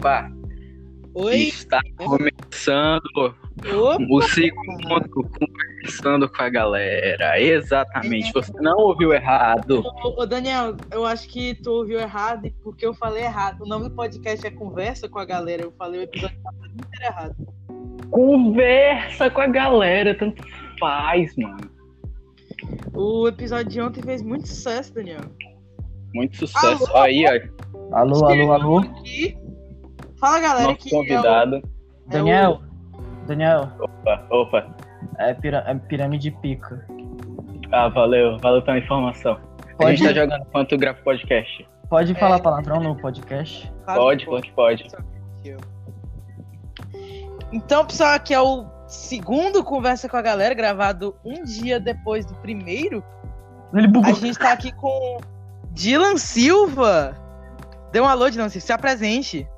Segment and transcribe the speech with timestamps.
[0.00, 0.32] Opa!
[1.12, 1.36] Oi?
[1.42, 3.98] Está começando Opa!
[4.08, 7.38] o segundo conversando com a galera.
[7.38, 9.84] Exatamente, você não ouviu errado.
[10.02, 13.60] Ô, Daniel, eu acho que tu ouviu errado e porque eu falei errado.
[13.60, 15.64] O nome do podcast é Conversa com a Galera.
[15.64, 16.38] Eu falei o episódio
[16.72, 17.36] inteiro errado.
[18.10, 20.42] Conversa com a galera, tanto
[20.78, 21.70] faz, mano.
[22.94, 25.20] O episódio de ontem fez muito sucesso, Daniel.
[26.14, 26.86] Muito sucesso.
[26.88, 27.02] Alô?
[27.02, 27.60] Aí, ó,
[27.92, 28.78] Alô, alô, alô.
[28.78, 29.36] Aqui.
[30.20, 31.56] Fala, galera, nosso que convidado.
[31.56, 31.62] é o-
[32.08, 32.60] Daniel,
[33.26, 34.66] Daniel, Opa, opa.
[35.18, 36.86] é, pira- é pirâmide pica.
[37.72, 39.38] Ah, valeu, valeu pela informação.
[39.72, 41.68] A Pode, gente tá jogando enquanto grava podcast.
[41.88, 42.40] pode falar É.
[42.40, 43.72] palavrão no podcast?
[43.84, 44.86] Claro Pode, que pode, pode.
[47.52, 52.34] Então, pessoal, aqui é o segundo Conversa com a Galera, gravado um dia depois do
[52.36, 53.02] primeiro.
[53.74, 54.10] Ele bugou.
[54.10, 55.18] A gente tá aqui com
[55.72, 57.16] Dylan Silva.
[57.92, 58.66] Dê um alô, Dylan Silva.
[58.66, 59.48] Se apresente.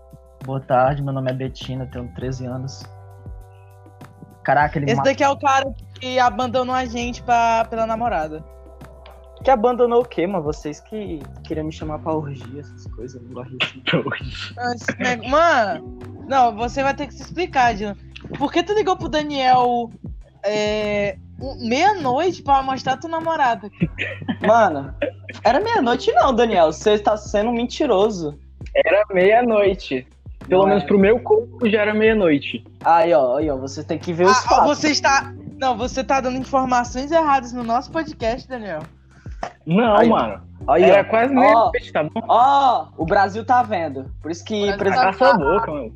[0.44, 2.82] Boa tarde, meu nome é Betina, tenho 13 anos.
[4.42, 8.44] Caraca, ele Esse ma- daqui é o cara que abandonou a gente pra, pela namorada.
[9.44, 10.42] Que abandonou o quê, mano?
[10.44, 14.54] Vocês que queriam me chamar pra orgia, essas coisas, eu não gosto disso.
[14.56, 15.98] Mas, né, Mano,
[16.28, 17.96] não, você vai ter que se explicar, Dylan.
[18.38, 19.90] Por que tu ligou pro Daniel
[20.44, 21.16] é,
[21.60, 23.68] meia-noite pra mostrar tua namorada?
[24.46, 24.94] Mano,
[25.44, 26.72] era meia-noite não, Daniel.
[26.72, 28.38] Você tá sendo mentiroso.
[28.74, 30.06] Era meia-noite.
[30.48, 30.86] Pelo Não menos é.
[30.86, 32.64] pro meu corpo já era meia-noite.
[32.84, 34.66] Aí, ó, aí, ó, você tem que ver os Ah, fatos.
[34.78, 35.32] você está.
[35.58, 38.80] Não, você tá dando informações erradas no nosso podcast, Daniel.
[39.66, 40.42] Não, Aí, mano.
[40.68, 41.04] Aí, Era ó.
[41.04, 42.20] quase meia-noite, tá bom?
[42.28, 44.06] Ó, o Brasil tá vendo.
[44.20, 45.92] Por isso que presi- tá- sua boca, mano.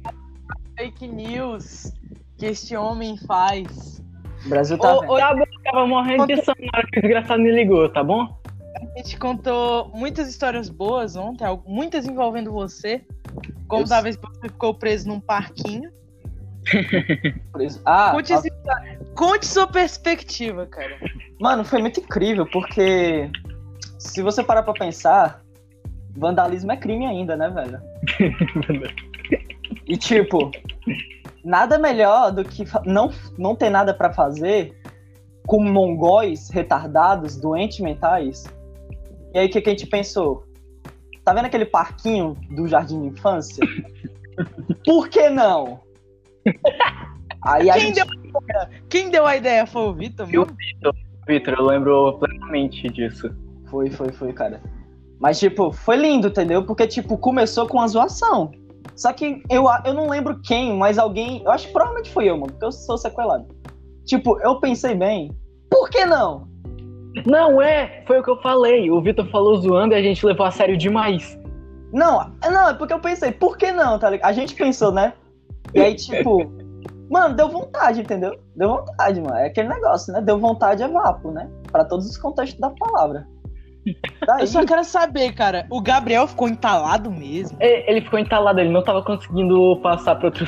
[0.77, 1.93] Fake news
[2.39, 4.03] que este homem faz.
[4.45, 5.13] o Brasil tá Ô, vendo.
[5.13, 8.05] ô, Tá bom, tava morrendo de sono na hora que o desgraçado me ligou, tá
[8.05, 8.29] bom?
[8.77, 13.03] A gente contou muitas histórias boas ontem, muitas envolvendo você.
[13.69, 15.91] Como Eu da vez que você ficou preso num parquinho.
[17.53, 17.81] Preso.
[17.85, 19.01] Ah, Conte, história.
[19.15, 20.99] Conte sua perspectiva, cara.
[21.41, 23.31] mano, foi muito incrível, porque
[23.99, 25.43] se você parar pra pensar,
[26.17, 27.81] vandalismo é crime ainda, né, velho?
[29.89, 30.51] E tipo,
[31.45, 34.77] nada melhor do que não, não ter nada pra fazer
[35.47, 38.45] com mongóis retardados, doentes mentais.
[39.33, 40.45] E aí o que, que a gente pensou?
[41.27, 43.67] Tá vendo aquele parquinho do jardim de infância?
[44.85, 45.81] Por que não?
[47.43, 47.97] Aí a Quem gente...
[47.97, 48.83] deu, a ideia?
[48.89, 50.47] Quem deu a ideia foi o Vitor, mesmo?
[51.27, 53.29] Vitor, eu lembro plenamente disso.
[53.69, 54.63] Foi, foi, foi, cara.
[55.19, 56.65] Mas, tipo, foi lindo, entendeu?
[56.65, 58.53] Porque, tipo, começou com a zoação.
[58.95, 61.43] Só que eu, eu não lembro quem, mas alguém.
[61.43, 63.49] Eu acho que provavelmente foi eu, mano, porque eu sou sequelado.
[64.05, 65.37] Tipo, eu pensei bem,
[65.69, 66.47] por que não?
[67.25, 68.91] Não, é, foi o que eu falei.
[68.91, 71.39] O Vitor falou zoando e a gente levou a sério demais.
[71.93, 74.29] Não, não, é porque eu pensei, por que não, tá ligado?
[74.29, 75.15] A gente pensou, né?
[75.75, 76.53] E aí, tipo,
[77.11, 78.39] mano, deu vontade, entendeu?
[78.55, 79.37] Deu vontade, mano.
[79.37, 80.21] É aquele negócio, né?
[80.21, 81.49] Deu vontade é vapo, né?
[81.71, 83.27] Pra todos os contextos da palavra.
[84.27, 85.65] Daí, Eu só quero saber, cara.
[85.71, 87.57] O Gabriel ficou entalado mesmo.
[87.61, 90.45] E- Ele ficou entalado, ele não tava conseguindo passar pra outro.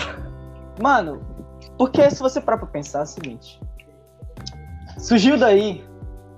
[0.82, 1.20] Mano,
[1.78, 3.60] porque se você parar pra pensar é o seguinte.
[4.98, 5.84] Surgiu daí.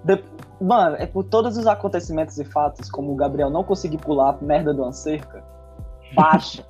[0.04, 0.24] De-
[0.60, 4.44] Mano, é por todos os acontecimentos e fatos, como o Gabriel não conseguir pular a
[4.44, 5.42] merda de uma cerca
[6.14, 6.62] baixa,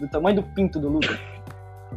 [0.00, 1.18] do tamanho do pinto do Lucas.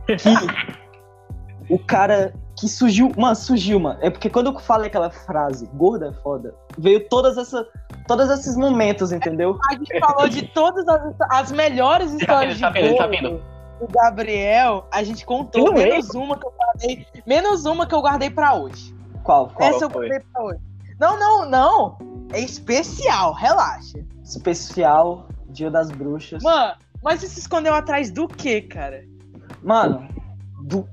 [0.08, 3.12] Que o cara que surgiu.
[3.16, 3.98] Mano, surgiu, mano.
[4.02, 7.66] É porque quando eu falei aquela frase, gorda é foda, veio todas essa,
[8.08, 9.58] todos esses momentos, entendeu?
[9.70, 13.42] A gente falou de todas as, as melhores histórias Tá de vindo, tá gordo vindo.
[13.80, 14.86] do Gabriel.
[14.92, 15.86] A gente contou é?
[15.86, 17.08] menos uma que eu guardei.
[17.26, 18.94] Menos uma que eu guardei pra hoje.
[19.32, 19.48] Qual?
[19.48, 19.70] Qual?
[19.70, 20.10] Essa eu foi?
[20.10, 20.60] guardei pra hoje.
[21.00, 21.98] Não, não, não.
[22.34, 24.04] É especial, relaxa.
[24.24, 26.44] Especial Dia das Bruxas.
[26.44, 29.06] Mano, mas você se escondeu atrás do quê, cara?
[29.64, 30.06] Mano,
[30.64, 30.86] do...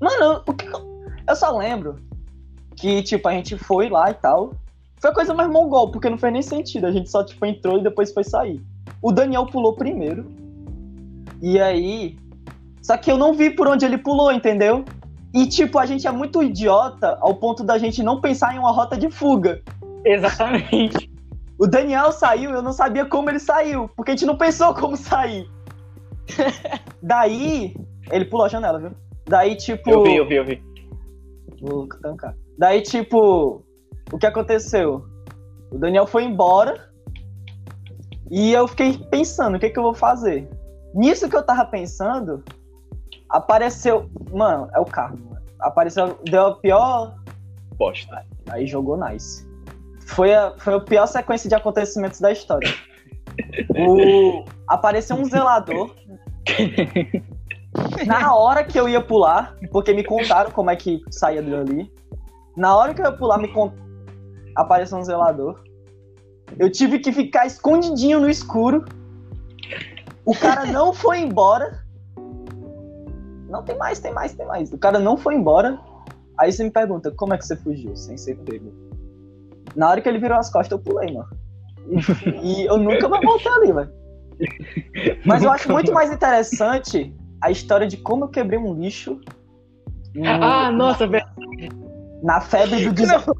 [0.00, 1.02] Mano, o que eu...
[1.26, 1.96] eu só lembro
[2.76, 4.52] que, tipo, a gente foi lá e tal.
[5.00, 6.86] Foi a coisa mais mongol, porque não fez nem sentido.
[6.86, 8.62] A gente só, tipo, entrou e depois foi sair.
[9.00, 10.26] O Daniel pulou primeiro.
[11.40, 12.18] E aí.
[12.82, 14.84] Só que eu não vi por onde ele pulou, entendeu?
[15.34, 18.72] E, tipo, a gente é muito idiota ao ponto da gente não pensar em uma
[18.72, 19.62] rota de fuga.
[20.04, 21.10] Exatamente.
[21.58, 24.96] O Daniel saiu, eu não sabia como ele saiu, porque a gente não pensou como
[24.96, 25.50] sair.
[27.02, 27.74] Daí,
[28.10, 28.92] ele pulou a janela, viu?
[29.26, 29.90] Daí, tipo.
[29.90, 30.62] Eu vi, eu vi, eu vi.
[31.60, 32.34] Vou tancar.
[32.56, 33.62] Daí, tipo,
[34.12, 35.04] o que aconteceu?
[35.70, 36.88] O Daniel foi embora
[38.30, 40.48] e eu fiquei pensando, o que, que eu vou fazer?
[40.94, 42.42] Nisso que eu tava pensando,
[43.30, 44.10] apareceu.
[44.32, 45.42] Mano, é o carro, mano.
[45.60, 46.18] Apareceu.
[46.24, 47.14] Deu a pior.
[47.76, 48.24] Bosta.
[48.50, 49.46] Aí jogou nice.
[50.06, 52.68] Foi a, foi a pior sequência de acontecimentos da história.
[53.78, 55.94] O, apareceu um zelador
[58.06, 61.92] Na hora que eu ia pular, porque me contaram como é que saía dali.
[62.56, 63.72] Na hora que eu ia pular, me cont...
[64.56, 65.62] apareceu um zelador.
[66.58, 68.84] Eu tive que ficar escondidinho no escuro.
[70.24, 71.84] O cara não foi embora.
[73.48, 74.72] Não, tem mais, tem mais, tem mais.
[74.72, 75.78] O cara não foi embora.
[76.38, 78.72] Aí você me pergunta, como é que você fugiu sem ser pego?
[79.74, 81.28] Na hora que ele virou as costas, eu pulei, mano.
[82.42, 83.92] E, e eu nunca mais voltei ali, velho.
[85.24, 89.20] Mas eu acho muito mais interessante a história de como eu quebrei um lixo.
[90.14, 91.26] no- Ah, nossa, velho.
[92.22, 93.34] Na febre do desafio.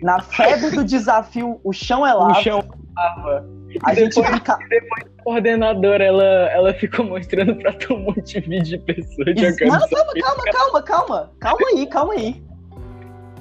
[0.00, 2.34] Na febre do desafio, o chão é O lava.
[2.42, 2.62] chão
[2.94, 3.44] tava.
[3.84, 4.54] A gente depois- brinca...
[4.54, 9.68] A coordenadora, ela, ela ficou mostrando pra tu um monte de vídeo de pessoas jogando.
[9.68, 11.30] Mano, calma, calma, calma, calma.
[11.38, 12.42] Calma aí, calma aí.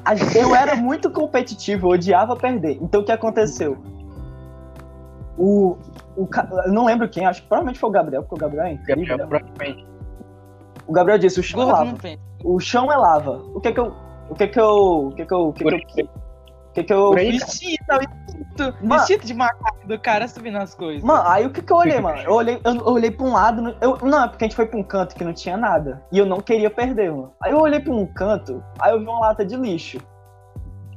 [0.03, 2.77] A gente- Eu era muito competitivo, eu odiava perder.
[2.81, 3.77] Então o que aconteceu?
[5.37, 5.77] O.
[6.15, 6.27] o
[6.67, 9.17] não lembro quem, acho que provavelmente foi o Gabriel, porque o Gabriel é incrível.
[9.17, 9.75] Gabriel, né?
[10.87, 11.85] O Gabriel disse: o chão é lava.
[11.85, 11.97] não.
[12.43, 13.43] O chão é lava.
[13.53, 13.93] O que que eu.
[14.29, 15.07] O que que eu.
[15.07, 15.47] O que que eu.
[15.47, 16.09] O que que eu.
[16.77, 17.09] O que que eu.
[17.09, 18.99] Por aí, Vestido, vestido, Mano.
[18.99, 21.03] vestido de macaco do cara subindo as coisas.
[21.03, 22.19] Mano, aí o que que eu olhei, mano?
[22.21, 23.75] Eu olhei, eu, eu olhei pra um lado.
[23.81, 26.03] Eu, não, é porque a gente foi pra um canto que não tinha nada.
[26.11, 27.33] E eu não queria perder, mano.
[27.41, 29.97] Aí eu olhei pra um canto, aí eu vi uma lata de lixo.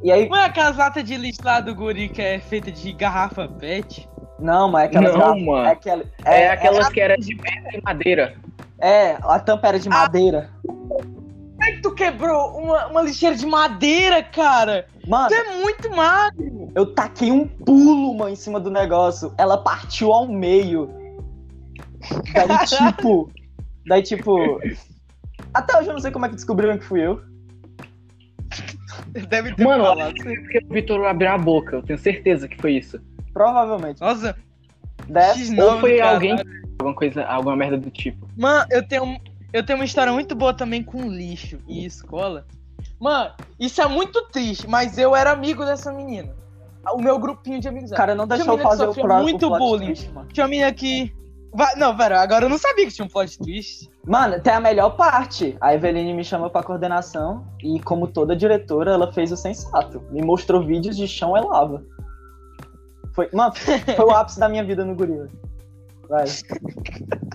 [0.02, 0.28] E aí.
[0.28, 4.06] Não é aquelas latas de lixo lá do guri que é feita de garrafa pet?
[4.38, 5.12] Não, mas é aquelas.
[5.14, 5.64] Não, garrafas- mano.
[5.66, 8.34] É, aquela, É, é, aquelas que eram de pedra e madeira.
[8.78, 10.50] é, a tampa era de madeira.
[10.66, 11.19] Como
[11.62, 14.86] é que tu quebrou uma, uma lixeira de madeira, cara?
[15.06, 16.72] Mano, Tu é muito magro.
[16.74, 19.34] eu taquei um pulo, mano, em cima do negócio.
[19.38, 20.90] Ela partiu ao meio.
[22.32, 23.30] Daí, tipo.
[23.86, 24.60] Daí, tipo.
[25.52, 27.20] Até hoje eu não sei como é que descobriram que fui eu.
[29.28, 30.14] Deve ter Mano, falado.
[30.14, 33.00] porque o Vitor abriu a boca, eu tenho certeza que foi isso.
[33.32, 34.00] Provavelmente.
[34.00, 34.36] Nossa,
[35.08, 35.38] Dessa.
[35.38, 36.14] X9, Ou foi cara.
[36.14, 36.36] alguém
[36.78, 38.28] alguma coisa, alguma merda do tipo.
[38.36, 39.20] Mano, eu tenho,
[39.52, 42.46] eu tenho uma história muito boa também com lixo e escola.
[42.98, 46.34] Mano, isso é muito triste, mas eu era amigo dessa menina.
[46.94, 47.90] O meu grupinho de amigos.
[47.90, 49.86] O cara não deixou eu fazer o, pro, muito o plot bullying.
[49.86, 50.28] twist, mano.
[50.32, 51.14] Tinha uma menina que.
[51.76, 53.90] Não, pera, agora eu não sabia que tinha um plot twist.
[54.06, 55.56] Mano, tem a melhor parte.
[55.60, 60.02] A Eveline me chamou pra coordenação e, como toda diretora, ela fez o sensato.
[60.10, 61.84] Me mostrou vídeos de chão é lava.
[63.14, 63.52] Foi, mano,
[63.96, 65.28] foi o ápice da minha vida no gorila.
[66.10, 66.24] Vai.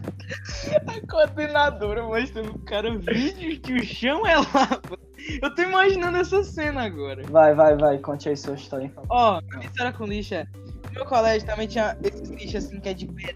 [0.88, 5.00] A coordenadora mostrando pro cara vídeos que o chão é lava.
[5.42, 7.24] Eu tô imaginando essa cena agora.
[7.28, 7.98] Vai, vai, vai.
[8.00, 8.86] Conte aí sua história.
[8.86, 9.04] então.
[9.10, 10.46] Ó, a minha história com lixo é.
[10.88, 13.36] No meu colégio também tinha esses lixos assim que é de pedra.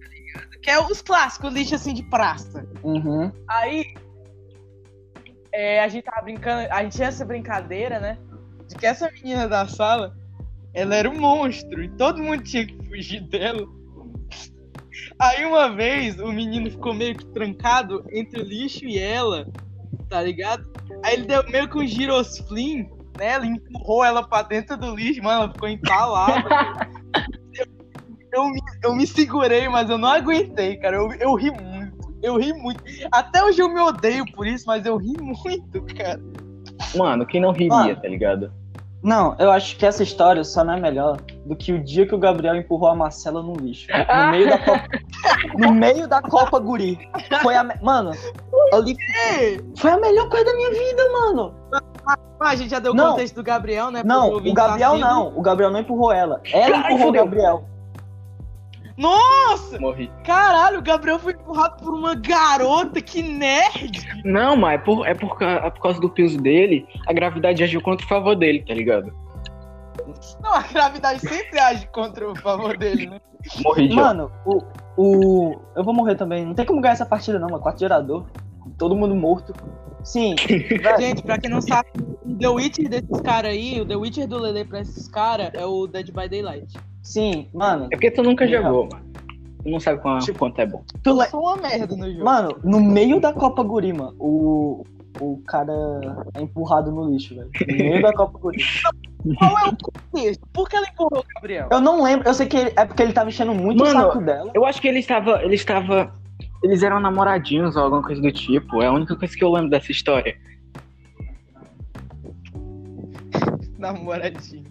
[0.00, 0.60] Tá ligado?
[0.60, 2.66] Que é os clássicos lixo assim de praça.
[2.82, 3.30] Uhum.
[3.48, 3.94] Aí.
[5.52, 6.72] é, a gente tava brincando.
[6.72, 8.18] A gente tinha essa brincadeira, né?
[8.68, 10.16] De que essa menina da sala.
[10.74, 11.82] Ela era um monstro.
[11.82, 13.75] E todo mundo tinha que fugir dela.
[15.18, 19.46] Aí uma vez o menino ficou meio que trancado entre o lixo e ela.
[20.08, 20.64] Tá ligado?
[21.04, 22.88] Aí ele deu meio que um girosflim
[23.18, 26.48] nela, empurrou ela pra dentro do lixo, mano, ela ficou entalada.
[27.54, 27.66] eu,
[28.32, 30.96] eu, me, eu me segurei, mas eu não aguentei, cara.
[30.96, 32.16] Eu, eu ri muito.
[32.22, 32.82] Eu ri muito.
[33.12, 36.20] Até hoje eu me odeio por isso, mas eu ri muito, cara.
[36.96, 38.00] Mano, quem não riria, Mano.
[38.00, 38.52] tá ligado?
[39.06, 42.14] Não, eu acho que essa história só não é melhor do que o dia que
[42.14, 43.86] o Gabriel empurrou a Marcela no lixo.
[43.92, 44.88] No meio da Copa.
[45.56, 46.98] no meio da Copa Guri.
[47.40, 47.62] Foi a.
[47.62, 48.10] me- Mano,
[48.72, 48.96] ali
[49.78, 51.54] foi a melhor coisa da minha vida, mano.
[52.04, 54.02] ah, a gente já deu o contexto do Gabriel, né?
[54.04, 55.28] Não, o ouvinte Gabriel não.
[55.38, 56.40] O Gabriel não empurrou ela.
[56.52, 57.12] Ela Ai, empurrou o.
[57.12, 57.64] Gabriel.
[58.96, 59.78] Nossa!
[59.78, 60.10] Morri.
[60.24, 64.06] Caralho, o Gabriel foi empurrado por uma garota, que nerd!
[64.24, 67.80] Não, mas é por, é por, é por causa do peso dele, a gravidade agiu
[67.82, 69.12] contra o favor dele, tá ligado?
[70.42, 73.20] Não, a gravidade sempre age contra o favor dele, né?
[73.62, 73.94] Morri.
[73.94, 74.62] Mano, o,
[74.96, 75.60] o.
[75.74, 76.44] Eu vou morrer também.
[76.44, 77.62] Não tem como ganhar essa partida, não, mano.
[77.62, 78.24] Quarto gerador.
[78.78, 79.52] Todo mundo morto.
[80.04, 80.34] Sim.
[81.00, 81.88] Gente, pra quem não sabe,
[82.24, 85.64] o The Witcher desses caras aí, o The Witcher do Lele pra esses caras é
[85.64, 86.74] o Dead by Daylight.
[87.02, 87.86] sim, mano.
[87.86, 89.04] É porque tu nunca jogou, mano.
[89.62, 90.82] Tu não sabe quanto, Tipo- quanto é bom.
[91.02, 92.24] Tu le- Foi uma merda no jogo.
[92.24, 94.84] Mano, no meio da Copa Guri, mano, o,
[95.20, 95.72] o cara
[96.34, 97.50] é empurrado no lixo, velho.
[97.68, 98.58] No meio da Copa Guri.
[99.40, 100.46] Qual é o contexto?
[100.52, 101.68] Por que ela empurrou o Gabriel?
[101.72, 104.02] Eu não lembro, eu sei que ele- é porque ele tava enchendo muito Mano, o
[104.12, 104.52] saco dela.
[104.54, 105.42] Eu acho que ele estava.
[105.42, 106.12] Ele estava.
[106.66, 108.82] Eles eram namoradinhos ou alguma coisa do tipo.
[108.82, 110.36] É a única coisa que eu lembro dessa história.
[113.78, 114.66] Namoradinho.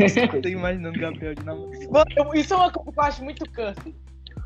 [0.00, 1.70] Nossa, eu tô imaginando o Gabriel de namoro.
[1.90, 3.94] Mano, eu- isso é uma coisa que eu acho muito câncer.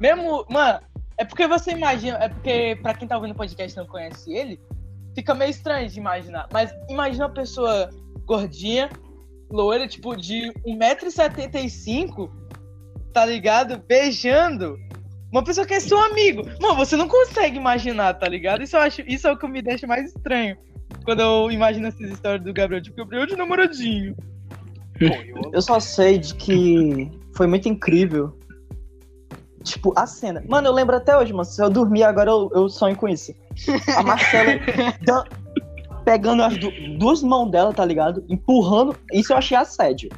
[0.00, 0.80] Mesmo, mano,
[1.18, 4.32] é porque você imagina, é porque pra quem tá ouvindo o podcast e não conhece
[4.34, 4.58] ele,
[5.14, 6.48] fica meio estranho de imaginar.
[6.52, 7.90] Mas imagina uma pessoa
[8.24, 8.90] gordinha,
[9.48, 12.28] loira, tipo, de 1,75m,
[13.12, 13.78] tá ligado?
[13.86, 14.76] Beijando
[15.32, 16.42] Uma pessoa que é seu amigo.
[16.60, 18.62] Mano, você não consegue imaginar, tá ligado?
[18.62, 20.56] Isso eu acho, isso é o que me deixa mais estranho.
[21.04, 24.14] Quando eu imagino essas histórias do Gabriel, tipo, Gabriel de namoradinho.
[25.52, 28.38] Eu só sei de que foi muito incrível.
[29.64, 30.42] Tipo, a cena.
[30.48, 31.44] Mano, eu lembro até hoje, mano.
[31.44, 33.32] Se eu dormir agora, eu, eu sonho com isso.
[33.96, 34.52] A Marcela
[35.02, 35.24] dan-
[36.04, 38.24] pegando as du- duas mãos dela, tá ligado?
[38.28, 38.94] Empurrando.
[39.12, 40.10] Isso eu achei assédio.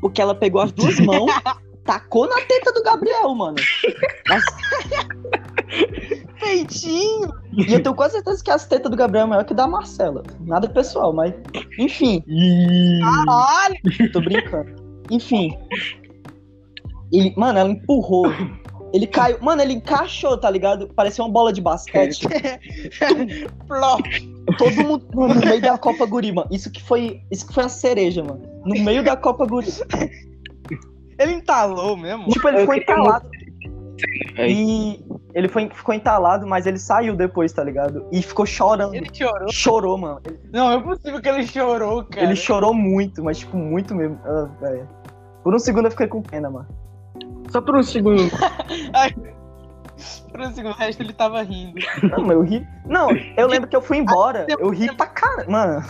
[0.00, 1.30] Porque ela pegou as duas mãos,
[1.86, 3.56] tacou na teta do Gabriel, mano.
[4.28, 4.44] Mas-
[6.40, 7.32] Peitinho!
[7.52, 10.22] e eu tenho quase certeza que as tetas do Gabriel é maior que da Marcela.
[10.40, 11.32] Nada pessoal, mas.
[11.78, 12.22] Enfim.
[13.00, 13.76] Caralho!
[14.12, 14.74] Tô brincando.
[15.10, 15.56] Enfim.
[17.12, 18.26] Ele, mano, ela empurrou.
[18.92, 19.38] Ele caiu.
[19.40, 20.88] Mano, ele encaixou, tá ligado?
[20.94, 22.26] Parecia uma bola de basquete.
[24.58, 26.48] Todo mundo mano, no meio da Copa Guri, mano.
[26.50, 28.42] Isso que foi, isso que foi a cereja, mano.
[28.64, 29.68] No meio da Copa Guri.
[31.18, 32.28] Ele entalou mesmo?
[32.28, 33.28] Tipo, ele Eu ficou entalado.
[34.36, 34.50] É.
[34.50, 35.04] E
[35.34, 38.06] ele foi, ficou entalado, mas ele saiu depois, tá ligado?
[38.12, 38.94] E ficou chorando.
[38.94, 39.52] Ele chorou?
[39.52, 40.20] Chorou, mano.
[40.24, 42.24] Ele, Não, é possível que ele chorou, cara.
[42.26, 44.18] ele chorou muito, mas tipo, muito mesmo.
[44.24, 44.88] Ah, velho.
[45.42, 46.68] Por um segundo eu fiquei com pena, mano.
[47.50, 48.22] Só por um segundo.
[50.30, 51.80] Por um segundo, o resto ele tava rindo.
[52.02, 52.66] Não, mas eu ri.
[52.84, 54.46] Não, eu lembro que eu fui embora.
[54.46, 55.46] Eu ri pra cara.
[55.48, 55.82] Mano,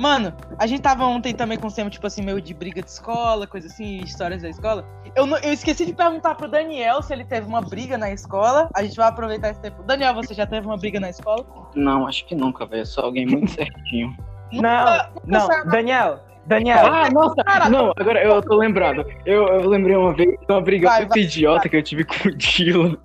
[0.00, 2.88] Mano, a gente tava ontem também com o tema, tipo assim, meio de briga de
[2.88, 4.82] escola, coisa assim, histórias da escola.
[5.14, 8.70] Eu, não- eu esqueci de perguntar pro Daniel se ele teve uma briga na escola.
[8.74, 9.82] A gente vai aproveitar esse tempo.
[9.82, 11.44] Daniel, você já teve uma briga na escola?
[11.74, 12.86] Não, acho que nunca, velho.
[12.86, 14.16] Sou alguém muito certinho.
[14.50, 14.86] não,
[15.26, 15.40] não.
[15.46, 16.78] saiu- Daniel, Daniel.
[16.86, 17.68] Ah, nossa!
[17.70, 19.04] Não, agora eu tô lembrado.
[19.26, 22.04] Eu, eu lembrei uma vez de uma briga Vai, muito vai, idiota que eu tive
[22.04, 22.96] com o Dylan.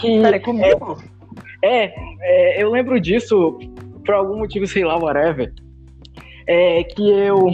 [0.00, 1.00] Que, Peraí, comigo?
[1.62, 3.58] é, é, eu lembro disso
[4.04, 5.52] por algum motivo, sei lá, whatever.
[6.48, 7.52] É que eu.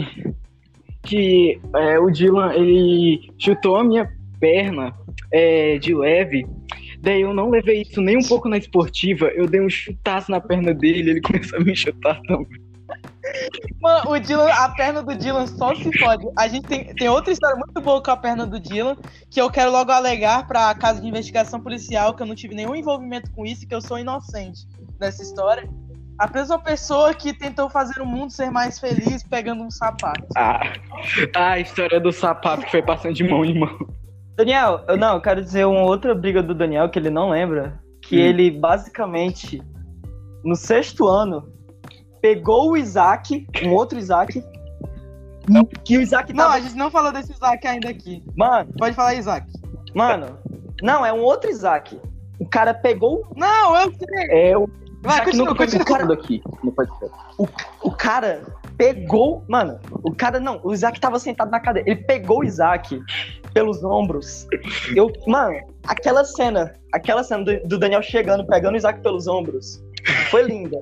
[1.03, 4.09] Que é, o Dylan, ele chutou a minha
[4.39, 4.95] perna
[5.31, 6.47] é, de leve.
[6.99, 9.27] Daí eu não levei isso nem um pouco na esportiva.
[9.27, 12.65] Eu dei um chutaço na perna dele, ele começou a me chutar também.
[13.81, 16.25] Mano, o Dylan, a perna do Dylan só se fode.
[16.37, 18.95] A gente tem, tem outra história muito boa com a perna do Dylan,
[19.29, 22.75] que eu quero logo alegar pra casa de investigação policial, que eu não tive nenhum
[22.75, 24.65] envolvimento com isso, que eu sou inocente
[24.99, 25.67] nessa história.
[26.17, 30.25] A mesma pessoa que tentou fazer o mundo ser mais feliz pegando um sapato.
[30.37, 30.61] Ah,
[31.35, 33.77] a história do sapato que foi passando de mão em mão.
[34.37, 37.79] Daniel, eu não, eu quero dizer uma outra briga do Daniel que ele não lembra.
[38.01, 38.25] Que Hum.
[38.25, 39.61] ele basicamente,
[40.43, 41.51] no sexto ano,
[42.21, 44.43] pegou o Isaac, um outro Isaac.
[45.83, 46.55] Que o Isaac Não, tava.
[46.55, 48.23] a gente não falou desse Isaac ainda aqui.
[48.35, 49.45] Mano, Pode falar Isaac.
[49.93, 50.37] mano.
[50.81, 51.99] Não, é um outro Isaac.
[52.39, 53.25] O cara pegou.
[53.35, 54.49] Não, eu sei.
[54.51, 54.67] É, o
[55.05, 55.85] Vai, que continua, nunca foi continua.
[55.85, 56.41] mencionado aqui.
[56.63, 57.11] Não pode ser.
[57.81, 58.41] O cara
[58.77, 59.43] pegou.
[59.47, 60.59] Mano, o cara não.
[60.63, 61.89] O Isaac tava sentado na cadeira.
[61.89, 62.99] Ele pegou o Isaac
[63.53, 64.47] pelos ombros.
[64.95, 66.73] Eu, mano, aquela cena.
[66.93, 69.81] Aquela cena do, do Daniel chegando, pegando o Isaac pelos ombros.
[70.29, 70.77] Foi linda.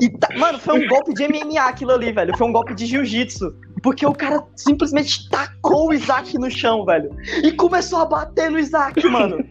[0.00, 2.36] E tá- mano, foi um golpe de MMA aquilo ali, velho.
[2.36, 3.54] Foi um golpe de jiu-jitsu.
[3.82, 7.10] Porque o cara simplesmente tacou o Isaac no chão, velho.
[7.42, 9.44] E começou a bater no Isaac, mano.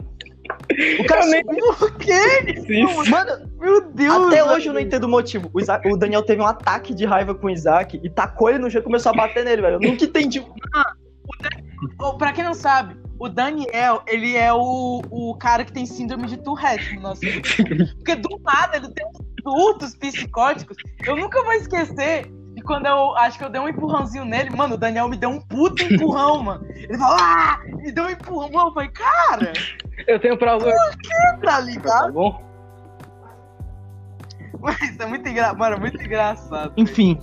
[1.00, 1.74] O cara nem- subiu.
[1.76, 2.20] Por quê?
[3.10, 4.28] Mano, Meu Deus.
[4.28, 4.52] até velho.
[4.56, 5.50] hoje eu não entendo o motivo.
[5.54, 8.60] O, Isaac- o Daniel teve um ataque de raiva com o Isaac e tacou ele
[8.60, 9.76] no chão e começou a bater nele, velho.
[9.76, 10.40] Eu nunca entendi.
[12.00, 16.28] Ô, Pra quem não sabe, o Daniel, ele é o, o cara que tem síndrome
[16.28, 17.48] de Tourette no nosso grupo.
[17.98, 20.78] Porque do nada ele tem uns surtos psicóticos.
[21.06, 24.50] Eu nunca vou esquecer de quando eu acho que eu dei um empurrãozinho nele.
[24.50, 26.66] Mano, o Daniel me deu um puto empurrão, mano.
[26.70, 27.60] Ele falou, ah!
[27.78, 28.52] Me deu um empurrão.
[28.52, 29.54] Mano, eu falei, cara,
[30.08, 30.66] Eu tenho prova.
[30.70, 32.14] tá Tá ligado?
[32.14, 32.44] bom?
[34.60, 36.74] Mas é muito engraçado, mano, muito engraçado.
[36.78, 37.20] Enfim,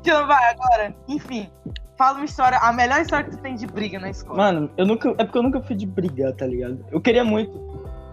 [0.00, 1.50] Então vai agora, enfim.
[1.98, 4.36] Fala uma história, a melhor história que tu tem de briga na escola.
[4.36, 5.08] mano, eu nunca.
[5.18, 6.84] É porque eu nunca fui de brigar, tá ligado?
[6.92, 7.58] Eu queria muito.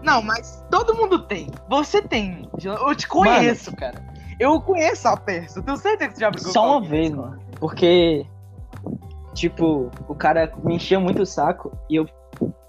[0.02, 1.48] Não, mas todo mundo tem.
[1.68, 2.48] Você tem.
[2.64, 4.02] Eu te conheço, cara.
[4.38, 5.58] Eu conheço a peça.
[5.58, 7.38] Eu tenho certeza que você já brigou Só uma vez, mano.
[7.58, 8.26] Porque.
[9.34, 12.06] Tipo, o cara me enchia muito o saco e eu.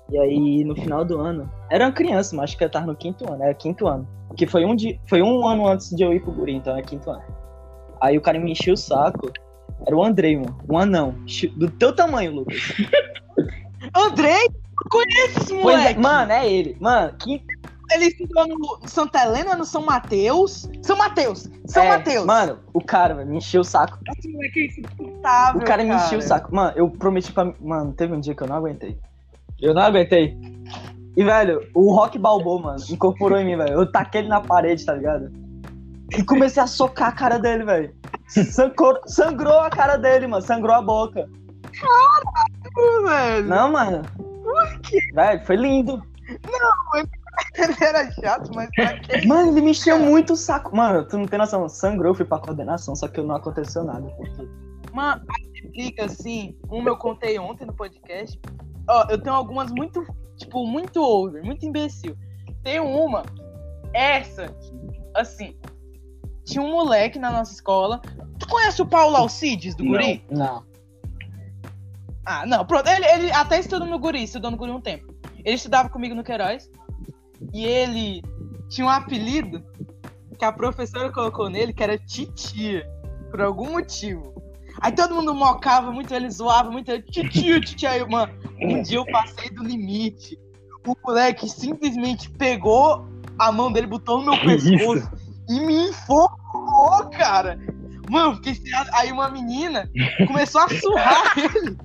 [0.10, 1.50] E aí, no final do ano.
[1.70, 4.08] Era uma criança, mas acho que eu tava no quinto ano, era quinto ano.
[4.36, 6.86] Que foi um, dia, foi um ano antes de eu ir pro Guri, então era
[6.86, 7.24] quinto ano.
[8.02, 9.32] Aí o cara me encheu o saco.
[9.86, 10.58] Era o Andrei, mano.
[10.70, 11.16] Um anão.
[11.58, 12.74] Do teu tamanho, Lucas.
[13.96, 16.00] Andrei, eu conheço esse é, moleque.
[16.00, 16.78] mano, é ele.
[16.80, 17.44] Mano, que.
[17.92, 20.70] Ele estudou no Santa Helena, no São Mateus.
[20.82, 21.50] São Mateus!
[21.66, 22.26] São é, Mateus!
[22.26, 23.98] Mano, o cara velho, me encheu o saco.
[24.18, 25.62] esse moleque é insuportável.
[25.62, 26.54] O cara me encheu o saco.
[26.54, 27.54] Mano, eu prometi pra.
[27.60, 28.98] Mano, teve um dia que eu não aguentei.
[29.62, 30.38] Eu não aguentei.
[31.16, 33.74] E, velho, o Rock Balboa, mano, incorporou em mim, velho.
[33.74, 35.32] Eu taquei ele na parede, tá ligado?
[36.12, 37.96] E comecei a socar a cara dele, velho.
[38.28, 40.42] Sangrou, sangrou a cara dele, mano.
[40.42, 41.30] Sangrou a boca.
[43.06, 43.48] velho.
[43.48, 44.02] Não, mano.
[45.14, 46.04] Velho, foi lindo.
[47.58, 49.26] Ele era chato, mas pra quê?
[49.26, 50.76] Mano, ele me encheu muito o saco.
[50.76, 51.68] Mano, tu não tem noção.
[51.70, 54.08] Sangrou, eu fui pra coordenação, só que não aconteceu nada.
[54.18, 54.48] porque-
[54.94, 58.40] Mano, a explica assim, uma eu contei ontem no podcast.
[58.90, 60.06] Ó, eu tenho algumas muito,
[60.38, 62.16] tipo, muito over, muito imbecil.
[62.64, 63.24] Tem uma,
[63.94, 64.56] essa,
[65.16, 65.58] assim,
[66.46, 68.02] tinha um moleque na nossa escola.
[68.40, 69.92] Tu conhece o Paulo Alcides do Não.
[69.92, 70.24] Guri?
[70.30, 70.64] Não.
[72.26, 72.88] Ah, não, pronto.
[72.88, 75.14] Ele, ele até estudou no Guri, estudou no Guri um tempo.
[75.44, 76.70] Ele estudava comigo no Queiroz.
[77.54, 78.22] E ele
[78.70, 79.64] tinha um apelido
[80.38, 82.86] que a professora colocou nele, que era Titia.
[83.32, 84.34] Por algum motivo.
[84.82, 87.04] Aí todo mundo mocava muito ele, zoava muito ele.
[87.04, 87.92] Titia, titia.
[87.92, 90.40] Aí, mano, um dia eu passei do limite.
[90.86, 93.08] O moleque simplesmente pegou
[93.40, 95.10] a mão dele, botou no meu pescoço
[95.50, 97.60] e me enforcou, cara.
[98.10, 98.40] Mano,
[98.76, 98.90] ar.
[98.94, 99.90] Aí uma menina
[100.28, 101.78] começou a surrar ele.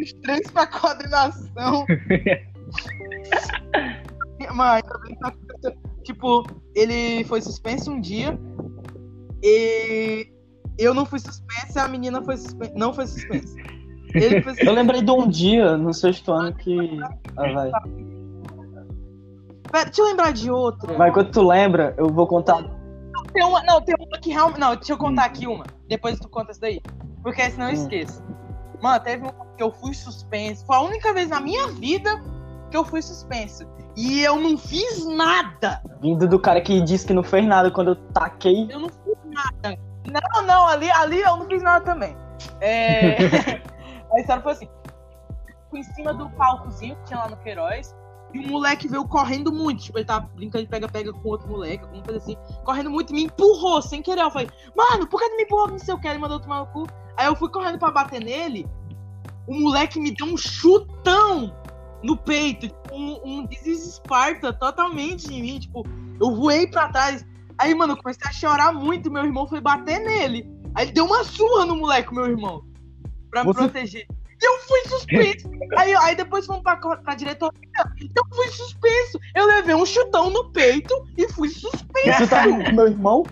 [0.00, 1.86] Os três pra coordenação.
[4.54, 4.82] Mas,
[6.04, 6.44] tipo,
[6.74, 8.38] ele foi suspenso um dia
[9.42, 10.28] e
[10.78, 12.72] eu não fui suspenso e a menina foi suspen...
[12.74, 13.56] não foi suspensa.
[14.58, 16.98] Eu lembrei de um dia no sexto ano que.
[17.36, 17.70] Ah, vai.
[19.70, 20.94] Pera, deixa eu lembrar de outra.
[20.94, 22.62] Vai, quando tu lembra, eu vou contar.
[23.32, 24.60] Tem uma, não, tem uma que realmente.
[24.60, 25.64] Não, deixa eu contar aqui uma.
[25.88, 26.80] Depois tu conta essa daí.
[27.22, 27.82] Porque senão eu Hum.
[27.82, 28.22] esqueço.
[28.80, 30.64] Mano, teve uma que eu fui suspenso.
[30.64, 32.22] Foi a única vez na minha vida
[32.70, 33.66] que eu fui suspenso.
[33.96, 35.80] E eu não fiz nada.
[36.00, 38.66] Vindo do cara que disse que não fez nada quando eu taquei.
[38.70, 39.78] Eu não fiz nada.
[40.06, 42.16] Não, não, ali, ali eu não fiz nada também.
[42.60, 43.16] É...
[44.12, 44.68] a história foi assim.
[45.70, 47.94] Fui em cima do palcozinho que tinha lá no Queiroz.
[48.34, 49.84] E o moleque veio correndo muito.
[49.84, 52.36] Tipo, ele tava brincando de pega-pega com outro moleque, alguma coisa assim.
[52.64, 54.22] Correndo muito e me empurrou sem querer.
[54.22, 55.68] Eu falei, mano, por que tu me empurrou?
[55.68, 56.06] Não sei o que.
[56.06, 56.86] Ele mandou tomar no cu.
[57.16, 58.68] Aí eu fui correndo pra bater nele.
[59.46, 61.54] O moleque me deu um chutão
[62.06, 62.74] no peito.
[62.92, 65.58] Um, um desesparta totalmente em mim.
[65.58, 65.84] Tipo,
[66.20, 67.26] eu voei pra trás.
[67.58, 69.10] Aí, mano, eu comecei a chorar muito.
[69.10, 70.48] Meu irmão foi bater nele.
[70.74, 72.64] Aí ele deu uma surra no moleque, meu irmão.
[73.30, 74.06] Pra me Você- proteger.
[74.38, 75.50] E eu fui suspenso.
[75.78, 77.58] aí, aí depois fomos pra, pra diretoria.
[77.98, 79.18] Eu fui suspenso.
[79.34, 82.18] Eu levei um chutão no peito e fui suspenso.
[82.18, 83.24] Você tá com meu irmão?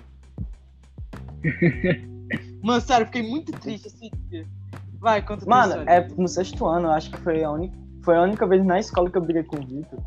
[2.63, 4.47] Mano, sério, eu fiquei muito triste esse dia.
[4.99, 8.23] Vai, conta Mano, é no sexto ano, eu acho que foi a, única, foi a
[8.23, 9.99] única vez na escola que eu briguei com o Vitor.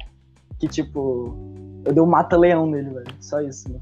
[0.59, 1.35] Que, tipo,
[1.85, 3.05] eu dei um mata-leão nele, velho.
[3.19, 3.81] Só isso, mano.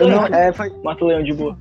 [0.00, 1.56] Eu não, é, foi, Mata o leão de boa.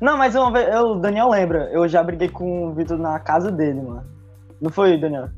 [0.00, 3.18] Não, mas uma vez, eu, o Daniel lembra, eu já briguei com o Vitor na
[3.18, 4.04] casa dele, mano.
[4.60, 5.28] Não foi, Daniel?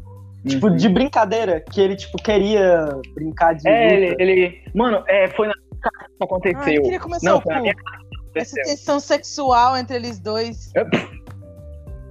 [0.46, 0.76] Tipo, Uhum.
[0.76, 3.68] de brincadeira, que ele, tipo, queria brincar de.
[3.68, 4.22] É, ele, luta.
[4.22, 4.62] ele.
[4.74, 6.82] Mano, é, foi na casa que Ah, eu aconteceu.
[6.82, 8.64] queria começar Não, o foi minha casa que Essa aconteceu.
[8.64, 10.72] tensão sexual entre eles dois.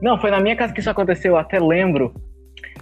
[0.01, 2.13] Não, foi na minha casa que isso aconteceu, eu até lembro.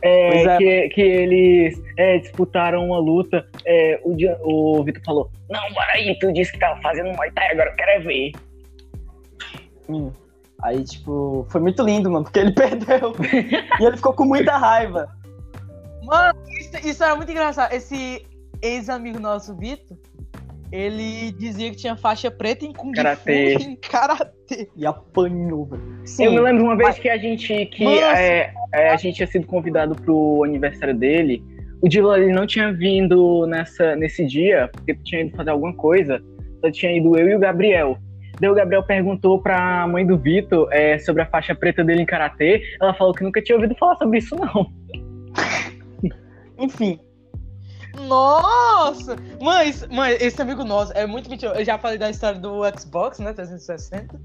[0.01, 0.58] É, é.
[0.58, 3.47] Que, que eles é, disputaram uma luta.
[3.65, 7.51] é, o, o Vitor falou: Não, bora aí, tu disse que tava fazendo Muay Thai,
[7.51, 8.31] agora eu quero ver.
[9.89, 10.12] Hum.
[10.63, 13.13] Aí, tipo, foi muito lindo, mano, porque ele perdeu.
[13.79, 15.08] e ele ficou com muita raiva.
[16.03, 17.73] Mano, isso, isso era muito engraçado.
[17.73, 18.25] Esse
[18.62, 19.97] ex-amigo nosso, Vitor,
[20.71, 23.54] ele dizia que tinha faixa preta em Kung Karatê.
[23.54, 24.69] Fu e em Karatê.
[24.75, 25.84] E apanhou, velho.
[26.19, 29.28] Eu me lembro uma vez mas- que a gente que é, é, a gente tinha
[29.28, 31.43] sido convidado pro aniversário dele.
[31.82, 36.21] O Dylan ele não tinha vindo nessa, nesse dia, porque tinha ido fazer alguma coisa.
[36.62, 37.97] Só tinha ido eu e o Gabriel.
[38.39, 42.06] Daí o Gabriel perguntou pra mãe do Vitor é, sobre a faixa preta dele em
[42.06, 42.62] karatê.
[42.82, 44.71] Ela falou que nunca tinha ouvido falar sobre isso, não.
[46.58, 46.99] Enfim,
[48.01, 49.15] Nossa!
[49.65, 51.60] Esse- mãe, esse amigo nosso é muito mentiroso.
[51.60, 53.34] Eu já falei da história do Xbox, né?
[53.34, 54.19] 360.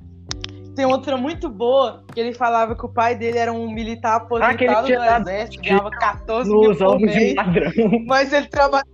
[0.74, 4.54] Tem outra muito boa, que ele falava que o pai dele era um militar Ah,
[4.54, 7.34] que ele aposentado tinha do dado exército, ganhava 14 mil por mês,
[8.06, 8.88] mas ele trabalhava...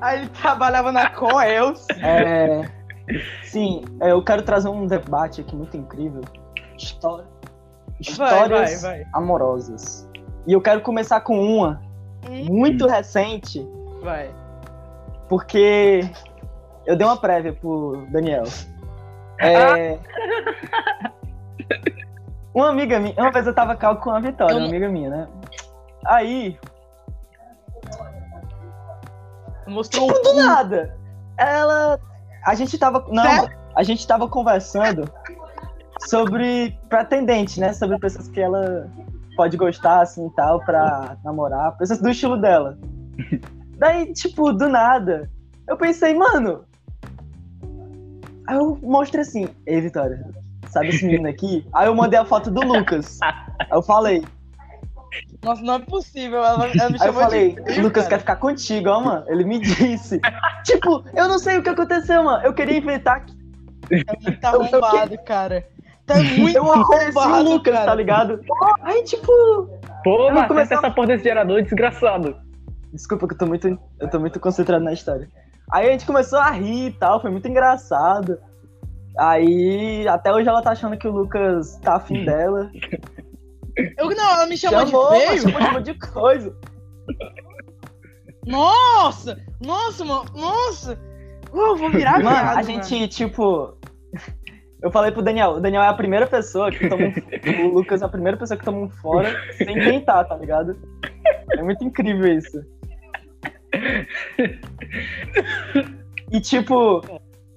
[0.00, 1.86] Aí ele trabalhava na Coels.
[2.02, 2.70] é.
[3.42, 6.22] Sim, é, eu quero trazer um debate aqui muito incrível.
[6.76, 7.26] História...
[8.00, 9.06] Histórias vai, vai.
[9.14, 10.08] amorosas.
[10.46, 11.80] E eu quero começar com uma
[12.50, 13.66] muito recente,
[14.02, 14.30] Vai.
[15.28, 16.08] porque
[16.86, 18.44] eu dei uma prévia pro Daniel.
[19.40, 19.98] É...
[22.54, 25.28] uma amiga minha, uma vez eu tava calmo com a Vitória, uma amiga minha, né?
[26.06, 26.58] Aí,
[29.66, 30.96] Mostrou tipo, do nada,
[31.38, 31.98] ela.
[32.44, 33.04] A gente tava.
[33.08, 35.10] Não, a gente tava conversando
[36.00, 37.72] sobre pretendente, né?
[37.72, 38.90] Sobre pessoas que ela
[39.36, 42.78] pode gostar, assim, tal, pra namorar, pessoas do estilo dela.
[43.78, 45.30] Daí, tipo, do nada,
[45.68, 46.64] eu pensei, mano.
[48.46, 50.24] Aí eu mostrei assim, ei, Vitória,
[50.68, 51.66] sabe esse menino aqui?
[51.72, 53.18] Aí eu mandei a foto do Lucas.
[53.22, 54.22] Aí eu falei,
[55.42, 56.38] Nossa, não é possível.
[56.44, 58.16] Ela, ela me Aí eu falei, de Lucas cara.
[58.16, 59.24] quer ficar contigo, ó, mano.
[59.28, 60.20] Ele me disse.
[60.64, 62.44] tipo, eu não sei o que aconteceu, mano.
[62.44, 63.32] Eu queria inventar que
[63.90, 65.66] É muito Eu- eu arrombado, cara.
[66.06, 67.86] Tá muito eu ofereci o arrombado, Lucas, cara.
[67.86, 68.40] tá ligado?
[68.82, 69.26] Aí, tipo.
[70.02, 72.36] Pô, mas começou- essa porra desse gerador, desgraçado.
[72.92, 73.78] Desculpa que eu tô muito.
[73.98, 75.28] Eu tô muito concentrado na história.
[75.72, 78.38] Aí a gente começou a rir e tal, foi muito engraçado.
[79.18, 82.70] Aí, até hoje ela tá achando que o Lucas tá afim dela.
[83.96, 85.40] Eu, não, ela me chamou, Chamou, de feio.
[85.42, 86.54] chamou de monte de coisa.
[88.46, 89.38] Nossa!
[89.64, 90.24] Nossa, mano.
[90.34, 90.98] Nossa!
[91.52, 93.76] Uh, eu vou virar Mano, viado, a gente, tipo.
[94.84, 98.02] Eu falei pro Daniel, o Daniel é a primeira pessoa que toma um, O Lucas
[98.02, 100.76] é a primeira pessoa que toma um fora sem tentar, tá ligado?
[101.52, 102.62] É muito incrível isso.
[106.30, 107.00] E tipo,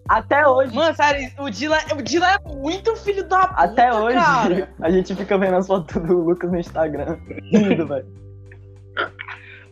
[0.08, 0.74] até hoje.
[0.74, 4.70] Mano, sério, o Dylan, o Dylan é muito filho da puta, Até hoje, cara.
[4.80, 7.18] a gente fica vendo as fotos do Lucas no Instagram.
[7.52, 8.08] Rindo, velho.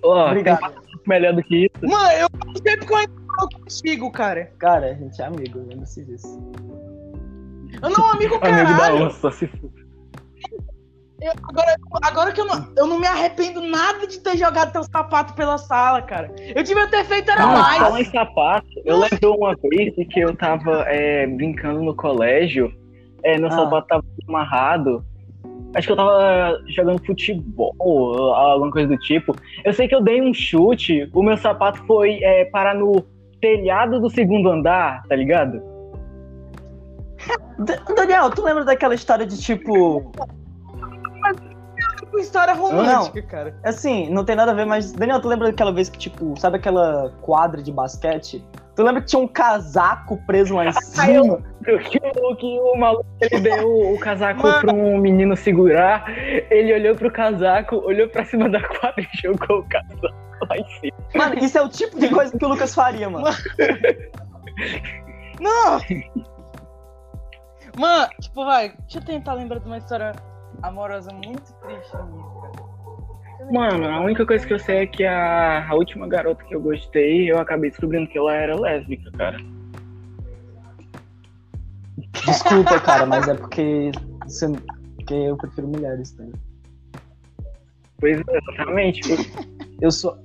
[0.04, 0.60] Ó, Obrigado.
[0.60, 1.90] tem melhor do que isso.
[1.90, 4.52] Mano, eu sempre que eu entro falo contigo, cara.
[4.60, 6.38] Cara, a gente é amigo, lembre-se disso.
[7.82, 9.06] Eu não amigo, Amigo da caralho.
[9.08, 9.50] onça, se.
[11.22, 14.84] Eu- agora, agora que eu não, eu não me arrependo nada de ter jogado teu
[14.84, 16.30] sapato pela sala, cara.
[16.56, 17.78] Eu devia ter feito era Não, mais.
[17.82, 22.72] falar em sapato, eu lembro uma vez que eu tava é, brincando no colégio,
[23.24, 23.52] é, meu Ah.
[23.52, 25.04] sapato tava amarrado.
[25.74, 27.74] Acho que eu tava jogando futebol,
[28.34, 29.36] alguma coisa do tipo.
[29.64, 33.02] Eu sei que eu dei um chute, o meu sapato foi é, parar no
[33.42, 35.62] telhado do segundo andar, tá ligado?
[37.96, 40.12] Daniel, tu lembra daquela história de tipo.
[42.12, 43.56] Com história romântica, cara.
[43.64, 44.92] Assim, não tem nada a ver, mas.
[44.92, 48.44] Daniel, tu lembra daquela vez que, tipo, sabe aquela quadra de basquete?
[48.76, 51.42] Tu lembra que tinha um casaco preso lá em cima?
[51.64, 54.60] Que o, que o maluco ele deu o casaco Mano.
[54.60, 56.06] pra um menino segurar,
[56.52, 60.16] ele olhou pro casaco, olhou pra cima da quadra e jogou o casaco
[60.50, 60.98] lá em cima.
[61.16, 63.28] Mano, isso é o tipo de coisa que o Lucas faria, mano.
[65.40, 65.80] Não!
[67.78, 70.14] Mano, tipo, vai, deixa eu tentar lembrar de uma história
[70.64, 72.76] amorosa muito triste minha, cara.
[73.52, 76.62] Mano, a única coisa que eu sei é que a, a última garota que eu
[76.62, 79.38] gostei, eu acabei descobrindo que ela era lésbica, cara.
[82.26, 83.92] Desculpa, cara, mas é porque.
[84.24, 84.48] Você,
[84.96, 86.24] porque eu prefiro mulheres, tá?
[88.00, 89.02] Pois é, exatamente.
[89.80, 90.18] Eu sou.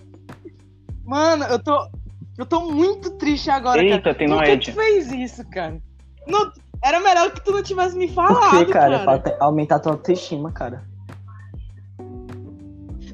[1.04, 1.90] Mano, eu tô.
[2.38, 3.94] Eu tô muito triste agora, cara.
[3.94, 5.78] Eita, tem Por que tu fez isso, cara?
[6.26, 6.50] Não,
[6.83, 9.05] era melhor que tu não tivesse me Por falado, quê, cara?
[9.05, 9.19] cara.
[9.21, 10.85] Pra aumentar tua autoestima, cara.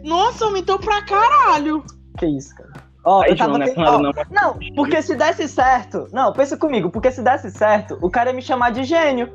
[0.04, 1.84] Nossa, aumentou pra caralho.
[2.18, 2.72] Que isso, cara.
[3.04, 4.58] Ó, Aí, eu tava João, não é não.
[4.58, 6.08] Não, porque se desse certo.
[6.12, 9.32] Não, pensa comigo, porque se desse certo, o cara ia me chamar de gênio.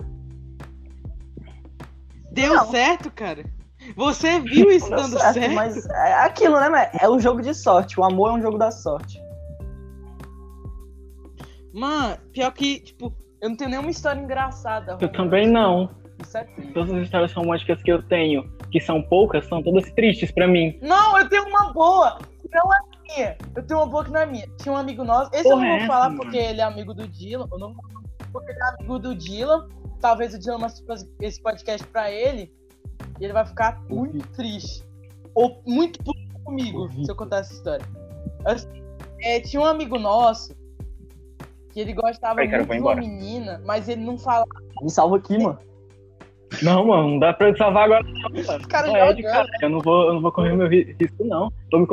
[2.31, 2.65] Deu Não.
[2.69, 3.45] certo, cara?
[3.95, 5.51] Você viu isso Deu dando certo?
[5.53, 7.99] Mas é aquilo, né, É um jogo de sorte.
[7.99, 9.21] O amor é um jogo da sorte.
[11.73, 14.97] Mano, pior que, tipo, eu não tenho nenhuma história engraçada.
[15.01, 15.89] Eu também não.
[16.21, 16.73] Isso é triste.
[16.73, 20.77] Todas as histórias românticas que eu tenho, que são poucas, são todas tristes pra mim.
[20.81, 23.37] Não, eu tenho uma boa, que não é minha.
[23.55, 24.47] Eu tenho uma boa que não é minha.
[24.61, 25.31] Tinha um amigo nosso.
[25.33, 27.47] Esse eu Porra, não é vou falar essa, porque ele é amigo do Dylan.
[27.51, 28.01] Eu não vou falar
[28.31, 29.67] porque ele é amigo do Dylan.
[29.99, 30.85] Talvez o Dylan mostre
[31.19, 32.53] esse podcast pra ele.
[33.19, 34.83] E ele vai ficar muito triste.
[35.33, 37.05] Ou muito puto comigo, Ouvi.
[37.05, 37.85] se eu contar essa história.
[38.45, 38.83] Assim,
[39.21, 40.53] é, tinha um amigo nosso
[41.71, 44.45] que ele gostava Ai, cara, muito de uma menina, mas ele não falava.
[44.81, 45.57] Me salva aqui, mano.
[46.61, 48.03] Não, mano, não dá pra eu salvar agora.
[48.03, 48.67] Não, mano.
[48.67, 49.47] Cara, Não é de cara.
[49.61, 51.51] Eu não vou, eu não vou correr meu ri- risco, não.
[51.71, 51.87] Vou me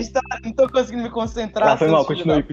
[0.00, 1.70] história, não tô conseguindo me concentrar.
[1.70, 2.44] Ah, foi mal, continue.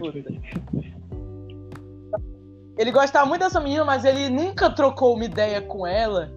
[2.77, 6.31] Ele gostava muito dessa menina, mas ele nunca trocou uma ideia com ela.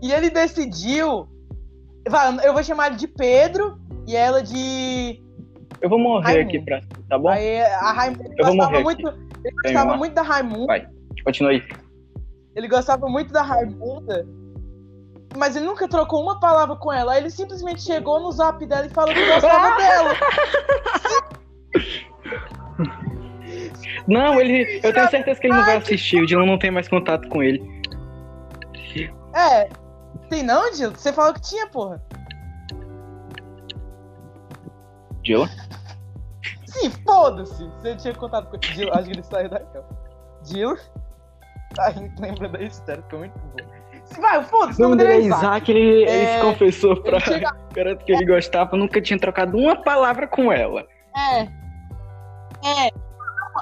[0.00, 1.28] E ele decidiu.
[2.44, 5.22] Eu vou chamar ele de Pedro e ela de.
[5.82, 6.48] Eu vou morrer Raimundo.
[6.48, 7.28] aqui pra tá bom?
[7.28, 8.24] Aí a Raimunda.
[8.24, 9.08] Ele Eu vou gostava morrer muito.
[9.44, 10.66] Ele gostava muito da Raimunda.
[10.66, 10.88] Vai.
[11.24, 11.62] Continua aí.
[12.54, 14.26] Ele gostava muito da Raimunda.
[15.36, 17.12] Mas ele nunca trocou uma palavra com ela.
[17.14, 20.14] Aí ele simplesmente chegou no zap dela e falou que gostava dela.
[24.06, 24.80] Não, ele.
[24.82, 26.22] Eu tenho certeza que ele não vai assistir.
[26.22, 27.62] O Dylan não tem mais contato com ele.
[29.34, 29.68] É.
[30.28, 30.92] Tem não, Dilo?
[30.96, 32.02] Você falou que tinha, porra.
[35.22, 35.48] Dylan?
[36.66, 37.64] Sim, foda-se.
[37.64, 38.92] Você tinha contato com o Dilo.
[38.94, 39.82] Acho que ele saiu daqui, ó.
[40.44, 40.76] Dilo.
[41.78, 44.20] A gente lembra da história, ficou muito bom.
[44.20, 45.42] Vai, foda-se, O nome dele é Isaac.
[45.42, 47.56] Isaac, ele, ele É, se confessou pra Ele chega...
[47.72, 50.86] garota que ele gostava, nunca tinha trocado uma palavra com ela.
[51.16, 51.42] É.
[52.64, 52.90] É.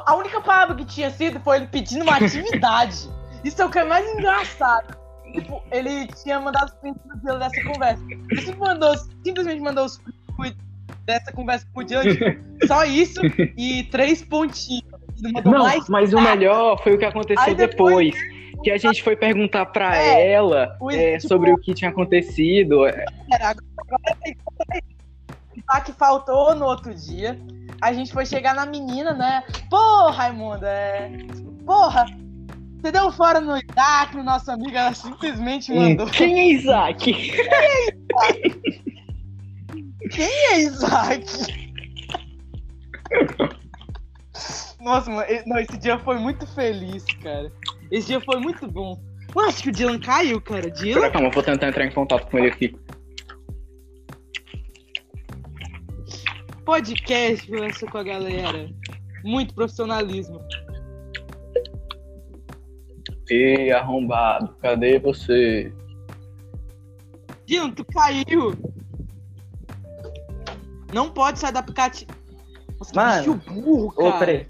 [0.07, 3.09] A única palavra que tinha sido foi ele pedindo uma atividade.
[3.45, 4.97] Isso é o que é mais engraçado.
[5.33, 8.03] tipo, ele tinha mandado os prints Dylan dessa conversa.
[8.11, 9.99] Ele simplesmente mandou, simplesmente mandou os
[10.37, 10.70] prints
[11.05, 13.21] dessa conversa Dylan, tipo, só isso
[13.57, 14.85] e três pontinhos.
[15.45, 18.41] Não, mas o melhor foi o que aconteceu depois- depois.
[18.63, 21.91] Que a gente foi perguntar pra É, ela o- é, tipo- sobre o que tinha
[21.91, 22.85] acontecido.
[22.85, 24.37] Agora tem
[25.67, 27.39] tá que faltou no outro dia.
[27.81, 29.43] A gente foi chegar na menina, né?
[29.71, 31.11] Pô, Raimunda, é.
[31.65, 32.05] Porra!
[32.83, 36.07] Você deu fora no Isaac, no nosso amigo, ela simplesmente mandou.
[36.07, 37.13] Quem é Isaac?
[37.13, 38.61] Quem é Isaac?
[44.81, 47.53] Nossa, mano, não, esse dia foi muito feliz, cara.
[47.91, 48.99] Esse dia foi muito bom.
[49.35, 50.71] Eu acho que o Dylan caiu, cara.
[50.71, 51.01] Dylan?
[51.01, 52.75] Pera, calma, eu vou tentar entrar em contato com ele aqui.
[56.65, 58.71] Podcast, conversa com a galera.
[59.25, 60.41] Muito profissionalismo.
[63.29, 65.73] Ei, arrombado, cadê você?
[67.47, 68.53] Dylan, tu caiu.
[70.93, 72.11] Não pode sair do aplicativo.
[72.79, 73.35] Nossa, que Mano.
[73.35, 74.09] bicho burro, cara.
[74.09, 74.47] Ô, peraí.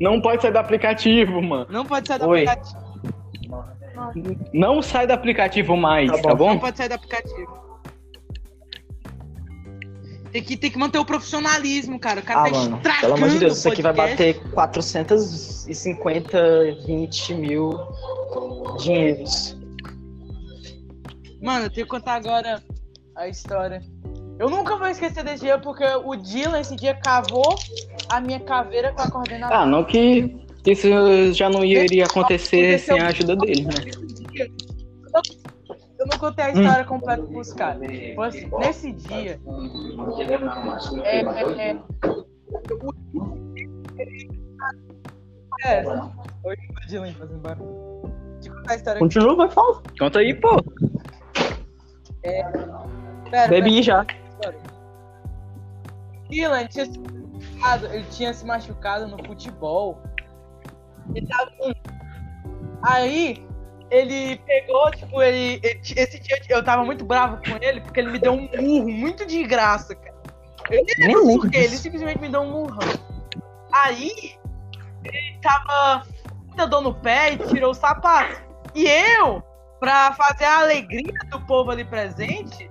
[0.00, 1.66] Não pode sair do aplicativo, mano.
[1.70, 2.46] Não pode sair do Oi.
[2.46, 2.86] aplicativo.
[4.52, 6.36] Não sai do aplicativo mais, Tá tá bom.
[6.36, 6.50] bom?
[6.54, 7.66] Não pode sair do aplicativo.
[10.32, 12.20] Tem que, tem que manter o profissionalismo, cara.
[12.20, 16.38] O cara Ah, tá mano, pelo amor de Deus, isso aqui vai bater 450,
[16.86, 17.70] 20 mil
[18.78, 19.56] dinheiros.
[21.40, 22.62] Mano, eu tenho que contar agora
[23.16, 23.80] a história.
[24.38, 27.54] Eu nunca vou esquecer desse dia, porque o Dylan esse dia cavou
[28.10, 29.56] a minha caveira com a coordenação.
[29.56, 30.88] Ah, não que isso
[31.32, 33.72] já não iria acontecer sem a ajuda dele, né?
[35.98, 37.80] Eu não contei a história completa pros caras.
[38.18, 39.40] Assim, nesse dia.
[41.04, 41.78] É, é,
[45.64, 45.82] é, é.
[46.44, 48.12] Oi, Dylan, fazendo barulho.
[48.34, 48.98] Deixa eu contar a história.
[48.98, 49.82] Continua, vai falar.
[49.98, 50.62] Conta aí, pô.
[53.30, 54.06] Pera, Bebi já.
[56.28, 60.00] Dylan tinha se machucado, ele tinha se machucado no futebol.
[61.14, 61.72] Ele tava com-
[62.82, 63.46] Aí,
[63.90, 68.10] ele pegou, tipo, ele, ele- Esse dia eu tava muito bravo com ele, porque ele
[68.10, 70.16] me deu um murro muito de graça, cara.
[70.70, 72.78] Eu nem lembro lembro por quê, ele simplesmente me deu um murrão.
[73.72, 74.34] Aí,
[75.04, 76.02] ele tava
[76.46, 78.42] muita dor no pé e tirou o sapato.
[78.74, 79.42] E eu,
[79.78, 82.68] pra fazer a alegria do povo ali presente,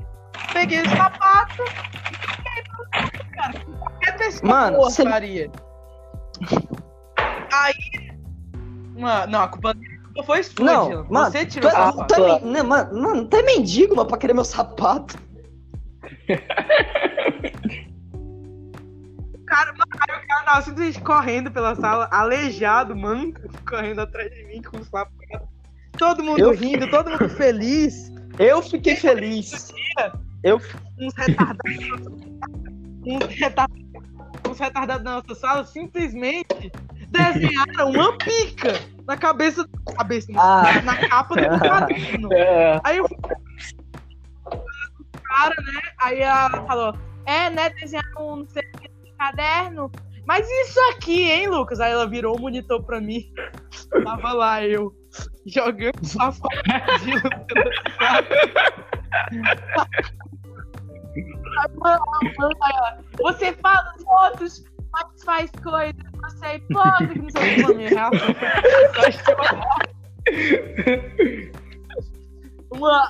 [0.52, 2.65] peguei o sapato e
[3.36, 3.66] cara.
[3.80, 5.52] Qualquer pessoa Mano, você- faria.
[7.52, 7.74] Aí.
[8.98, 9.74] Mano, não, a culpa,
[10.06, 13.26] culpa foi sua, Não, mano, Você tu tirou o é, tu é né, mano, mano,
[13.28, 15.16] tu é mendigo, mano, pra querer meu sapato.
[19.46, 23.34] cara, mano, o cara tava simplesmente correndo pela sala, aleijado, mano,
[23.68, 25.12] correndo atrás de mim com o sapato.
[25.98, 28.12] Todo mundo Eu- rindo, todo mundo feliz.
[28.40, 29.74] Eu fiquei feliz.
[30.46, 30.62] Eu,
[31.00, 31.76] Uns retardados.
[33.04, 33.84] uns retardados.
[34.48, 36.72] Uns retardados na nossa sala simplesmente
[37.10, 38.74] desenharam uma pica
[39.08, 39.68] na cabeça.
[39.98, 40.82] Cabeça, Ah.
[40.84, 42.30] na capa do caderno.
[42.32, 43.08] É, Aí eu
[45.24, 45.82] cara, né?
[46.00, 49.92] Aí ela falou, é, né, desenhar um não sei o que no caderno.
[50.28, 51.80] Mas isso aqui, hein, Lucas?
[51.80, 53.34] Aí ela virou o monitor pra mim.
[54.04, 54.94] Tava lá eu
[55.48, 56.18] jogando de
[63.22, 67.90] Você faz as fotos, mas faz coisas, você é hipócrita, não sei o que.
[67.90, 68.12] Chorar.
[72.72, 73.08] Uma,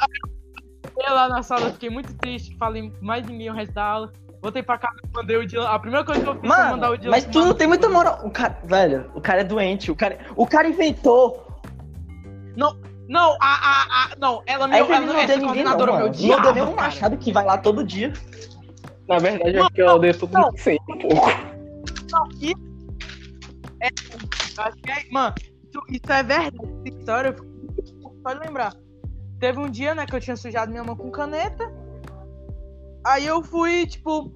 [0.97, 4.13] eu lá na sala fiquei muito triste, falei mais de mim o resto da aula.
[4.41, 5.67] Voltei pra casa, mandei o Dylan.
[5.67, 7.11] A primeira coisa que eu fiz foi mandar o mano, Dylan.
[7.11, 8.19] mas tu não tem muita moral.
[8.23, 9.89] O cara, velho, o cara é doente.
[9.89, 11.43] O cara, o cara inventou.
[12.55, 12.77] Não,
[13.13, 15.97] a, a, a, não, ela me Aí ela, não essa deu ninguém, não, coordenadora me
[15.99, 16.09] mano.
[16.09, 18.11] odiava, Não deu um machado que vai lá todo dia.
[19.07, 20.41] na verdade, Não, é que eu odeio todo não.
[20.41, 20.55] mundo
[20.89, 21.27] um pouco.
[22.11, 22.65] Não, isso
[23.81, 23.87] é,
[24.57, 26.55] acho que é, mano, isso, isso é verdade.
[26.85, 27.33] Essa história, eu
[27.83, 28.73] fico- pode lembrar.
[29.39, 31.71] Teve um dia, né, que eu tinha sujado minha mão com caneta.
[33.05, 34.31] Aí eu fui, tipo,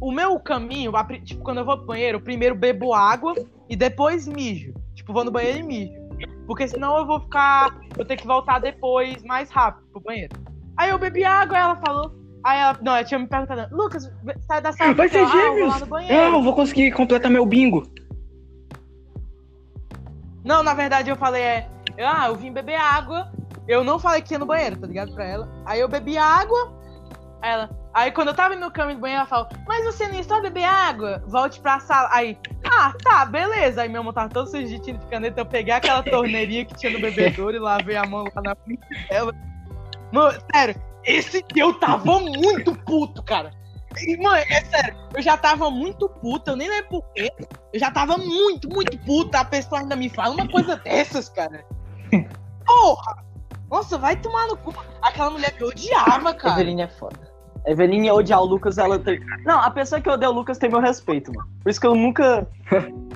[0.00, 0.92] o meu caminho,
[1.24, 3.34] tipo, quando eu vou pro banheiro, eu primeiro bebo água
[3.70, 4.74] e depois mijo.
[4.94, 6.01] Tipo, vou no banheiro e mijo.
[6.52, 7.74] Porque senão eu vou ficar.
[7.96, 10.38] Eu tenho que voltar depois mais rápido pro banheiro.
[10.76, 12.12] Aí eu bebi água, ela falou.
[12.44, 12.78] Aí ela.
[12.82, 14.12] Não, ela tinha me perguntado, Lucas,
[14.46, 14.92] sai da sala.
[14.92, 15.80] Vai ser Ah, eu gêmeos!
[15.80, 16.14] no banheiro.
[16.14, 17.84] Não, eu vou conseguir completar meu bingo.
[20.44, 21.68] Não, na verdade eu falei, é.
[21.96, 23.32] eu, Ah, eu vim beber água.
[23.66, 25.14] Eu não falei que ia no banheiro, tá ligado?
[25.14, 25.48] Pra ela.
[25.64, 26.81] Aí eu bebi água.
[27.42, 27.70] Aí ela.
[27.92, 30.64] Aí quando eu tava no caminho do banheiro, ela falou, mas você não está beber
[30.64, 31.22] água?
[31.26, 32.08] Volte pra sala.
[32.10, 33.82] Aí, Ah, tá, beleza.
[33.82, 35.40] Aí minha mão tava todo suja de tinta de caneta.
[35.40, 38.80] Eu peguei aquela torneirinha que tinha no bebedouro e lavei a mão lá na frente
[39.08, 39.34] dela.
[40.10, 43.50] Mano, sério, esse dia eu tava muito puto, cara.
[43.98, 47.30] E, mano, é sério, eu já tava muito puto, eu nem lembro porquê.
[47.72, 49.36] Eu já tava muito, muito puto.
[49.36, 51.64] A pessoa ainda me fala uma coisa dessas, cara.
[52.64, 53.22] Porra!
[53.70, 54.74] Nossa, vai tomar no cu.
[55.00, 56.60] Aquela mulher me odiava, cara.
[56.60, 57.31] Eveline é foda.
[57.66, 59.20] Eveline odiar o Lucas, ela tem.
[59.44, 61.48] Não, a pessoa que odeia o Lucas tem meu respeito, mano.
[61.62, 62.46] Por isso que eu nunca.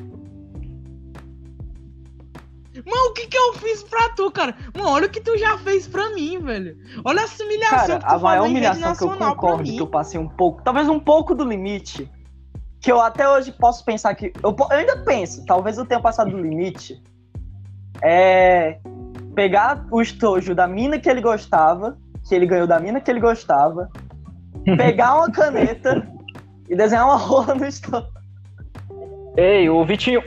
[2.84, 4.54] Mano, o que que eu fiz pra tu, cara?
[4.76, 6.76] Mano, olha o que tu já fez pra mim, velho.
[7.04, 10.20] Olha essa humilhação Cara, que tu a maior humilhação que eu concordo que eu passei
[10.20, 12.08] um pouco, talvez um pouco do limite,
[12.80, 14.32] que eu até hoje posso pensar que.
[14.40, 17.02] Eu, eu ainda penso, talvez eu tenha passado do limite.
[18.00, 18.78] É.
[19.34, 23.20] Pegar o estojo da mina que ele gostava, que ele ganhou da mina que ele
[23.20, 23.90] gostava,
[24.76, 26.06] pegar uma caneta
[26.68, 28.08] e desenhar uma rola no estojo.
[29.36, 30.22] Ei, o Vitinho.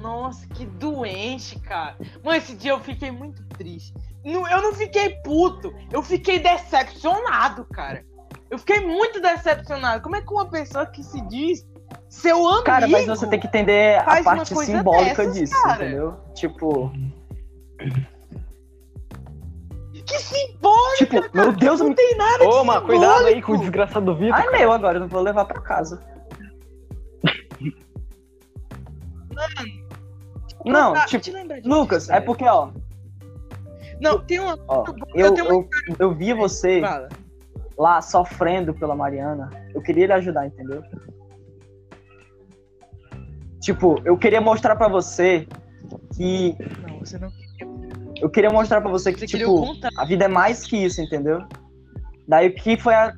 [0.00, 1.96] Nossa, que doente, cara.
[2.24, 3.94] Mano, esse dia eu fiquei muito triste.
[4.24, 8.04] Não- Eu não fiquei puto, eu fiquei decepcionado, cara.
[8.50, 10.02] Eu fiquei muito decepcionado.
[10.02, 11.64] Como é que uma pessoa que se diz
[12.08, 12.64] seu amigo.
[12.64, 15.84] Cara, mas você tem que entender a parte simbólica dessas, disso, cara.
[15.86, 16.20] entendeu?
[16.34, 16.92] Tipo,
[20.12, 20.96] Que simbólico!
[20.98, 21.94] tipo, meu Deus, Não me...
[21.94, 24.34] tem nada Ô, de mas cuidado aí com o desgraçado do Vitor.
[24.38, 26.00] ai meu agora, eu não vou levar pra casa.
[30.64, 32.70] Não, Ah, tipo, lembra disso, Lucas, é porque, ó,
[34.00, 34.56] Não, tem uma.
[34.68, 37.08] ó, Eu eu, tenho eu, eu vi você Fala.
[37.76, 40.82] lá sofrendo pela Mariana, eu queria lhe ajudar, entendeu?
[43.60, 45.46] Tipo, eu queria mostrar pra você
[46.16, 46.56] que.
[46.88, 47.30] Não, você não.
[48.22, 49.64] Eu queria mostrar pra você que, Você tipo,
[49.98, 51.40] a vida é mais que isso, entendeu?
[52.28, 53.12] Daí o que foi a.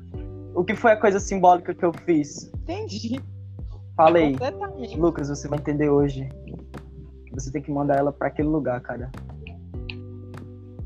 [0.55, 2.51] O que foi a coisa simbólica que eu fiz?
[2.63, 3.21] Entendi.
[3.95, 4.97] Falei, Completamente.
[4.97, 6.27] Lucas, você vai entender hoje.
[7.33, 9.11] Você tem que mandar ela pra aquele lugar, cara.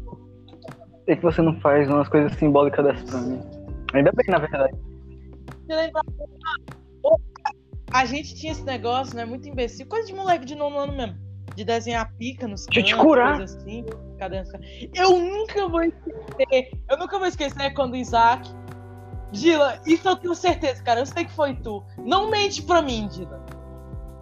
[0.03, 3.41] Por que você não faz umas coisas simbólicas dessas pra mim?
[3.93, 4.77] Ainda bem, na verdade.
[7.93, 9.23] A gente tinha esse negócio, né?
[9.23, 9.87] Muito imbecil.
[9.87, 11.28] Coisa de moleque de nono ano mesmo.
[11.59, 13.41] De desenhar pica nos Deixa eu te curar.
[13.41, 13.85] assim.
[14.17, 14.65] Cadê os caras?
[14.95, 16.71] Eu nunca vou esquecer.
[16.89, 18.49] Eu nunca vou esquecer quando o Isaac.
[19.33, 21.01] Dila, isso eu tenho certeza, cara.
[21.01, 21.83] Eu sei que foi tu.
[21.97, 23.43] Não mente pra mim, Dila.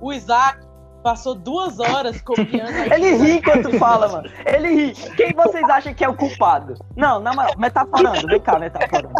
[0.01, 0.65] O Isaac
[1.03, 2.71] passou duas horas copiando.
[2.91, 4.27] Ele ri enquanto fala, mano.
[4.43, 4.93] Ele ri.
[5.15, 6.73] Quem vocês acham que é o culpado?
[6.95, 8.25] Não, na moral, metaforando.
[8.25, 9.13] Vem cá, metaforando.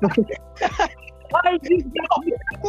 [1.44, 1.58] Ai,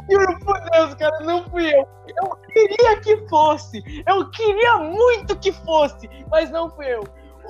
[0.10, 1.88] Juro por Deus, cara, não fui eu.
[2.08, 3.84] Eu queria que fosse.
[4.08, 7.04] Eu queria muito que fosse, mas não fui eu.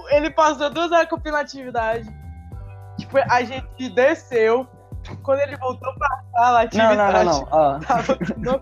[0.09, 2.07] Ele passou duas horas com atividade.
[2.97, 4.67] Tipo, a gente desceu.
[5.21, 7.47] Quando ele voltou pra sala, a Não, não, atividade não, não.
[7.51, 7.79] Ó.
[7.79, 8.61] tava no.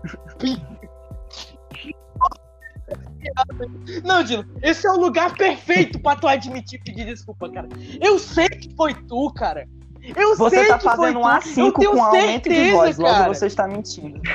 [4.04, 7.68] Não, Dilo, esse é o lugar perfeito pra tu admitir e pedir desculpa, cara.
[8.00, 9.68] Eu sei que foi tu, cara.
[10.02, 11.60] Eu Você sei tá que foi fazendo um tu.
[11.60, 12.98] Eu A5 tenho com aumento de voz.
[12.98, 13.34] Logo cara.
[13.34, 14.20] você está mentindo.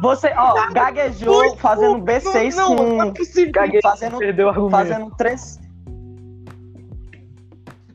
[0.00, 2.04] Você, ó, gaguejou Foi fazendo tu.
[2.04, 3.52] B6 não, não, não é com.
[3.52, 5.60] Caguei, Fazendo, perdeu o fazendo três.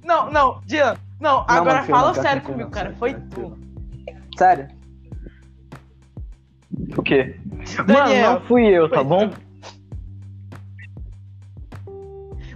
[0.03, 2.87] Não, não, Dylan, não, agora mano, foi fala não, sério não comigo, não, cara.
[2.87, 3.57] sério, Foi sério, tu.
[4.37, 4.67] Sério.
[6.97, 7.39] O quê?
[7.85, 9.31] Daniel, Mano, não fui eu, tá bom?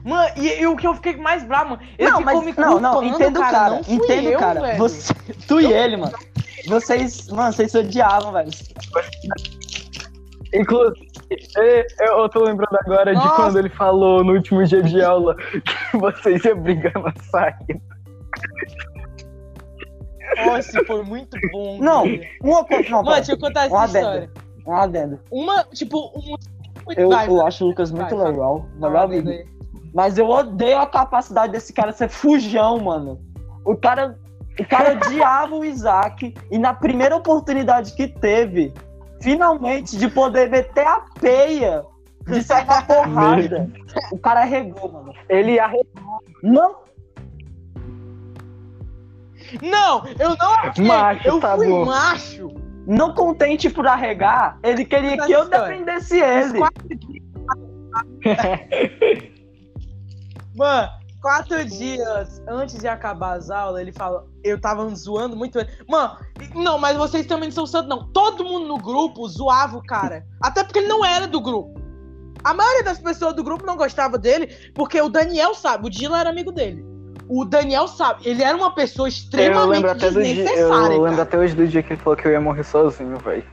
[0.08, 2.62] Mano, e, e o que eu fiquei mais bravo, mano, ele não, ficou mas me
[2.62, 3.52] não, não, entendo, cara.
[3.52, 3.70] cara.
[3.70, 4.62] não entendo, eu, cara.
[4.62, 4.78] velho.
[4.78, 5.14] Você,
[5.48, 6.14] tu e ele, mano.
[6.66, 8.50] Vocês, mano, vocês se odiavam, velho.
[10.54, 11.08] Inclusive,
[12.00, 13.36] eu, eu tô lembrando agora de Nossa.
[13.36, 17.82] quando ele falou no último dia de aula que vocês iam brigar na saída.
[20.46, 21.80] Nossa, foi muito bom.
[21.80, 22.06] Não,
[22.42, 22.90] uma coisa.
[22.90, 24.32] Não, Mano, deixa eu contar essa Um história.
[24.66, 25.20] um adendo.
[25.30, 26.36] Uma, tipo, um.
[26.96, 28.66] Eu, Vai, eu acho o Lucas muito Vai, legal.
[29.94, 33.20] Mas eu odeio a capacidade desse cara ser fujão, mano.
[33.66, 34.18] O cara,
[34.60, 38.74] o cara odiava o Isaac e na primeira oportunidade que teve,
[39.22, 41.84] finalmente, de poder meter a peia,
[42.28, 43.70] de sair na porrada,
[44.12, 45.14] o cara regou, mano.
[45.30, 45.82] Ele arre...
[46.44, 46.76] Não,
[49.62, 51.86] Não, eu não arreguei, Macho, eu tá fui bom.
[51.86, 52.52] macho.
[52.86, 56.60] não contente por arregar, ele queria que eu defendesse ele.
[60.58, 60.90] Mano,
[61.22, 64.28] quatro dias antes de acabar as aulas, ele falou.
[64.44, 65.60] Eu tava zoando muito.
[65.88, 66.18] Mano,
[66.56, 68.08] não, mas vocês também não são santos, não.
[68.12, 70.26] Todo mundo no grupo zoava o cara.
[70.42, 71.80] Até porque ele não era do grupo.
[72.44, 76.20] A maioria das pessoas do grupo não gostava dele, porque o Daniel sabe, o Dila
[76.20, 76.86] era amigo dele.
[77.28, 80.34] O Daniel sabe, ele era uma pessoa Eu extremamente lembro até do dia.
[80.36, 80.96] desnecessária.
[80.96, 81.22] Eu lembro cara.
[81.24, 83.44] até hoje do dia que ele falou que eu ia morrer sozinho, velho.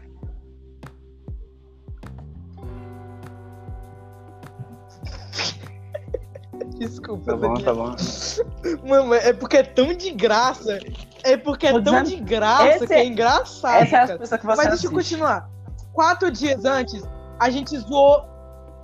[6.78, 7.94] Desculpa, Tá bom, tá bom.
[8.88, 10.78] Mano, é porque é tão de graça.
[11.22, 13.82] É porque é Tô tão dizendo, de graça esse que é- engraçado.
[13.82, 14.18] Essa é a cara.
[14.18, 14.94] pessoa que você Mas deixa eu assiste.
[15.14, 15.48] continuar.
[15.92, 17.02] Quatro dias antes,
[17.38, 18.24] a gente zoou.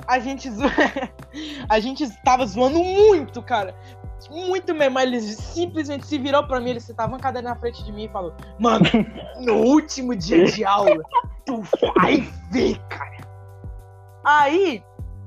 [0.06, 0.70] A gente zoou.
[1.68, 3.74] a gente tava zoando muito, cara.
[4.30, 4.98] Muito mesmo.
[4.98, 8.04] Aí Ele simplesmente se virou pra mim, ele sentava uma cadeira na frente de mim
[8.04, 8.84] e falou: Mano,
[9.40, 11.02] no último dia de aula,
[11.44, 11.62] tu
[11.96, 13.10] vai ver, cara.
[14.24, 14.82] Aí,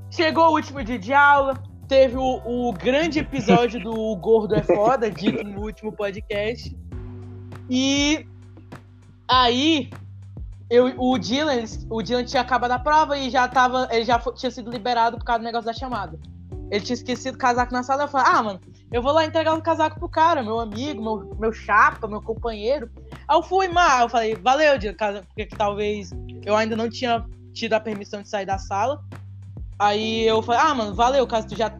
[0.09, 1.55] chegou o último dia de aula,
[1.87, 6.75] teve o, o grande episódio do Gordo é Foda, dito no último podcast.
[7.69, 8.25] E
[9.27, 9.89] aí,
[10.69, 14.33] eu, o Dylan, o Dylan tinha acabado a prova e já tava, ele já fo-
[14.33, 16.19] tinha sido liberado por causa do negócio da chamada.
[16.71, 18.61] Ele tinha esquecido o casaco na sala, eu falei, ah, mano,
[18.91, 22.89] eu vou lá entregar o casaco pro cara, meu amigo, meu, meu chapa, meu companheiro.
[23.27, 26.11] Aí eu fui, mas eu falei, valeu, Dylan, porque que talvez
[26.45, 27.23] eu ainda não tinha
[27.53, 29.03] tido a permissão de sair da sala.
[29.79, 31.71] Aí eu falei, ah, mano, valeu, caso tu já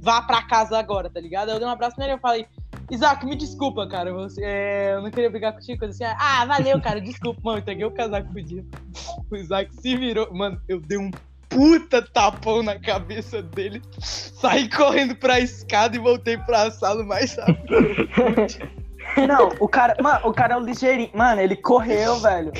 [0.00, 1.48] vá pra casa agora, tá ligado?
[1.48, 2.46] Aí eu dei um abraço nele e eu falei,
[2.90, 4.12] Isaac, me desculpa, cara.
[4.12, 6.16] Você, é, eu não queria brigar contigo, coisa assim.
[6.18, 7.58] Ah, valeu, cara, desculpa, mano.
[7.58, 8.64] Eu entreguei o casaco dia.
[9.30, 10.32] O Isaac se virou.
[10.32, 11.10] Mano, eu dei um
[11.48, 13.80] puta tapão na cabeça dele.
[13.98, 17.74] Saí correndo pra escada e voltei pra sala mais rápido.
[19.26, 21.10] Não, o cara, mano, o cara é o ligeirinho.
[21.14, 22.52] Mano, ele correu, velho.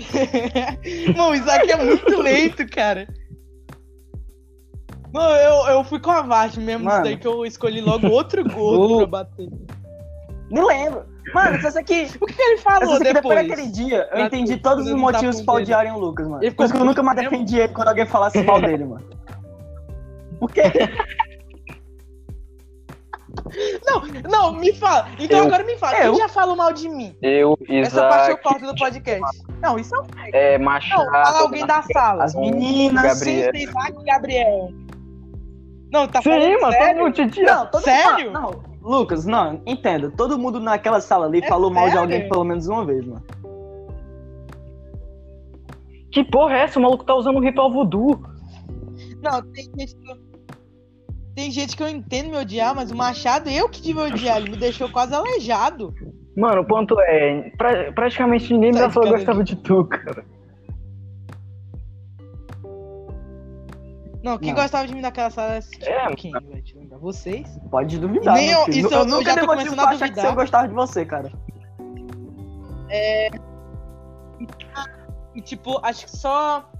[1.16, 3.06] Mano, o Isaac é muito lento, cara.
[5.12, 6.96] Mano, eu, eu fui com a Varte mesmo, Mano.
[6.96, 9.48] isso daí que eu escolhi logo outro gordo O- pra bater.
[10.50, 11.04] Me lembro.
[11.34, 12.08] Mano, só sei que.
[12.20, 15.12] O que, que ele falou que depois daquele dia, eu entendi todos os não dar
[15.12, 16.40] motivos pra odiarem o Lucas, mano.
[16.54, 19.04] Por isso que eu nunca mais defendi ele quando alguém falasse mal dele, mano.
[20.40, 20.62] Por quê?
[23.86, 25.08] Não, não, me fala.
[25.18, 25.96] Então Eu- agora me fala.
[25.98, 26.12] Eu?
[26.12, 27.14] Quem já falou mal de mim?
[27.22, 29.42] Eu, Essa parte eu Isaac, corto do podcast.
[29.60, 30.06] Não, isso é um.
[30.32, 31.04] é, Machado.
[31.04, 32.24] Não, fala alguém da sala.
[32.24, 33.02] As meninas.
[33.02, 33.50] Gabriel.
[33.54, 34.68] Sim, Isaac e Gabriel.
[35.92, 36.88] Não, tá Sim, falando mano, sério?
[36.94, 37.42] todo mundo te.
[37.42, 38.30] Não, todo Sério?
[38.32, 40.10] Não, não, Lucas, não, entenda.
[40.16, 42.02] Todo mundo naquela sala ali É falou mal de sério?
[42.02, 43.24] alguém pelo menos uma vez, mano.
[46.12, 46.78] Que porra é essa?
[46.78, 48.20] O maluco tá usando um ritual voodoo.
[49.22, 49.96] Não, tem gente.
[51.40, 54.50] Tem gente que eu entendo me odiar, mas o Machado, eu que tive odiar, ele
[54.50, 55.94] me deixou quase aleijado.
[56.36, 60.22] Mano, o ponto é, pra- praticamente ninguém da casa gostava de tu, cara.
[64.22, 64.60] Não, quem Não.
[64.60, 66.30] gostava de mim naquela sala era É, quem,
[66.76, 66.98] lembrar?
[66.98, 67.48] Vocês?
[67.70, 68.34] Pode duvidar.
[68.34, 70.26] Nem meu eu- isso eu, eu- nunca já tô começando a achar que duvidar.
[70.26, 71.32] eu gostava de você, cara.
[75.34, 76.70] E tipo, acho que só.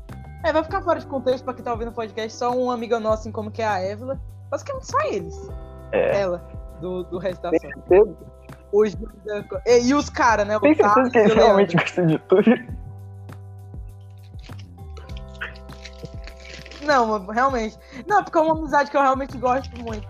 [0.44, 3.00] É, vai ficar fora de contexto pra quem tá ouvindo o podcast, só um amigo
[3.00, 4.20] nosso, assim como que é a Évila.
[4.50, 5.50] Basicamente só eles.
[5.92, 6.20] É.
[6.20, 6.42] Ela,
[6.80, 8.16] do, do resto da Tem certeza,
[8.72, 8.96] Hoje.
[9.66, 10.56] E, e os caras, né?
[10.56, 12.36] O tem certeza Thales que eles o realmente gostam de tu.
[16.82, 17.78] Não, realmente.
[18.06, 20.06] Não, porque é uma amizade que eu realmente gosto muito.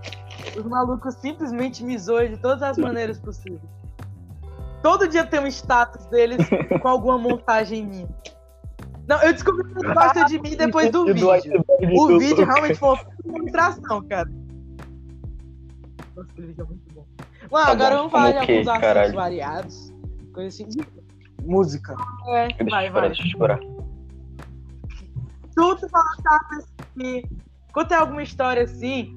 [0.57, 3.61] Os malucos simplesmente me zoam de todas as maneiras possíveis.
[4.83, 6.39] Todo dia tem um status deles
[6.81, 8.09] com alguma montagem minha.
[9.11, 11.65] Não, eu descobri que eles gostam de mim depois do E vídeo.
[11.99, 14.31] O vídeo realmente foi uma demonstração, cara.
[16.15, 17.05] Nossa, aquele vídeo é muito bom.
[17.51, 19.15] Mano, Tá agora bom, vamos falar de como alguns assuntos caralho?
[19.15, 19.93] variados.
[20.33, 20.69] Coisa assim.
[21.43, 21.97] Música.
[22.29, 23.09] É, Deixa eu vai, esperar, vai.
[23.09, 23.59] deixa eu esperar.
[25.57, 26.59] Tu, tu fala, tá,
[26.97, 27.25] que
[27.73, 29.17] conta alguma história assim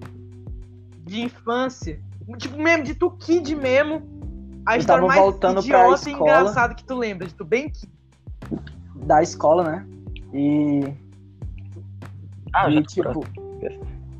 [1.05, 2.01] de infância,
[2.39, 4.01] tipo mesmo de tu kid mesmo,
[4.65, 7.69] a Eu história mais voltando pra idiota e engraçada que tu lembra, de tu bem
[7.69, 7.91] kid.
[9.05, 9.85] Da escola, né?
[10.33, 10.93] E.
[12.53, 13.25] Ah, e tipo.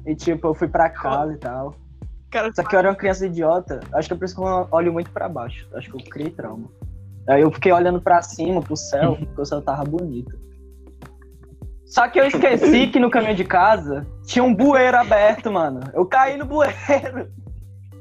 [0.06, 1.76] E tipo, eu fui pra casa e tal.
[2.30, 3.80] Cara, Só que eu era uma criança idiota.
[3.94, 5.68] Acho que é por isso que eu olho muito pra baixo.
[5.76, 6.68] Acho que eu criei trauma.
[7.28, 10.38] Aí eu fiquei olhando pra cima, pro céu, porque o céu tava bonito.
[11.86, 15.82] Só que eu esqueci que no caminho de casa tinha um bueiro aberto, mano.
[15.94, 17.32] Eu caí no bueiro.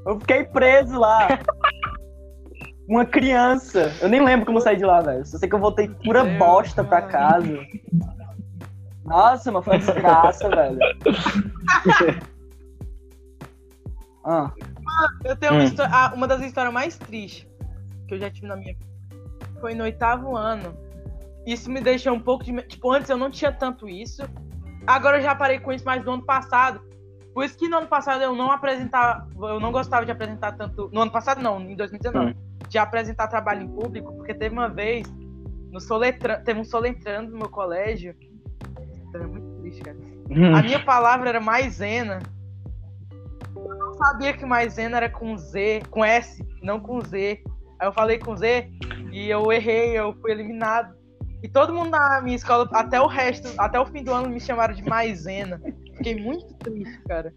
[0.07, 1.29] Eu fiquei preso lá.
[2.89, 3.93] Uma criança.
[4.01, 5.25] Eu nem lembro como eu saí de lá, velho.
[5.25, 7.59] Só sei que eu voltei pura bosta pra casa.
[9.05, 10.79] Nossa, mas foi uma desgraça, velho.
[14.25, 14.53] Ah,
[15.25, 15.65] eu tenho uma, Hum.
[15.65, 17.47] histó- ah, uma das histórias mais tristes
[18.07, 18.87] que eu já tive na minha vida.
[19.61, 20.77] Foi no oitavo ano.
[21.47, 22.53] Isso me deixou um pouco de.
[22.63, 24.23] Tipo, antes eu não tinha tanto isso.
[24.87, 26.81] Agora eu já parei com isso mais do ano passado.
[27.35, 29.27] Por isso que no ano passado eu não apresentava.
[29.41, 30.89] Eu não gostava de apresentar tanto.
[30.93, 32.37] No ano passado, não, em 2019.
[32.73, 35.07] De apresentar trabalho em público, porque teve uma vez.
[35.71, 36.41] No Soletran...
[36.43, 38.17] Teve um Soletrando no meu colégio.
[39.09, 39.83] Então é muito triste.
[39.83, 39.99] cara.
[40.59, 42.19] A minha palavra era maisena.
[43.55, 47.43] Eu não sabia que maisena era com Z, com S, não com Z.
[47.79, 48.71] Aí eu falei com Z
[49.13, 50.95] e eu errei, eu fui eliminado.
[51.43, 54.41] E todo mundo na minha escola, até o resto, até o fim do ano, me
[54.41, 55.61] chamaram de maisena.
[55.99, 57.35] Fiquei muito triste, cara.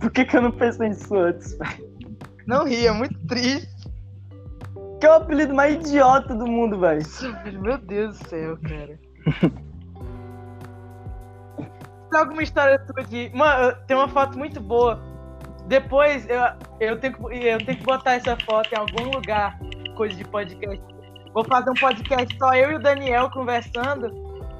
[0.00, 1.58] Por que, que eu não pensei nisso antes?
[2.46, 3.68] Não ria, é muito triste.
[5.02, 7.02] Que é o apelido mais idiota do mundo, velho.
[7.60, 9.00] Meu Deus do céu, cara.
[12.08, 13.28] Tem alguma história tua de.
[13.34, 15.02] Mano, tem uma foto muito boa.
[15.66, 16.40] Depois eu,
[16.78, 19.58] eu, tenho que, eu tenho que botar essa foto em algum lugar,
[19.96, 20.80] coisa de podcast.
[21.34, 24.06] Vou fazer um podcast só eu e o Daniel conversando.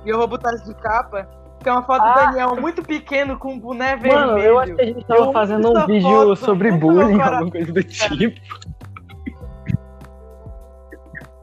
[0.05, 1.29] E eu vou botar isso de capa.
[1.61, 2.27] Que é uma foto do Ah.
[2.27, 4.27] Daniel muito pequeno com um boné vermelho.
[4.27, 7.49] Mano, eu acho que a gente tava Eu fazendo um vídeo foto sobre bullying, alguma
[7.49, 8.41] coisa do tipo.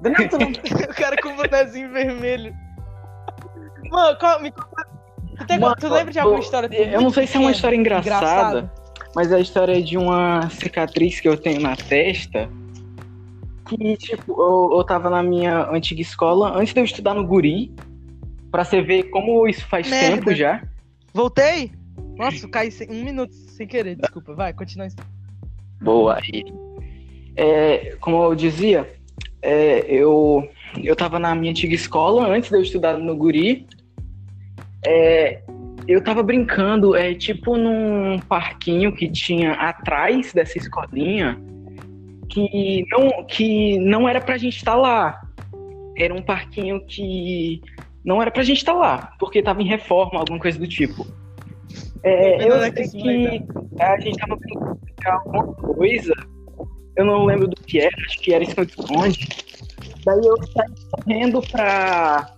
[0.02, 0.50] Tu não...
[0.90, 2.54] o cara com o bonézinho vermelho.
[3.90, 4.88] Mano, qual, me conta.
[5.38, 7.76] Tu, tem- Mano, tu lembra de alguma história Eu não sei se é uma história
[7.76, 8.74] engraçada, engraçada?
[9.16, 12.50] mas é a história de uma cicatriz que eu tenho na testa.
[13.68, 17.72] Que, tipo, eu, eu tava na minha antiga escola, antes de eu estudar no Guri,
[18.52, 20.18] pra você ver como isso faz Merda.
[20.18, 20.64] tempo já.
[21.14, 21.72] Voltei?
[22.18, 24.34] Nossa, eu caí sem, um minuto sem querer, desculpa.
[24.34, 24.88] Vai, continua.
[24.88, 24.98] isso.
[25.82, 26.16] Boa.
[26.16, 26.44] aí.
[27.36, 28.90] É, como eu dizia,
[29.42, 30.48] é, eu,
[30.84, 33.68] eu tava na minha antiga escola, antes de eu estudar no Guri.
[34.86, 35.42] É,
[35.88, 41.40] eu tava brincando, é, tipo num parquinho que tinha atrás dessa escolinha,
[42.30, 45.22] que não, que não era pra gente estar lá.
[45.98, 47.62] Era um parquinho que
[48.04, 51.06] não era pra gente estar lá, porque tava em reforma, alguma coisa do tipo.
[52.04, 53.46] É, eu Não é sei que
[53.80, 56.14] a gente tava brincando alguma coisa,
[56.96, 59.28] eu não lembro do que era, acho que era esconde-esconde.
[60.06, 62.36] Daí eu saí correndo pra,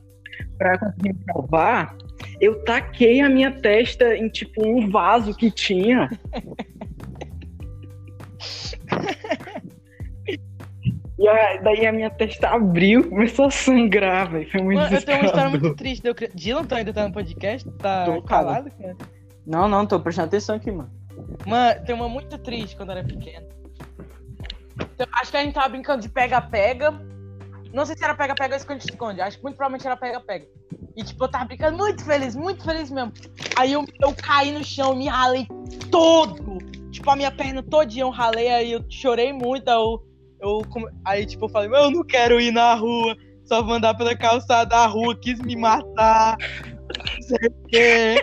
[0.57, 1.95] pra conseguir me salvar.
[2.39, 6.09] Eu taquei a minha testa em tipo um vaso que tinha.
[11.19, 14.49] E a- daí a minha testa abriu, começou a sangrar, velho.
[14.49, 16.07] Foi muito Mano, eu tenho uma história muito triste.
[16.07, 16.15] Eu...
[16.15, 17.69] cre- Dylan, tu ainda tá no podcast?
[17.77, 18.95] Tá Tô, calado, cara?
[19.45, 20.89] não, não, tô prestando atenção aqui, mano.
[21.45, 23.45] Mano, tem uma muito triste quando eu era pequeno.
[24.93, 26.93] Então, acho que a gente tava brincando de pega-pega.
[27.73, 29.21] Não sei se era pega-pega ou esconde-esconde.
[29.21, 30.45] Acho que muito provavelmente era pega-pega.
[30.95, 33.13] E, tipo, eu tava brincando muito feliz, muito feliz mesmo.
[33.55, 35.47] Aí eu, eu caí no chão, me ralei
[35.89, 36.57] todo.
[36.91, 39.69] Tipo, a minha perna todinha eu ralei, aí eu chorei muito.
[39.69, 40.03] Aí, eu,
[40.41, 40.61] eu
[41.05, 43.15] aí tipo, eu falei, "Meu, eu não quero ir na rua.
[43.45, 46.37] Só vou andar pela calçada da rua, quis me matar.
[46.91, 48.15] Não sei o quê.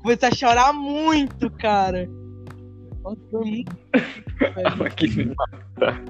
[0.00, 2.08] Comecei a chorar muito, cara.
[3.44, 3.64] Me
[5.34, 6.02] mata.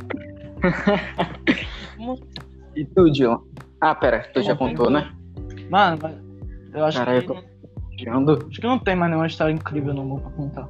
[1.98, 2.18] Mano,
[2.76, 3.40] E tu, Dylan?
[3.80, 5.12] Ah, pera, tu já Bom, contou, né?
[5.70, 5.98] Mano,
[6.74, 7.30] eu acho Caralho, que.
[7.30, 7.42] eu tô
[7.90, 8.46] viajando.
[8.50, 10.68] Acho que não tem mais nenhuma história incrível no mundo pra contar.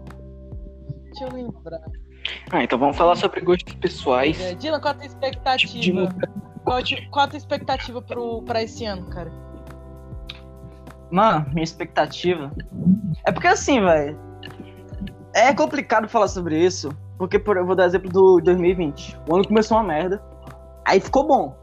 [1.05, 1.81] Deixa eu lembrar.
[2.51, 4.39] Ah, então vamos falar sobre gostos pessoais.
[4.41, 6.15] É, Dylan, qual a tua Tipo de expectativa?
[6.65, 9.31] Qual, a qual a tua expectativa pro, pra esse ano, cara?
[11.11, 12.53] Mano, minha expectativa.
[13.25, 14.28] É porque assim, velho.
[15.35, 16.91] É complicado falar sobre isso.
[17.19, 19.19] Porque por, eu vou dar exemplo do 2020.
[19.29, 20.23] O ano começou uma merda.
[20.85, 21.57] Aí ficou bom.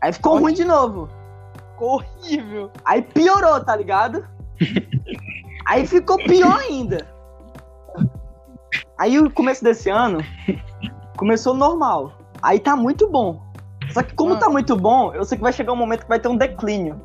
[0.00, 1.08] Aí ficou ruim de novo.
[1.72, 2.70] Ficou horrível.
[2.84, 4.26] Aí piorou, tá ligado?
[5.66, 7.06] Aí ficou pior ainda.
[8.98, 10.18] Aí o começo desse ano
[11.16, 12.12] começou normal.
[12.42, 13.42] Aí tá muito bom.
[13.92, 14.40] Só que como Mano.
[14.40, 17.00] tá muito bom, eu sei que vai chegar um momento que vai ter um declínio.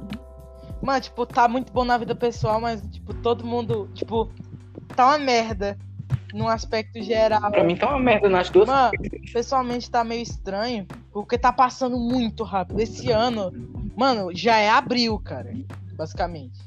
[0.81, 4.29] Mano, tipo, tá muito bom na vida pessoal, mas, tipo, todo mundo, tipo,
[4.95, 5.77] tá uma merda
[6.33, 7.51] num aspecto geral.
[7.51, 8.67] Pra mim tá uma merda nas duas.
[8.67, 8.91] Mano,
[9.33, 12.79] pessoalmente tá meio estranho, porque tá passando muito rápido.
[12.79, 13.51] Esse ano,
[13.95, 15.53] mano, já é abril, cara,
[15.95, 16.59] basicamente.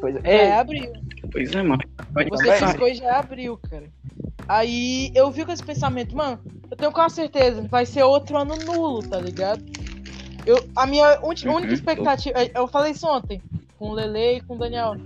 [0.00, 0.92] Pois Já é abril.
[1.32, 1.82] Pois é, mano.
[2.12, 3.84] Vai- Você vai- piscou e já é abril, cara.
[4.48, 8.56] Aí eu vi com esse pensamento, mano, eu tenho quase certeza, vai ser outro ano
[8.56, 9.62] nulo, tá ligado?
[10.44, 11.56] Eu, a minha ulti- Uhum.
[11.56, 13.40] única expectativa, eu falei isso ontem,
[13.78, 14.96] com o Lele e com o Daniel.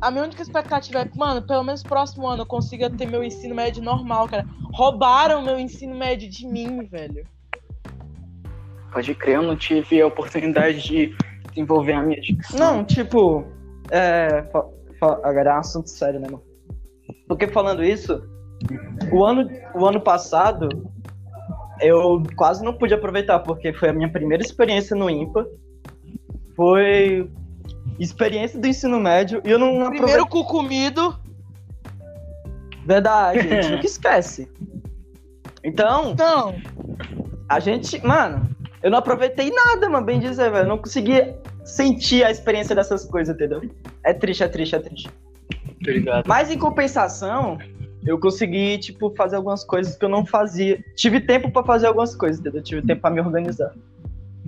[0.00, 3.54] A minha única expectativa é, mano, pelo menos próximo ano eu consiga ter meu ensino
[3.54, 4.46] médio normal, cara.
[4.72, 7.24] Roubaram meu ensino médio de mim, velho.
[8.92, 11.16] Pode crer, eu não tive a oportunidade de
[11.48, 12.58] desenvolver a minha dicção.
[12.58, 13.44] Não, tipo,
[13.90, 14.44] é.
[15.00, 16.42] Agora é um assunto sério, né, mano?
[17.28, 18.22] Porque falando isso,
[19.12, 20.68] o ano, o ano passado
[21.80, 25.46] eu quase não pude aproveitar, porque foi a minha primeira experiência no IMPA.
[26.54, 27.30] Foi
[27.98, 29.98] experiência do ensino médio e eu não aproveitei.
[29.98, 31.16] Primeiro cu comido,
[32.86, 34.48] Verdade, a gente nunca esquece.
[35.64, 36.54] Então, então,
[37.48, 38.48] a gente, mano,
[38.80, 40.64] eu não aproveitei nada, mano, bem dizer, velho.
[40.64, 41.34] Eu não consegui
[41.64, 43.68] sentir a experiência dessas coisas, entendeu?
[44.04, 45.10] É triste, é triste, é triste.
[45.80, 46.24] Obrigado.
[46.28, 47.58] Mas em compensação,
[48.06, 50.78] eu consegui, tipo, fazer algumas coisas que eu não fazia.
[50.94, 52.62] Tive tempo pra fazer algumas coisas, entendeu?
[52.62, 53.74] Tive tempo pra me organizar.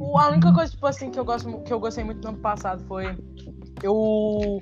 [0.01, 2.85] A única coisa, tipo assim, que eu, gosto, que eu gostei muito no ano passado
[2.87, 3.17] foi.
[3.83, 4.61] Eu.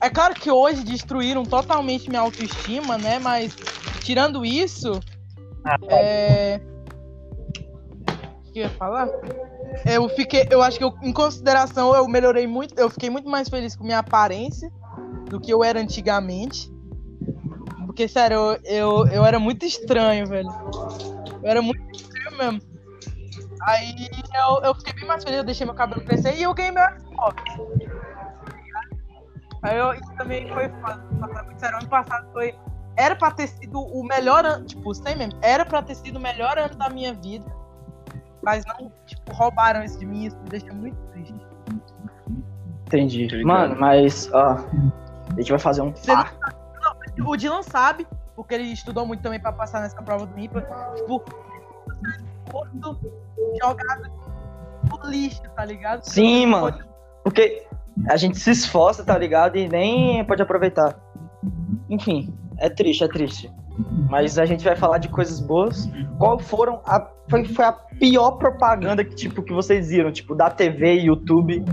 [0.00, 3.18] É claro que hoje destruíram totalmente minha autoestima, né?
[3.18, 3.54] Mas
[4.02, 5.00] tirando isso.
[5.88, 6.60] É.
[8.46, 9.08] O que eu ia falar?
[9.84, 10.46] Eu fiquei.
[10.50, 12.78] Eu acho que eu, em consideração eu melhorei muito.
[12.78, 14.70] Eu fiquei muito mais feliz com minha aparência
[15.28, 16.70] do que eu era antigamente.
[17.86, 20.48] Porque, sério, eu, eu, eu era muito estranho, velho.
[21.42, 22.67] Eu era muito estranho mesmo.
[23.62, 26.72] Aí eu, eu fiquei bem mais feliz, eu deixei meu cabelo crescer e eu ganhei
[26.72, 27.42] meu Xbox.
[29.62, 31.04] Aí eu, isso também foi foda.
[31.56, 31.78] Sério.
[31.78, 32.54] Ano passado foi.
[32.96, 34.64] Era pra ter sido o melhor ano.
[34.64, 35.38] Tipo, sem mesmo.
[35.42, 37.44] Era pra ter sido o melhor ano da minha vida.
[38.42, 40.26] Mas não, tipo, roubaram isso de mim.
[40.26, 41.34] Isso me deixa muito triste.
[42.86, 43.44] Entendi.
[43.44, 44.56] Mano, mas, ó.
[45.30, 46.34] A gente vai fazer um Você não par.
[47.20, 48.06] O Dylan sabe,
[48.36, 50.62] porque ele estudou muito também pra passar nessa prova do IPA.
[50.96, 51.24] Tipo,
[52.48, 52.98] todo
[53.62, 54.10] jogado
[54.90, 56.02] no lixo, tá ligado?
[56.02, 56.78] Sim, mano.
[57.24, 57.66] Porque
[58.08, 59.56] a gente se esforça, tá ligado?
[59.56, 60.96] E nem pode aproveitar.
[61.88, 63.52] Enfim, é triste, é triste.
[64.08, 65.88] Mas a gente vai falar de coisas boas.
[66.18, 67.08] Qual foram a.
[67.28, 71.64] Foi, foi a pior propaganda que, tipo, que vocês viram, tipo, da TV, YouTube.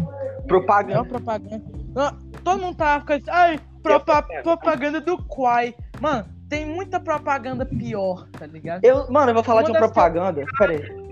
[0.47, 1.05] Propaganda.
[1.05, 1.63] propaganda.
[1.95, 2.11] Não,
[2.43, 5.73] todo mundo tava ficando assim, ai, propa- propaganda do Quai.
[5.99, 8.83] Mano, tem muita propaganda pior, tá ligado?
[8.83, 10.45] Eu, mano, eu vou falar Uma de uma eu- propaganda.
[10.57, 11.05] Pera aí.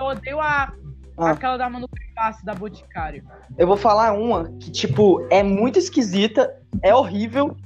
[0.00, 0.72] Eu odeio a,
[1.16, 1.30] Ah.
[1.30, 3.24] aquela da Manu Passe da Boticário.
[3.58, 7.56] Eu vou falar uma que, tipo, é muito esquisita, é horrível.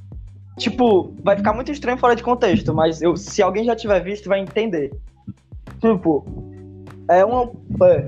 [0.57, 4.28] Tipo, vai ficar muito estranho fora de contexto, mas eu, se alguém já tiver visto,
[4.28, 4.92] vai entender.
[5.80, 6.24] Tipo,
[7.09, 7.51] é uma.
[7.84, 8.05] É.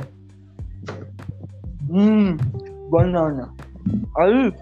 [1.88, 2.36] Hum,
[2.90, 3.52] banana.
[4.16, 4.52] Aí,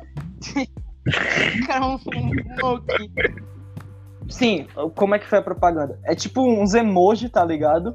[1.66, 3.47] Cara, um, um, um.
[4.28, 4.66] Sim,
[4.96, 5.98] como é que foi a propaganda?
[6.04, 7.94] É tipo uns emoji, tá ligado?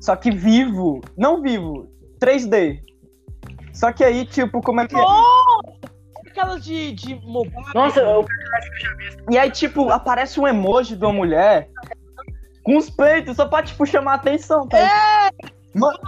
[0.00, 1.00] Só que vivo.
[1.16, 1.88] Não vivo,
[2.20, 2.80] 3D.
[3.72, 5.00] Só que aí, tipo, como é que é?
[6.26, 7.54] Aquela de, de mobile.
[7.74, 8.24] Nossa, eu
[9.30, 11.68] E aí, tipo, aparece um emoji de uma mulher
[12.62, 14.78] com os peitos só pra, tipo, chamar a atenção, tá?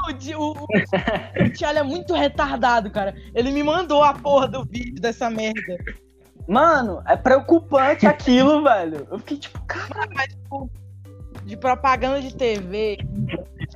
[0.09, 3.15] O, Di- o, o Thiago é muito retardado, cara.
[3.35, 5.77] Ele me mandou a porra do vídeo dessa merda.
[6.47, 9.07] Mano, é preocupante aquilo, velho.
[9.11, 10.09] Eu fiquei tipo, cara.
[10.15, 10.71] Mas, tipo,
[11.45, 12.99] de propaganda de TV,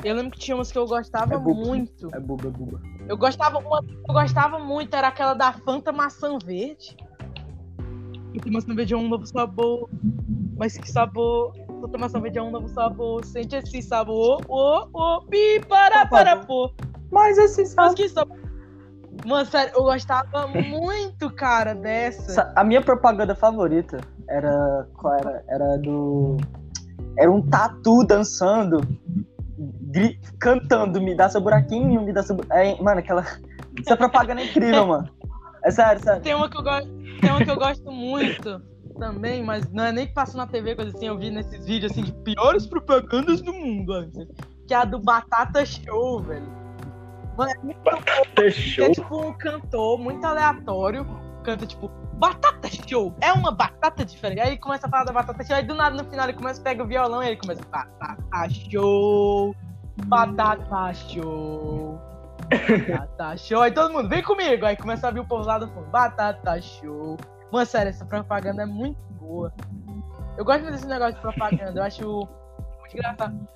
[0.03, 2.09] eu lembro que tinha umas que eu gostava É muito.
[2.15, 2.81] É buba, é buba.
[3.09, 6.97] Eu gostava, uma que eu gostava muito, era aquela da Fanta Maçã Verde.
[8.35, 9.89] Fanta Maçã Verde é um novo sabor.
[10.57, 11.55] Mas que sabor?
[11.81, 13.25] Fanta Maçã Verde é um novo sabor.
[13.25, 14.45] Sente esse sabor.
[14.49, 16.73] Ô, ô, pi, para, para, pô.
[17.11, 17.95] Mas esse Mas sabe.
[17.95, 18.40] que sabor.
[19.27, 22.33] Mano, sério, eu gostava muito, cara, dessa.
[22.33, 24.89] Sa- A minha propaganda favorita era.
[24.95, 25.45] Qual era?
[25.49, 26.37] Era do.
[27.19, 28.81] Era um tatu dançando,
[29.91, 32.37] gri- cantando, me dá seu buraquinho, me dá seu.
[32.37, 33.25] bu-" É, mano, aquela.
[33.79, 35.09] Essa propaganda é incrível, mano.
[35.65, 36.23] É sério, sério.
[36.23, 36.89] Tem uma que eu gosto,
[37.21, 38.63] tem uma que eu gosto muito
[38.99, 41.93] também, mas não é nem que passou na TV, coisa assim, eu vi nesses vídeos
[41.93, 44.27] assim de piores propagandas do mundo, assim,
[44.67, 46.60] que é a do Batata Show, velho.
[47.41, 47.81] Mano, é muito
[48.43, 48.93] é show.
[48.93, 51.07] tipo um cantor muito aleatório,
[51.43, 54.41] canta tipo Batata Show, é uma batata diferente.
[54.41, 56.61] Aí ele começa a falar da batata show, aí do nada no final ele começa
[56.61, 59.57] a pegar o violão e ele começa Batata Show,
[60.05, 61.99] Batata Show.
[62.91, 63.63] Batata show.
[63.63, 64.67] Aí todo mundo, vem comigo.
[64.67, 65.87] Aí começa a vir o povo lá do fundo.
[65.87, 67.17] Batata show.
[67.51, 69.51] Mano, sério, essa propaganda é muito boa.
[70.37, 71.81] Eu gosto muito desse negócio de propaganda.
[71.81, 73.49] Eu acho muito engraçado.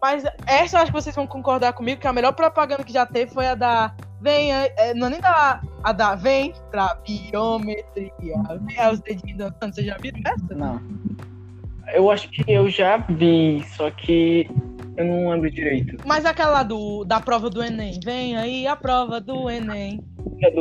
[0.00, 3.04] Mas essa eu acho que vocês vão concordar comigo que a melhor propaganda que já
[3.04, 3.94] teve foi a da.
[4.20, 5.60] Vem, é, não é nem da.
[5.82, 8.12] A da Vem pra biometria.
[8.66, 9.74] Vem aí os dedinhos dançando.
[9.74, 10.54] Vocês já viram essa?
[10.54, 10.80] Não.
[11.92, 14.48] Eu acho que eu já vi, só que
[14.96, 15.96] eu não lembro direito.
[16.06, 17.98] Mas aquela do, da prova do Enem.
[18.04, 20.00] Vem aí a prova do Enem.
[20.42, 20.52] É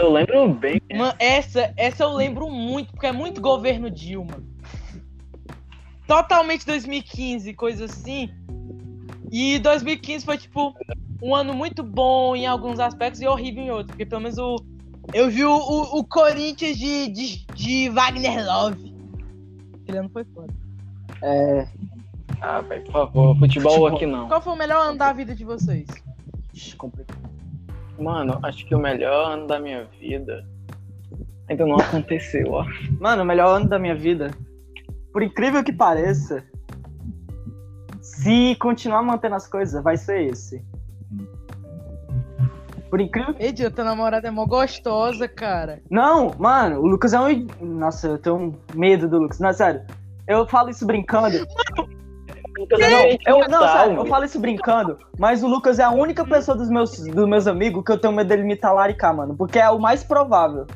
[0.00, 0.80] eu lembro bem.
[0.92, 4.42] Mano, essa, essa eu lembro muito, porque é muito governo Dilma.
[6.10, 8.30] Totalmente 2015, coisa assim.
[9.30, 10.74] E 2015 foi, tipo,
[11.22, 13.90] um ano muito bom em alguns aspectos e horrível em outros.
[13.90, 14.56] Porque pelo menos o.
[15.14, 18.92] Eu vi o, o, o Corinthians de, de, de Wagner Love.
[19.82, 20.52] Aquele ano foi foda.
[21.22, 21.68] É.
[22.40, 24.26] Ah, velho, por favor, futebol aqui não.
[24.26, 25.86] Qual foi o melhor ano da vida de vocês?
[26.52, 27.20] Ixi, complicado.
[27.96, 30.44] Mano, acho que o melhor ano da minha vida
[31.48, 32.66] ainda não aconteceu, ó.
[32.98, 34.32] Mano, o melhor ano da minha vida,
[35.12, 36.44] por incrível que pareça,
[38.00, 40.62] se continuar mantendo as coisas, vai ser esse.
[42.90, 45.80] Por incrível Dila, tua namorada é mó gostosa, cara.
[45.88, 47.46] Não, mano, o Lucas é um.
[47.60, 49.38] Nossa, eu tenho medo do Lucas.
[49.38, 49.82] Não, sério.
[50.26, 51.46] Eu falo isso brincando.
[53.26, 56.68] Eu, não, sério, eu falo isso brincando, mas o Lucas é a única pessoa dos
[56.68, 59.34] meus, dos meus amigos que eu tenho medo dele me talaricar, mano.
[59.34, 60.66] Porque é o mais provável.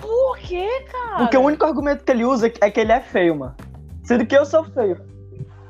[0.00, 1.18] Por quê, cara?
[1.18, 3.54] Porque o único argumento que ele usa é que ele é feio, mano.
[4.04, 5.00] Sendo que eu sou feio.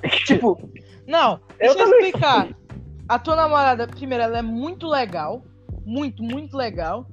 [0.26, 0.58] tipo,
[1.06, 2.06] Não, Eu deixa eu, também.
[2.06, 2.48] explicar.
[3.08, 5.42] A tua namorada, primeiro, ela é muito legal.
[5.84, 7.06] Muito, muito legal.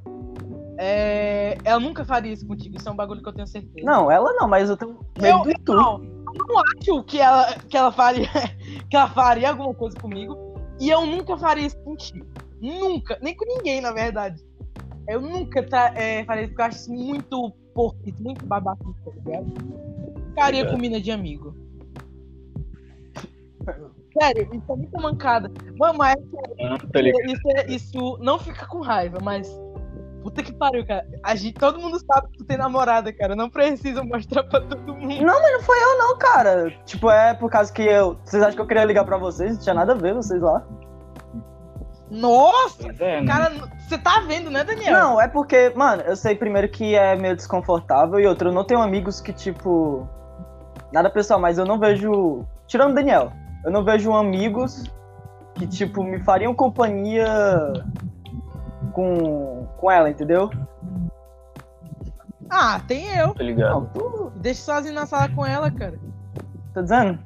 [0.79, 3.83] É, Ela nunca faria isso contigo, isso é um bagulho que eu tenho certeza.
[3.83, 7.51] não, ela não, mas eu tenho medo eu, de não, eu não acho que ela,
[7.67, 8.29] que ela faria
[8.87, 10.37] que ela faria alguma coisa comigo.
[10.79, 12.27] E eu nunca faria isso contigo.
[12.61, 13.17] Nunca.
[13.23, 14.39] Nem com ninguém, na verdade.
[15.07, 19.45] Eu nunca tra- é, isso porque eu acho isso muito porquito, muito babaca, tá ligado?
[20.29, 20.71] Ficaria Obrigado.
[20.71, 21.55] com mina de amigo.
[24.19, 25.51] Sério, isso é muita mancada.
[25.77, 26.15] Mano, mas
[26.61, 29.47] Ah, tá isso, é- isso não fica com raiva, mas.
[30.23, 31.07] Puta que pariu, cara.
[31.23, 33.35] A gente, todo mundo sabe que tu tem namorada, cara.
[33.35, 35.21] Não precisa mostrar pra todo mundo.
[35.23, 36.71] Não, mas não foi eu não, cara.
[36.85, 38.17] Tipo, é por causa que eu.
[38.25, 39.53] Vocês acham que eu queria ligar pra vocês?
[39.55, 40.67] Não tinha nada a ver vocês lá.
[42.09, 42.87] Nossa!
[42.99, 43.27] É, né?
[43.27, 44.93] Cara, você tá vendo, né, Daniel?
[44.93, 48.63] Não, é porque, mano, eu sei primeiro que é meio desconfortável e outro, eu não
[48.63, 50.07] tenho amigos que, tipo.
[50.91, 52.45] Nada pessoal, mas eu não vejo.
[52.65, 53.31] Tirando o Daniel,
[53.63, 54.83] eu não vejo amigos
[55.55, 57.27] que, tipo, me fariam companhia
[58.93, 60.49] com, com ela, entendeu?
[62.49, 63.33] Ah, tem eu.
[63.33, 63.71] Tá ligado.
[63.73, 64.31] Não, tu.
[64.37, 65.99] Deixa sozinho na sala com ela, cara.
[66.77, 67.19] Tá dizendo?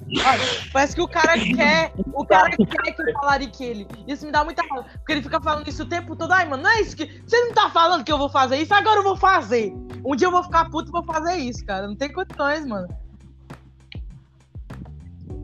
[0.72, 1.92] Parece que o cara quer.
[2.14, 3.88] O cara quer que eu falarique ele.
[4.08, 4.88] Isso me dá muita raiva.
[4.94, 6.32] Porque ele fica falando isso o tempo todo.
[6.32, 7.22] Ai, mano, não é isso que.
[7.28, 8.74] Você não tá falando que eu vou fazer isso?
[8.74, 9.76] Agora eu vou fazer.
[10.06, 11.86] Um dia eu vou ficar puto e vou fazer isso, cara.
[11.86, 12.88] Não tem condições, mano.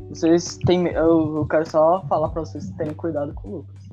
[0.08, 0.88] Vocês têm.
[0.88, 3.90] Eu, eu quero só falar pra vocês terem cuidado com o Lucas.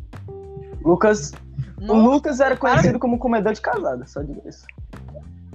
[0.85, 1.33] Lucas.
[1.77, 4.65] O Nossa, Lucas era conhecido como comedor de casada, só digo isso.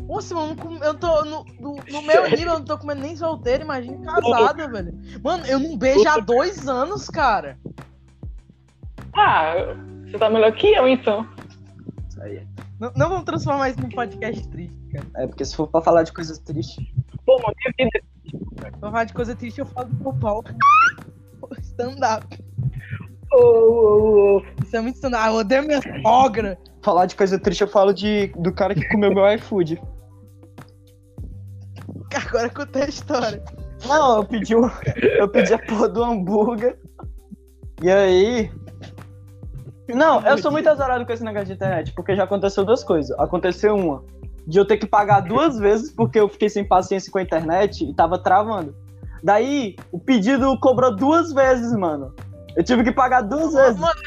[0.10, 3.64] Nossa, mano, eu tô no, no, no meu nível, eu não tô comendo nem solteiro,
[3.64, 4.97] imagina casada, velho.
[5.24, 7.60] Mano, eu não beijo há dois anos, cara.
[9.16, 9.53] Ah,
[10.03, 11.30] você tá melhor que eu, então.
[12.10, 12.43] Isso aí.
[12.80, 15.05] Não, não vamos transformar isso num podcast triste, cara.
[15.18, 16.84] É porque se for pra falar de coisas tristes.
[17.24, 18.03] Pô, mano, minha vida.
[18.55, 20.43] Pra falar de coisa triste, eu falo do meu pau.
[21.62, 22.26] Stand-up.
[23.32, 24.43] Ô, ô, ô.
[24.64, 25.24] Isso é muito stand-up.
[25.24, 26.57] Ah, eu odeio minha sogra.
[26.82, 29.80] Falar de coisa triste, eu falo de, do cara que comeu meu iFood.
[32.28, 33.43] Agora conta a história.
[33.88, 34.72] Não, eu pedi, o-
[35.18, 36.78] eu pedi a porra do hambúrguer.
[37.82, 38.51] E aí.
[39.88, 43.18] Não, eu sou muito azarado com esse negócio de internet, porque já aconteceu duas coisas.
[43.20, 44.03] Aconteceu uma,
[44.45, 47.84] de eu ter que pagar duas vezes porque eu fiquei sem paciência com a internet
[47.84, 48.76] e tava travando.
[49.24, 52.14] Daí, o pedido cobrou duas vezes, mano.
[52.55, 53.80] Eu tive que pagar duas vezes.
[53.80, 53.99] Mano,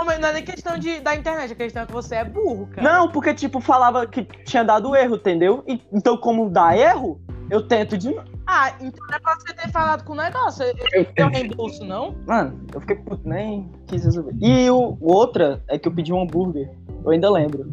[0.00, 2.24] não, mas não é nem questão de, da internet, a questão é que você é
[2.24, 2.82] burro, cara.
[2.82, 5.62] Não, porque, tipo, falava que tinha dado erro, entendeu?
[5.66, 7.20] E- então, como dá erro,
[7.50, 8.14] eu tento de.
[8.46, 10.64] Ah, então é pra você ter falado com o negócio.
[10.64, 10.74] Eu
[11.04, 12.14] não tenho reembolso, não?
[12.26, 14.34] Mano, eu fiquei puto, nem quis resolver.
[14.40, 16.70] E o outra é que eu pedi um hambúrguer.
[17.04, 17.72] Eu ainda lembro.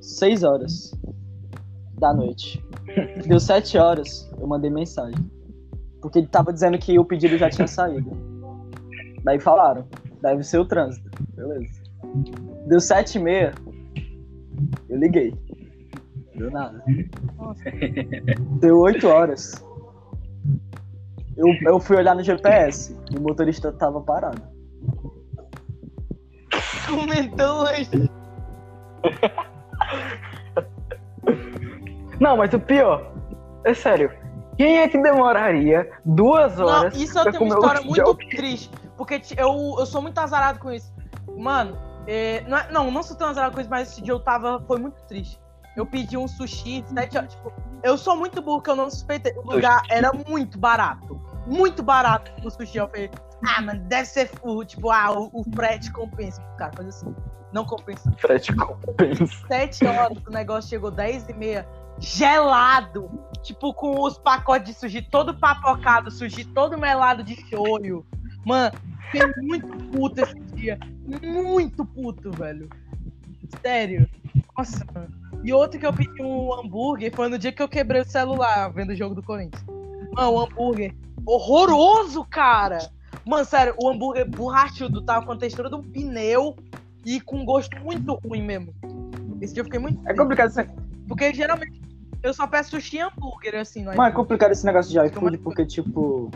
[0.00, 0.92] Seis horas
[1.98, 2.62] da noite.
[3.26, 5.18] Deu sete horas, eu mandei mensagem.
[6.02, 8.10] Porque ele tava dizendo que o pedido já tinha saído.
[9.24, 9.86] Daí falaram,
[10.24, 11.10] deve ser o trânsito.
[11.36, 11.82] Beleza.
[12.66, 13.52] Deu sete e meia,
[14.88, 15.34] eu liguei.
[16.34, 16.82] Deu nada.
[17.36, 17.62] Nossa.
[18.60, 19.62] Deu oito horas.
[21.36, 24.40] Eu, eu fui olhar no GPS e o motorista tava parado.
[26.88, 28.10] Comentou hoje.
[32.20, 33.12] Não, mas o pior,
[33.64, 34.10] é sério.
[34.56, 38.28] Quem é que demoraria duas Não, horas isso eu pra tenho uma comer história muito
[38.28, 38.83] triste.
[39.04, 40.92] Porque eu, eu sou muito azarado com isso.
[41.36, 41.76] Mano,
[42.06, 44.60] é, não, é- não, não sou tão azarado com isso, mas esse dia eu tava.
[44.66, 45.38] Foi muito triste.
[45.76, 47.34] Eu pedi um sushi, sete horas.
[47.34, 47.52] Tipo,
[47.82, 49.32] eu sou muito burro que eu não suspeitei.
[49.36, 51.20] O lugar era muito barato.
[51.46, 52.78] Muito barato o sushi.
[52.78, 53.10] Eu falei,
[53.46, 56.40] ah, mano, deve ser o, tipo, ah, o, o frete compensa.
[56.56, 57.14] Cara, coisa assim.
[57.52, 58.10] Não compensa.
[58.18, 59.26] Frete compensa.
[59.48, 63.10] Sete horas, o negócio chegou 10 e meia, gelado.
[63.42, 68.06] Tipo, com os pacotes de sushi todo papocado, sushi todo melado de shoyu.
[68.44, 68.76] Mano,
[69.10, 70.78] fiquei muito puto esse dia.
[71.06, 72.68] Muito puto, velho.
[73.62, 74.08] Sério.
[74.56, 75.08] Nossa, mano.
[75.42, 78.72] E outro que eu pedi um hambúrguer foi no dia que eu quebrei o celular
[78.72, 79.64] vendo o jogo do Corinthians.
[80.12, 80.94] Mano, o hambúrguer
[81.26, 82.78] horroroso, cara.
[83.26, 86.56] Mano, sério, o hambúrguer borrachudo tava com a textura de um pneu
[87.04, 88.74] e com gosto muito ruim mesmo.
[89.40, 90.00] Esse dia eu fiquei muito.
[90.08, 90.68] É complicado esse,
[91.06, 91.80] Porque geralmente
[92.22, 93.96] eu só peço sushi e hambúrguer, assim, não é?
[93.96, 96.30] mas é complicado esse negócio de iFood, porque, tipo.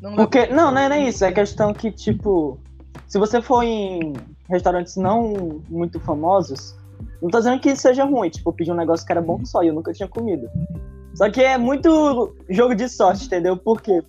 [0.00, 0.46] Não Porque.
[0.46, 1.24] Não, não é nem isso.
[1.24, 2.58] É questão que, tipo.
[3.06, 4.12] se você for em
[4.48, 6.76] restaurantes não muito famosos,
[7.20, 9.62] não tô dizendo que seja ruim, tipo, eu pedi um negócio que era bom só
[9.62, 10.48] e eu nunca tinha comido.
[11.14, 13.56] Só que é muito jogo de sorte, entendeu?
[13.56, 14.02] Por quê?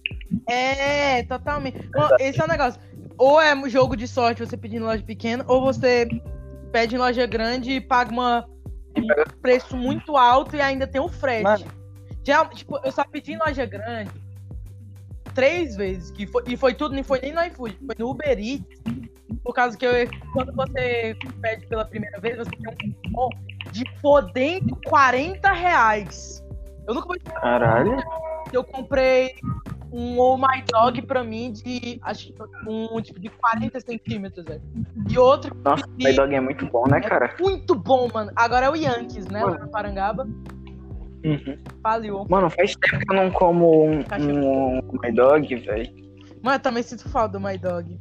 [0.46, 1.88] É, totalmente.
[1.94, 2.82] Bom, esse é o negócio.
[3.18, 6.08] Ou é um jogo de sorte você pedir em loja pequena, ou você
[6.72, 8.46] pede em loja grande e paga uma,
[8.98, 11.44] um preço muito alto e ainda tem o frete.
[11.44, 11.66] Mano.
[12.26, 14.27] Já, tipo, eu só pedi em loja grande
[15.38, 18.40] três vezes, que foi, e foi tudo, não foi nem no iFood, foi no Uber
[18.40, 18.66] Eats,
[19.44, 23.30] por causa que eu- quando você pede pela primeira vez, você tem um cupom
[23.72, 26.44] de podendo 40 reais.
[26.88, 27.98] Eu nunca vou Caralho.
[28.52, 29.36] eu comprei
[29.92, 32.36] um Oh My Dog pra mim de acho que
[32.68, 34.62] um tipo de 40 centímetros, velho.
[35.08, 37.36] E outro Nossa, o My Dog é muito bom, né, cara?
[37.40, 38.32] muito bom, mano.
[38.36, 39.44] Agora é o Yankees, né?
[39.46, 40.28] Lá na Parangaba.
[41.24, 41.58] Uhum.
[41.82, 42.26] Faliu.
[42.30, 45.90] Mano, faz tempo que eu não como um, um My Dog, velho.
[46.42, 48.00] Mano, eu também sinto falta do My Dog.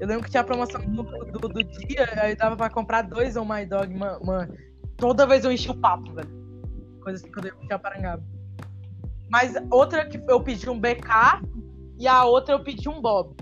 [0.00, 3.36] Eu lembro que tinha a promoção do, do, do dia, aí dava pra comprar dois
[3.36, 4.24] Oh My Dog, mano.
[4.24, 4.54] mano.
[4.96, 6.28] Toda vez eu enchi o papo, velho.
[7.02, 8.22] Coisa assim quando eu tinha Parangaba.
[9.30, 11.42] Mas outra que eu pedi um BK
[11.98, 13.34] e a outra eu pedi um Bob.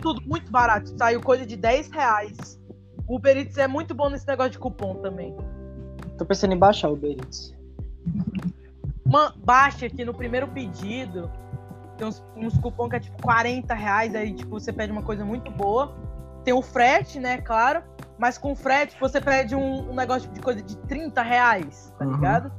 [0.00, 0.96] Tudo muito barato.
[0.96, 2.60] Saiu coisa de 10 reais.
[3.08, 5.34] O Uber Eats é muito bom nesse negócio de cupom também.
[6.16, 7.59] Tô pensando em baixar o Uber Eats.
[9.06, 11.30] Man, baixa aqui no primeiro pedido.
[11.96, 14.14] Tem uns, uns cupom que é tipo 40 reais.
[14.14, 15.94] Aí, tipo, você pede uma coisa muito boa.
[16.44, 17.38] Tem o frete, né?
[17.38, 17.82] Claro.
[18.18, 22.12] Mas com frete, você pede um, um negócio de coisa de 30 reais, tá Uhum.
[22.12, 22.52] ligado?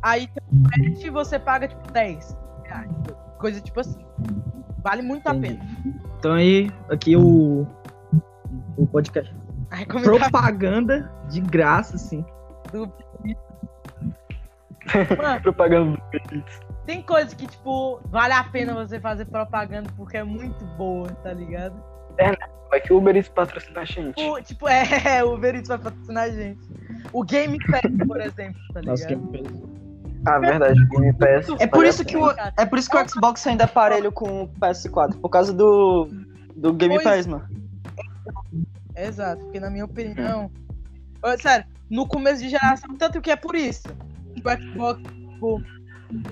[0.00, 2.90] Aí tem o frete e você paga, tipo, 10 reais.
[3.38, 4.04] Coisa tipo assim.
[4.82, 5.58] Vale muito a Entendi.
[5.58, 5.94] pena.
[6.18, 7.66] Então aí, aqui o,
[8.76, 9.34] o podcast.
[9.70, 12.24] A Propaganda de graça, assim.
[12.72, 12.90] do.
[15.16, 15.98] Mano, Propaganda
[16.86, 21.32] tem coisa que, tipo, vale a pena você fazer propaganda porque é muito boa, tá
[21.32, 21.74] ligado?
[22.70, 24.22] Vai que o Uber Eats patrocina a gente.
[24.22, 26.60] O, tipo, é, o Uber Eats vai patrocinar a gente.
[27.12, 28.86] O Game Pass, por exemplo, tá ligado?
[28.86, 29.62] Nossa, Game Pass.
[30.26, 30.80] Ah, verdade.
[30.80, 31.48] o Game Pass.
[31.58, 34.44] É por isso que o, é por isso que o Xbox ainda é parelho com
[34.44, 36.08] o PS4, por causa do
[36.56, 37.48] do Game Pois- Pass, mano.
[38.96, 40.50] Exato, porque na minha opinião.
[41.40, 43.88] Sério, no começo de geração, tanto que é por isso.
[44.44, 45.02] O Xbox,
[45.40, 45.60] o,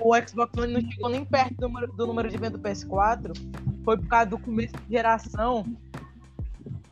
[0.01, 3.31] o Xbox One não chegou nem perto do número, do número de venda do PS4.
[3.83, 5.65] Foi por causa do começo de geração.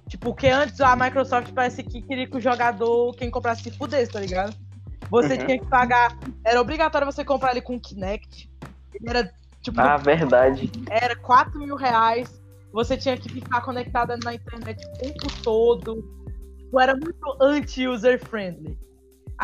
[0.08, 4.12] Tipo, porque antes a Microsoft parece que queria que o jogador, quem comprasse, se fudesse,
[4.12, 4.56] tá ligado?
[5.10, 5.46] Você Uhum.
[5.46, 6.18] tinha que pagar.
[6.46, 8.50] Era obrigatório você comprar ele com Kinect.
[9.06, 10.72] Era, tipo, Ah, verdade.
[10.90, 12.42] era 4 mil reais.
[12.72, 15.96] Você tinha que ficar conectada na internet o tempo todo.
[16.58, 18.78] Tipo, Era muito anti-user friendly.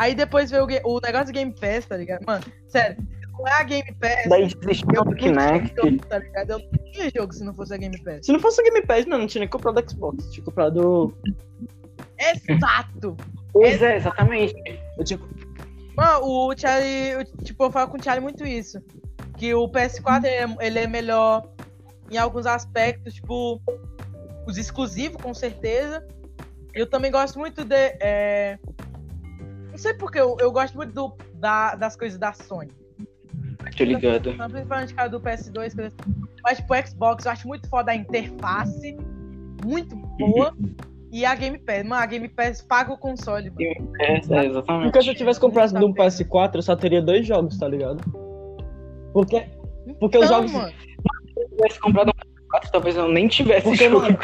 [0.00, 2.24] Aí depois veio o, o negócio do Game Pass, tá ligado?
[2.26, 2.96] Mano, sério,
[3.38, 4.30] não é a Game Pass.
[4.30, 5.76] Daí desistiu eu do não tinha Kinect.
[5.76, 6.50] jogo, tá ligado?
[6.52, 8.24] Eu não tinha jogo se não fosse a Game Pass.
[8.24, 10.30] Se não fosse o Game Pass, mano, não tinha nem comprado Xbox.
[10.32, 11.14] Tinha comprado.
[12.18, 13.14] Exato!
[13.52, 14.54] Pois é, exatamente.
[14.96, 15.20] Eu tinha...
[15.94, 18.82] Mano, o Charlie, eu, tipo, eu falo com o Charlie muito isso.
[19.36, 21.46] Que o PS4 ele é, ele é melhor
[22.10, 23.60] em alguns aspectos, tipo,
[24.46, 26.02] os exclusivos, com certeza.
[26.72, 27.74] Eu também gosto muito de.
[28.00, 28.58] é,
[29.80, 32.70] sei porque eu, eu gosto muito do, da- das coisas da Sony.
[33.76, 34.32] Tô ligado.
[34.34, 35.96] Não, Principalmente cara do PS2, coisa assim.
[36.42, 38.96] mas tipo, o Xbox eu acho muito foda a interface,
[39.64, 40.54] muito boa.
[41.12, 43.60] E a Game Pass, mano, a Game Pass paga o console, mano.
[44.00, 44.84] É, é, exatamente.
[44.84, 48.00] Porque se eu tivesse comprado um PS4, eu só teria dois jogos, tá ligado?
[49.12, 49.44] Porque,
[49.98, 50.52] porque os Então, jogos.
[50.52, 52.12] mano, Se eu tivesse comprado um
[52.58, 54.02] PS4, talvez eu nem tivesse Porque, jogo.
[54.02, 54.18] mano,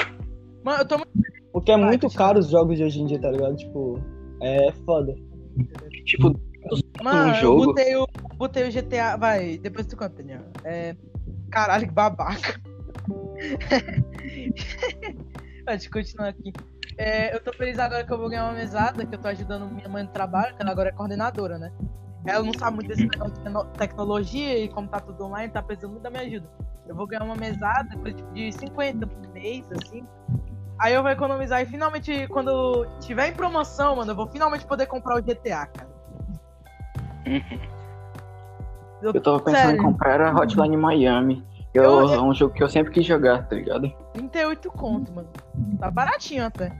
[0.64, 1.10] mano, eu tô muito.
[1.52, 3.56] Porque é muito caro os jogos de hoje em dia, tá ligado?
[3.56, 3.98] Tipo,
[4.42, 5.14] é foda.
[6.04, 6.34] Tipo,
[7.02, 7.64] Mano, eu jogo.
[7.66, 9.16] botei o, botei o GTA.
[9.16, 10.42] Vai, depois tu conta, Daniel.
[10.64, 10.96] É.
[11.50, 12.60] Caralho, que babaca.
[15.66, 16.52] Eu continuar aqui.
[16.96, 19.68] É, eu tô feliz agora que eu vou ganhar uma mesada, que eu tô ajudando
[19.68, 21.72] minha mãe no trabalho, que ela agora é coordenadora, né?
[22.24, 25.62] Ela não sabe muito desse negócio de tecno- tecnologia e como tá tudo online, tá
[25.62, 26.48] precisando muito da minha ajuda.
[26.86, 30.06] Eu vou ganhar uma mesada, tipo de 50 por mês, assim.
[30.78, 34.86] Aí eu vou economizar e finalmente, quando tiver em promoção, mano, eu vou finalmente poder
[34.86, 35.88] comprar o GTA, cara.
[39.02, 39.80] eu tava pensando sério.
[39.80, 41.44] em comprar a Hotline Miami.
[41.72, 43.90] Eu, Eu- É um jogo que eu sempre quis jogar, tá ligado?
[44.12, 45.28] 38 conto, mano.
[45.78, 46.70] Tá baratinho até.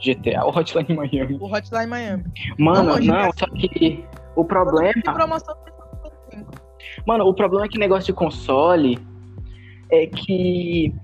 [0.00, 1.38] GTA, o Hotline Miami.
[1.40, 2.24] O Hotline Miami.
[2.58, 4.04] Mano, Não, não, só que
[4.34, 4.92] o problema.
[5.02, 5.56] Promoção
[7.06, 8.98] Mano, o problema é que negócio de console
[9.90, 10.94] é que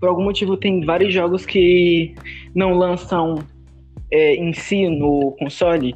[0.00, 2.14] por algum motivo tem vários jogos que
[2.54, 3.38] não lançam
[4.10, 5.94] é, em si no console.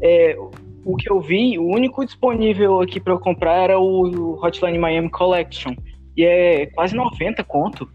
[0.00, 0.36] É,
[0.84, 5.10] o que eu vi, o único disponível aqui pra eu comprar era o Hotline Miami
[5.10, 5.74] Collection.
[6.16, 7.90] E é quase 90 conto.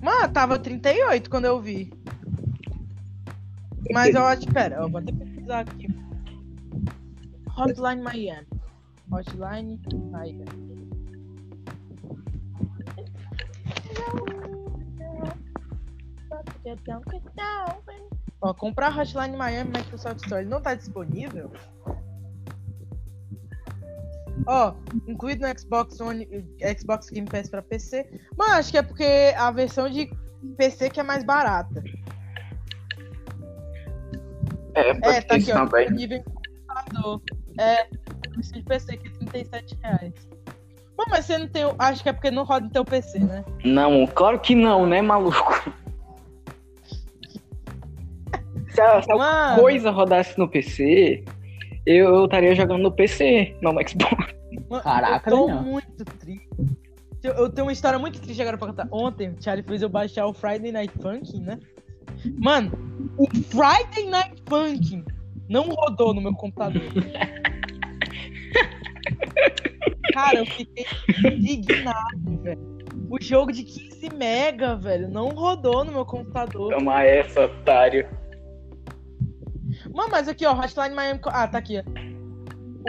[0.00, 1.90] Mano, tava 38 quando eu vi.
[3.92, 4.46] Mas eu acho.
[4.46, 5.88] Pera, eu vou até pesquisar aqui.
[7.56, 8.46] Hotline Miami.
[9.10, 10.87] Hotline Miami.
[18.40, 21.50] Ó, comprar Hotline Miami Microsoft Store não tá disponível.
[24.46, 24.74] Ó,
[25.06, 26.26] incluído no Xbox One,
[26.78, 28.08] Xbox Game Pass pra PC.
[28.36, 30.08] Mas acho que é porque a versão de
[30.56, 31.82] PC que é mais barata.
[34.74, 35.66] É, É, tá aqui, ó.
[35.66, 35.86] também.
[35.88, 37.22] Disponível em computador.
[37.58, 37.88] É,
[38.34, 40.27] versão de PC que é 37 reais.
[40.98, 41.64] Bom, mas você não tem.
[41.64, 43.44] o- Acho que é porque não roda no teu PC, né?
[43.64, 45.72] Não, claro que não, né, maluco?
[48.70, 51.24] Se a, se a Mano, coisa rodasse no PC,
[51.86, 54.34] eu eu estaria jogando no PC, não no Xbox.
[54.68, 55.62] mano, Caraca, eu tô Daniel.
[55.64, 56.48] muito triste.
[57.22, 58.88] Eu, eu tenho uma história muito triste agora pra contar.
[58.92, 61.58] Ontem, o Charlie fez eu baixar o Friday Night Funkin', né?
[62.38, 62.72] Mano,
[63.16, 65.04] o Friday Night Funkin'
[65.48, 66.82] não rodou no meu computador.
[70.18, 70.84] Cara, eu fiquei
[71.32, 72.78] indignado, velho.
[73.08, 76.74] O jogo de 15 mega, velho, não rodou no meu computador.
[76.74, 78.06] Toma essa, otário.
[79.94, 81.20] Mano, mas aqui, ó, Hotline Miami.
[81.26, 81.82] Ah, tá aqui, ó.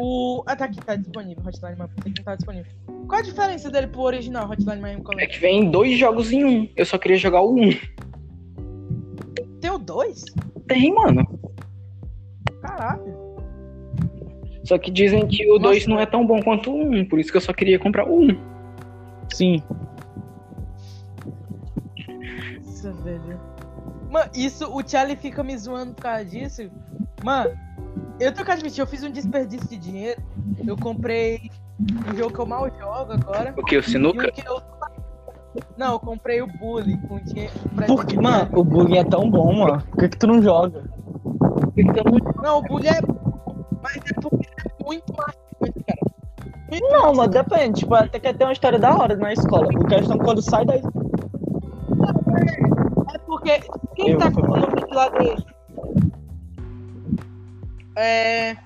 [0.01, 0.43] O.
[0.47, 1.43] Ah, tá aqui, tá disponível.
[1.45, 2.71] Hotline Miami tá disponível.
[3.07, 5.33] Qual a diferença dele pro original, Hotline Miami É Collection?
[5.33, 6.69] que vem dois jogos em um.
[6.75, 7.69] Eu só queria jogar o um.
[9.61, 10.25] Tem o 2?
[10.67, 11.38] Tem, mano.
[14.69, 17.05] Só que dizem que o Nossa, 2 não é tão bom quanto o 1, um,
[17.05, 18.29] por isso que eu só queria comprar o 1.
[18.29, 18.39] Um.
[19.33, 19.63] Sim.
[22.63, 23.39] Nossa, velho.
[24.11, 26.69] Mano, isso, o Charlie fica me zoando por causa disso.
[27.23, 27.49] Mano,
[28.19, 30.21] eu tenho que admitir, eu fiz um desperdício de dinheiro.
[30.63, 31.49] Eu comprei
[32.07, 33.55] um jogo que eu mal jogo agora.
[33.57, 33.75] O que?
[33.75, 34.31] O E Sinuca?
[34.31, 34.61] que eu.
[35.77, 37.53] Não, eu comprei o Bully com dinheiro.
[37.87, 39.81] Porque, mano, o bug é tão bom, mano.
[39.89, 40.83] Por que, que tu não joga?
[42.43, 43.01] Não, o Bully é.
[43.81, 44.38] Mas é é
[44.89, 45.99] muito maçante, cara.
[46.69, 47.81] Muito Não, mas depende.
[47.81, 49.67] Tipo, até que tem uma história da hora na escola.
[49.67, 50.81] O questão é quando sai daí.
[53.13, 53.59] É porque.
[53.95, 55.45] Quem Eu, tá com o nome lá dele?
[57.95, 58.57] É.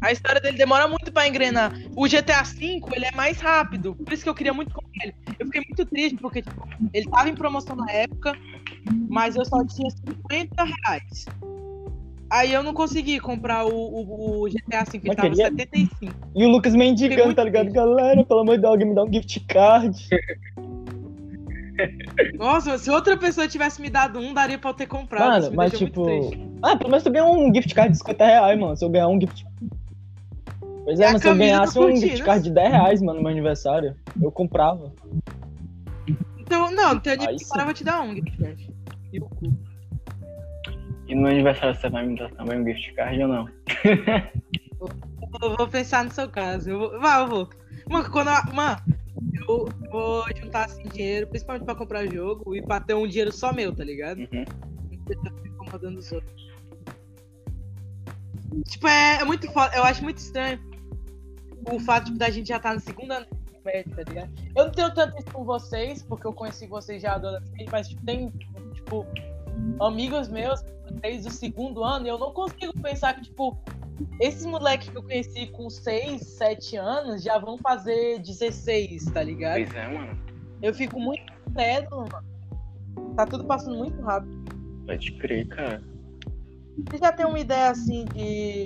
[0.00, 1.72] A história dele demora muito pra engrenar.
[1.96, 3.96] O GTA V, ele é mais rápido.
[3.96, 5.14] Por isso que eu queria muito comprar ele.
[5.38, 8.32] Eu fiquei muito triste, porque tipo, ele tava em promoção na época,
[9.08, 11.26] mas eu só tinha 50 reais.
[12.30, 15.44] Aí eu não consegui comprar o, o- o GTA V, ele Mas tava queria?
[15.46, 16.12] 75.
[16.34, 17.64] E o Lucas mendigando, tá ligado?
[17.64, 17.76] triste.
[17.76, 19.96] Galera, pelo amor de Deus, alguém me dá um gift card.
[22.36, 25.42] Nossa, se outra pessoa tivesse me dado um, daria pra eu ter comprado.
[25.42, 26.30] Mano, mas tipo.
[26.62, 28.76] Ah, pelo menos tu ganhou um gift card de 50 reais, mano.
[28.76, 29.46] Se eu ganhar um gift.
[30.84, 33.22] Pois é, mas se eu ganhasse do um gift card de 10 reais, mano, no
[33.22, 34.92] meu aniversário, eu comprava.
[36.38, 38.70] Então, não, não tem Aí aniversário, eu vou te dar um gift card.
[39.12, 39.52] E o cu.
[41.08, 43.48] E no aniversário você vai me dar também um gift card ou não?
[45.42, 46.70] Eu vou pensar no seu caso.
[46.70, 47.00] Eu vou...
[47.00, 47.50] Vai, eu vou.
[47.88, 48.54] Mano, quando eu...
[48.54, 48.78] Mano,
[49.48, 53.52] eu vou juntar assim dinheiro, principalmente pra comprar jogo e pra ter um dinheiro só
[53.52, 54.18] meu, tá ligado?
[54.18, 54.44] Uhum.
[55.24, 56.48] Não incomodando os outros.
[58.66, 59.74] Tipo, é, é muito foda.
[59.76, 60.60] Eu acho muito estranho
[61.70, 63.26] o fato tipo, da gente já estar no segundo ano
[63.64, 64.30] médio, tá ligado?
[64.56, 68.04] Eu não tenho tanto isso com vocês, porque eu conheci vocês já adolescente, mas tipo,
[68.04, 68.30] tem,
[68.72, 69.06] tipo,
[69.80, 70.62] amigos meus
[71.00, 73.56] desde o segundo ano e eu não consigo pensar que, tipo,
[74.20, 79.54] esses moleques que eu conheci com 6, 7 anos já vão fazer 16, tá ligado?
[79.64, 80.18] Pois é, mano.
[80.62, 83.14] Eu fico muito cedo, mano.
[83.14, 84.36] Tá tudo passando muito rápido.
[84.86, 85.82] Pode crer, cara.
[86.90, 88.64] Você já tem uma ideia assim de o que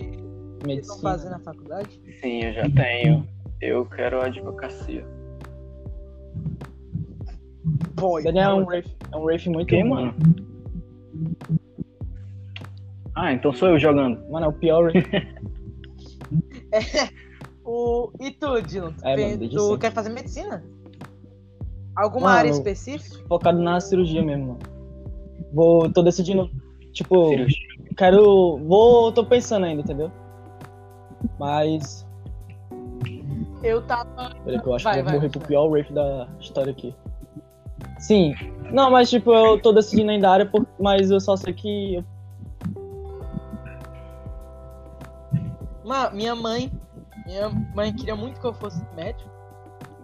[0.59, 1.01] estão Medicina.
[1.03, 2.01] fazendo na faculdade?
[2.21, 3.27] Sim, eu já tenho.
[3.61, 5.05] Eu quero advocacia.
[7.95, 8.23] Boy.
[8.25, 9.89] Daniel é um Wraith, é um Wraith muito Que, bom.
[9.91, 10.15] mano?
[13.15, 14.19] Ah, então sou eu jogando.
[14.31, 15.07] Mano, é o pior Wraith.
[17.65, 18.11] O...
[18.19, 18.93] E tu, Dylan?
[18.93, 19.79] Tu, É, mano, tu sempre.
[19.79, 20.65] quer fazer medicina?
[21.95, 23.25] Alguma Mano, área específica?
[23.29, 24.59] Focado na cirurgia mesmo, mano.
[25.53, 25.93] Vou.
[25.93, 26.51] tô decidindo.
[26.93, 27.69] Tipo, Cirurgia.
[27.97, 28.59] quero.
[28.67, 29.13] Vou.
[29.13, 30.11] tô pensando ainda, entendeu?
[31.39, 32.05] Mas.
[33.63, 34.35] Eu tava.
[34.45, 36.73] Peraí, que eu acho Vai, que eu vai, vou morrer pro pior Wraith da história
[36.73, 36.93] aqui.
[37.99, 38.35] Sim.
[38.73, 41.95] Não, mas tipo, eu tô decidindo ainda a área, por- mas eu só sei que.
[41.97, 42.05] eu-
[45.93, 46.73] Mano, minha mãe.
[47.27, 49.31] Minha mãe queria muito que eu fosse médico.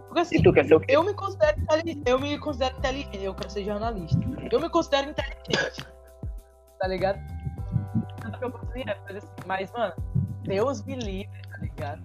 [0.05, 0.85] Porque assim, E tu quer ser o quê?
[0.89, 4.19] eu me considero inteli- eu me considero inteligente, eu quero ser jornalista.
[4.51, 5.83] Eu me considero inteligente.
[6.79, 7.19] Tá ligado?
[8.21, 8.53] Tanto que eu
[9.17, 9.93] assim, mas, mano,
[10.43, 12.01] Deus me livre, tá ligado?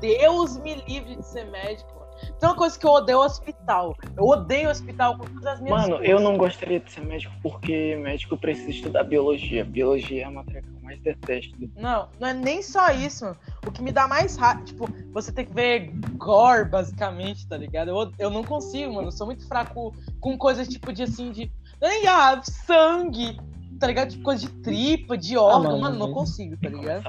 [0.00, 1.92] Deus me livre de ser médico.
[2.38, 3.94] Tem uma coisa que eu odeio hospital.
[4.16, 6.08] Eu odeio hospital com todas as minhas Mano, forças.
[6.08, 9.64] eu não gostaria de ser médico porque médico precisa estudar biologia.
[9.64, 11.54] Biologia é a matéria que detesto.
[11.76, 13.36] Não, não é nem só isso, mano.
[13.66, 17.88] O que me dá mais raiva, tipo, você tem que ver gore, basicamente, tá ligado?
[17.88, 19.08] Eu, eu não consigo, mano.
[19.08, 21.50] Eu sou muito fraco com coisas tipo de assim, de.
[21.80, 23.38] não é Nem ah, sangue,
[23.78, 24.10] tá ligado?
[24.10, 27.04] Tipo, coisa de tripa, de órgão, mano, mano, não consigo, tá ligado?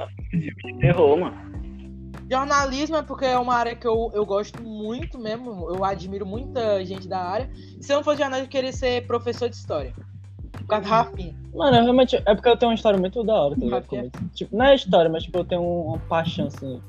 [0.79, 1.55] Terror, mano.
[2.29, 5.69] Jornalismo é porque é uma área que eu, eu gosto muito mesmo.
[5.69, 7.49] Eu admiro muita gente da área.
[7.79, 9.93] Se eu não fosse jornalista, eu queria ser professor de história.
[10.66, 11.36] Por causa da Rafinha.
[11.53, 12.16] Mano, eu realmente.
[12.26, 13.86] É porque eu tenho uma história muito da hora, tá ligado?
[13.88, 16.82] Como- Tipo, não é história, mas tipo, eu tenho uma paixão, assim.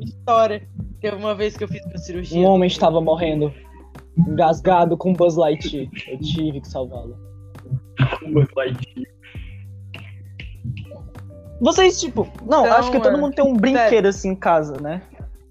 [0.00, 0.66] História.
[1.00, 2.38] Teve uma vez que eu fiz uma cirurgia.
[2.38, 3.52] Um homem estava morrendo,
[4.16, 5.88] engasgado com Buzz Lightyear.
[6.08, 7.16] Eu tive que salvá-lo.
[11.60, 14.78] Vocês, tipo, não, Então, acho que todo mano, mundo tem um brinquedo assim em casa,
[14.80, 15.02] né?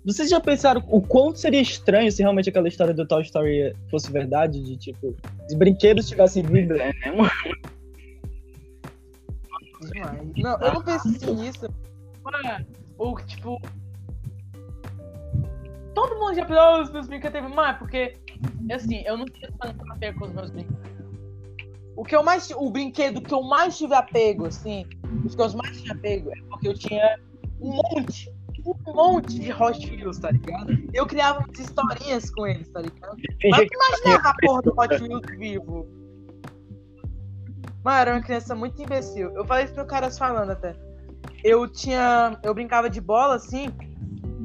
[0.05, 4.11] Vocês já pensaram o quanto seria estranho se realmente aquela história do Toy Story fosse
[4.11, 4.61] verdade?
[4.61, 5.15] De tipo,
[5.49, 6.77] os brinquedos tivessem vida?
[6.77, 7.29] É, né?
[9.91, 10.31] Demais.
[10.37, 11.67] Não, eu não pensei nisso.
[12.23, 12.65] Mano,
[12.99, 13.59] ou tipo.
[15.95, 18.13] Todo mundo já pensou, "Oh, os meus brinquedos teve mais, porque,
[18.71, 20.85] assim, eu não tinha tanto apego com os meus brinquedos.
[21.95, 22.51] O que eu mais.
[22.51, 24.85] O brinquedo que eu mais tive apego, assim,
[25.25, 27.17] os que eu mais tinha apego é porque eu tinha
[27.59, 28.31] um monte,
[28.65, 30.73] um monte de Hot Wheels, tá ligado?
[30.93, 33.15] Eu criava umas historinhas com eles, tá ligado?
[33.49, 35.87] Mas que imaginava a porra do Hot Wheels vivo.
[37.83, 39.29] Mano, era uma criança muito imbecil.
[39.35, 40.75] Eu falei isso pro caras falando até.
[41.43, 42.39] Eu tinha.
[42.41, 43.67] Eu brincava de bola, assim.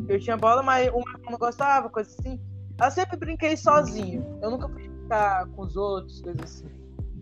[0.06, 2.38] Eu tinha bola, mas o meu irmão não gostava, coisa assim.
[2.78, 4.38] Eu sempre brinquei sozinho.
[4.42, 6.68] Eu nunca fui brincar com os outros, coisas assim.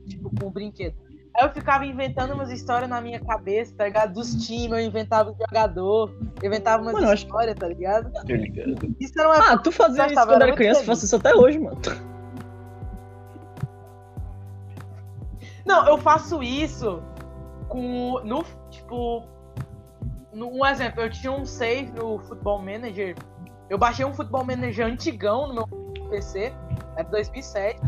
[0.07, 0.97] Tipo, com o brinquedo.
[1.39, 4.13] Aí eu ficava inventando umas histórias na minha cabeça, tá ligado?
[4.15, 6.13] Dos times, eu inventava o jogador,
[6.43, 8.11] eu inventava umas Mano, eu que- histórias, tá ligado?
[8.27, 8.97] ligado?
[8.99, 10.87] Isso era uma Ah, tu fazia isso quando era era criança, feliz.
[10.89, 11.79] faço isso até hoje, mano.
[15.65, 17.03] Não, eu faço isso
[17.69, 18.21] com.
[18.25, 19.23] No, tipo.
[20.33, 23.15] No, um exemplo, eu tinha um save no Football Manager.
[23.69, 26.53] Eu baixei um Football Manager antigão no meu PC,
[26.97, 27.81] é de 2007.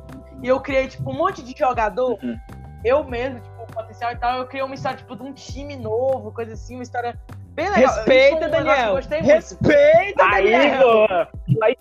[0.43, 2.19] E eu criei, tipo, um monte de jogador.
[2.23, 2.39] Uhum.
[2.85, 4.39] Eu mesmo, tipo, potencial e tal.
[4.39, 7.19] Eu criei uma história, tipo, de um time novo, coisa assim, uma história
[7.55, 7.95] bem legal.
[7.95, 8.93] Respeita, um Daniel!
[8.95, 9.33] gostei muito.
[9.35, 11.07] Respeita, Aí, Daniel!
[11.63, 11.77] Aí,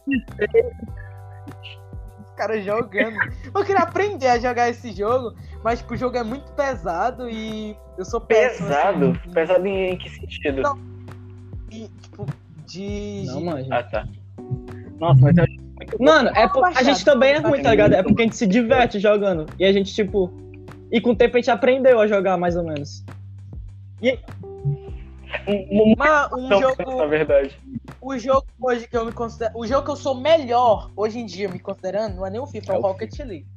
[2.24, 3.16] Os caras jogando.
[3.54, 7.76] Eu queria aprender a jogar esse jogo, mas, tipo, o jogo é muito pesado e
[7.98, 8.68] eu sou péssimo.
[8.68, 9.12] pesado.
[9.12, 9.32] assim.
[9.34, 10.62] Pesado em que sentido?
[10.62, 10.80] Não.
[11.72, 12.26] E, tipo,
[12.66, 13.24] de.
[13.28, 13.68] Não, mano.
[13.72, 14.06] Ah, tá.
[15.00, 16.04] Nossa, mas eu muito.
[16.04, 17.94] Mano, é por- a gente também é ruim, tá ligado?
[17.94, 19.46] É porque a gente se diverte jogando.
[19.58, 20.30] E a gente, tipo.
[20.92, 23.04] E com o tempo a gente aprendeu a jogar, mais ou menos.
[25.48, 26.96] Um, um, Mas um jogo.
[26.98, 27.58] na verdade.
[28.02, 29.52] O jogo hoje que eu me considero.
[29.56, 32.48] O jogo que eu sou melhor hoje em dia, me considerando, não é nem o
[32.48, 33.48] FIFA, é o É o Rocket League.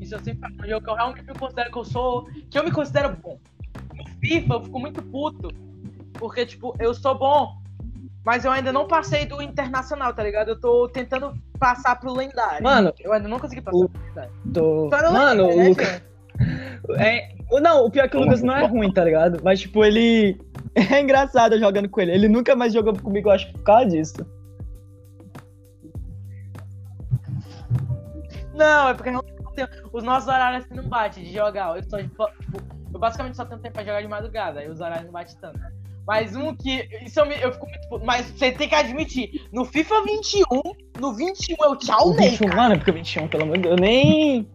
[0.00, 0.54] Isso eu sempre falo.
[0.62, 2.28] Um jogo que eu realmente me considero que eu sou.
[2.50, 3.38] Que eu me considero bom.
[3.94, 5.48] No FIFA eu fico muito puto.
[6.14, 7.56] Porque, tipo, eu sou bom.
[8.24, 10.48] Mas eu ainda não passei do internacional, tá ligado?
[10.48, 12.62] Eu tô tentando passar pro lendário.
[12.62, 14.32] Mano, Eu ainda não consegui passar o- pro lendário.
[14.52, 14.88] tô.
[14.90, 15.88] Só no Mano, lendário, o né, Lucas.
[15.88, 16.16] gente?
[16.98, 17.28] É,
[17.60, 19.40] não, o pior é que o Lucas não é ruim, tá ligado?
[19.42, 20.38] Mas, tipo, ele.
[20.76, 22.12] É engraçado jogando com ele.
[22.12, 24.14] Ele nunca mais jogou comigo, eu acho, por causa disso.
[28.54, 29.10] Não, é porque
[29.92, 31.76] os nossos horários assim não batem de jogar.
[31.76, 32.28] Eu, só, tipo,
[32.92, 35.58] eu basicamente só tenho tempo pra jogar de madrugada, aí os horários não batem tanto.
[36.06, 36.88] Mas um que.
[37.04, 38.04] Isso eu, me- eu fico muito.
[38.06, 40.44] Mas você tem que admitir, no FIFA 21,
[41.00, 42.62] no 21 eu tchau Ney, 21, cara.
[42.62, 44.48] mano, é porque o 21, pelo amor de Deus, eu nem.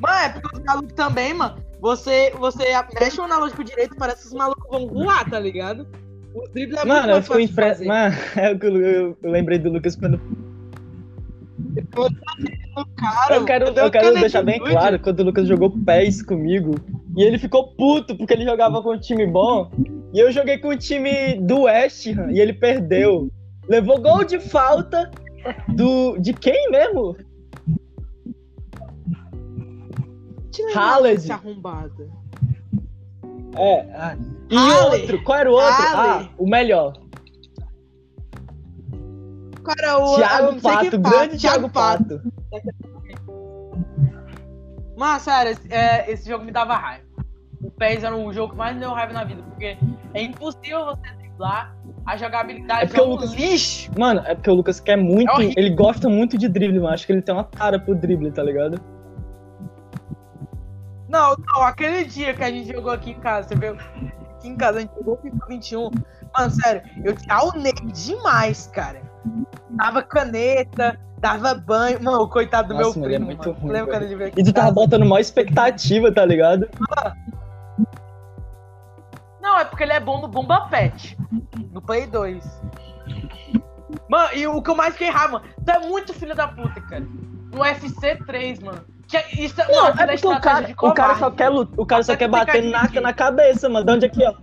[0.00, 1.56] Mano, é porque os malucos também, mano.
[1.80, 2.64] Você, você
[2.98, 5.86] mexe o analógico direito, parece que os malucos vão voar, tá ligado?
[6.34, 7.64] O drible é Mano, muito eu mais fico fácil de impre...
[7.68, 7.86] fazer.
[7.86, 10.18] Mano, é o que eu, eu- eu lembrei do Lucas quando.
[13.30, 16.74] Eu quero, eu quero canetinho deixar bem claro quando o Lucas jogou PES comigo.
[17.16, 19.70] E ele ficou puto porque ele jogava com um time bom.
[20.12, 23.30] E eu joguei com o time do West Ham e ele perdeu.
[23.68, 25.10] Levou gol de falta
[25.68, 26.18] do.
[26.18, 27.16] De quem mesmo?
[30.74, 31.26] Haaland.
[33.56, 33.80] É.
[33.94, 34.16] ah.
[34.50, 35.00] E Ale.
[35.00, 35.22] outro?
[35.24, 35.68] Qual era o outro?
[35.68, 36.24] Ale.
[36.24, 36.92] Ah, o melhor.
[39.64, 40.12] Cara, o.
[40.12, 42.20] eu Thiago Pato, grande Thiago Pato.
[44.96, 47.04] Mas, sério, esse, é, esse jogo me dava raiva.
[47.62, 49.76] O PES era o jogo que mais me deu raiva na vida, porque
[50.12, 51.74] é impossível você driblar,
[52.06, 53.90] a jogabilidade É porque é o um Lucas- lixo.
[53.98, 55.30] Mano, é porque o Lucas quer muito.
[55.40, 56.92] É ele gosta muito de drible, mano.
[56.94, 58.78] Acho que ele tem uma cara pro drible, tá ligado?
[61.08, 63.76] Não, não, aquele dia que a gente jogou aqui em casa, você viu?
[64.36, 65.90] Aqui em casa a gente jogou FIFA 21.
[66.36, 69.00] Mano, sério, eu te aunei demais, cara.
[69.70, 72.02] Dava caneta, dava banho.
[72.02, 73.26] Mano, o coitado do Nossa, meu mano, é primo.
[73.26, 73.60] muito mano.
[73.60, 74.40] ruim, Lembra quando ele veio aqui?
[74.40, 76.68] E tu tava botando maior expectativa, tá ligado?
[79.40, 81.16] Não, é porque ele é bom no Bomba Pet.
[81.72, 82.62] No Play 2.
[84.08, 86.80] Mano, e o que eu mais fiquei raiva, mano, tu é muito filho da puta,
[86.80, 87.04] cara.
[87.52, 88.80] No UFC 3, mano.
[89.06, 91.30] Que é- isso, Não, não, é aquilo é porque o cara, de o cara só
[91.30, 93.00] quer o cara só quer bater na, aqui.
[93.00, 93.84] na cabeça, mano.
[93.86, 94.34] De onde é que, ó?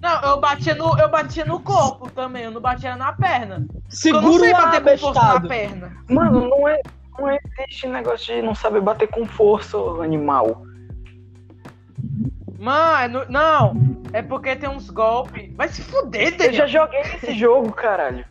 [0.00, 3.66] Não, eu batia, no, eu batia no corpo também, eu não batia na perna.
[3.68, 5.96] Porque eu não Segura sei bater com força na perna.
[6.08, 6.80] Mano, não é.
[7.18, 10.62] Não existe negócio de não saber bater com força, animal.
[12.58, 13.74] Mano, não,
[14.12, 15.52] é porque tem uns golpes.
[15.54, 16.54] Vai se fuder, Eu Daniel.
[16.54, 18.24] já joguei esse jogo, caralho.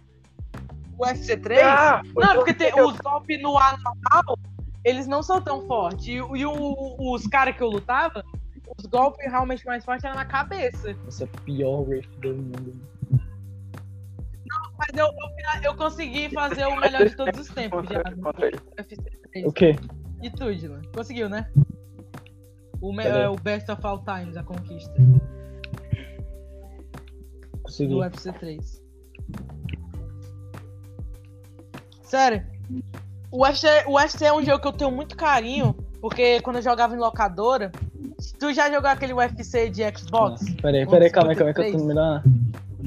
[0.97, 1.61] O UFC 3?
[1.61, 4.37] Ah, não, é porque tem eu- os golpes no ar normal,
[4.83, 6.07] eles não são tão fortes.
[6.07, 8.23] E, e o- os caras que eu lutava,
[8.77, 10.95] os golpes realmente mais fortes eram na cabeça.
[11.07, 12.73] Esse é pior riff do mundo.
[14.77, 18.03] Mas eu, eu, eu consegui fazer o melhor de todos os tempos já.
[18.11, 18.59] no Contra ele.
[18.77, 18.95] UFC
[19.31, 19.45] 3.
[19.45, 19.75] O quê?
[20.21, 20.81] E tu, Dylan?
[20.93, 21.49] Conseguiu, né?
[22.81, 24.93] O, me- é, o Best of All Times, a conquista.
[27.63, 27.89] Consegui.
[27.93, 28.81] Do UFC 3.
[32.03, 32.45] Sério,
[33.31, 35.75] o UFC, o UFC é um jogo que eu tenho muito carinho,
[36.05, 37.71] porque quando eu jogava em locadora,
[38.39, 40.45] tu já jogou aquele UFC de Xbox?
[40.61, 42.23] Peraí, peraí, calma aí, calma aí, que eu tô me dando uma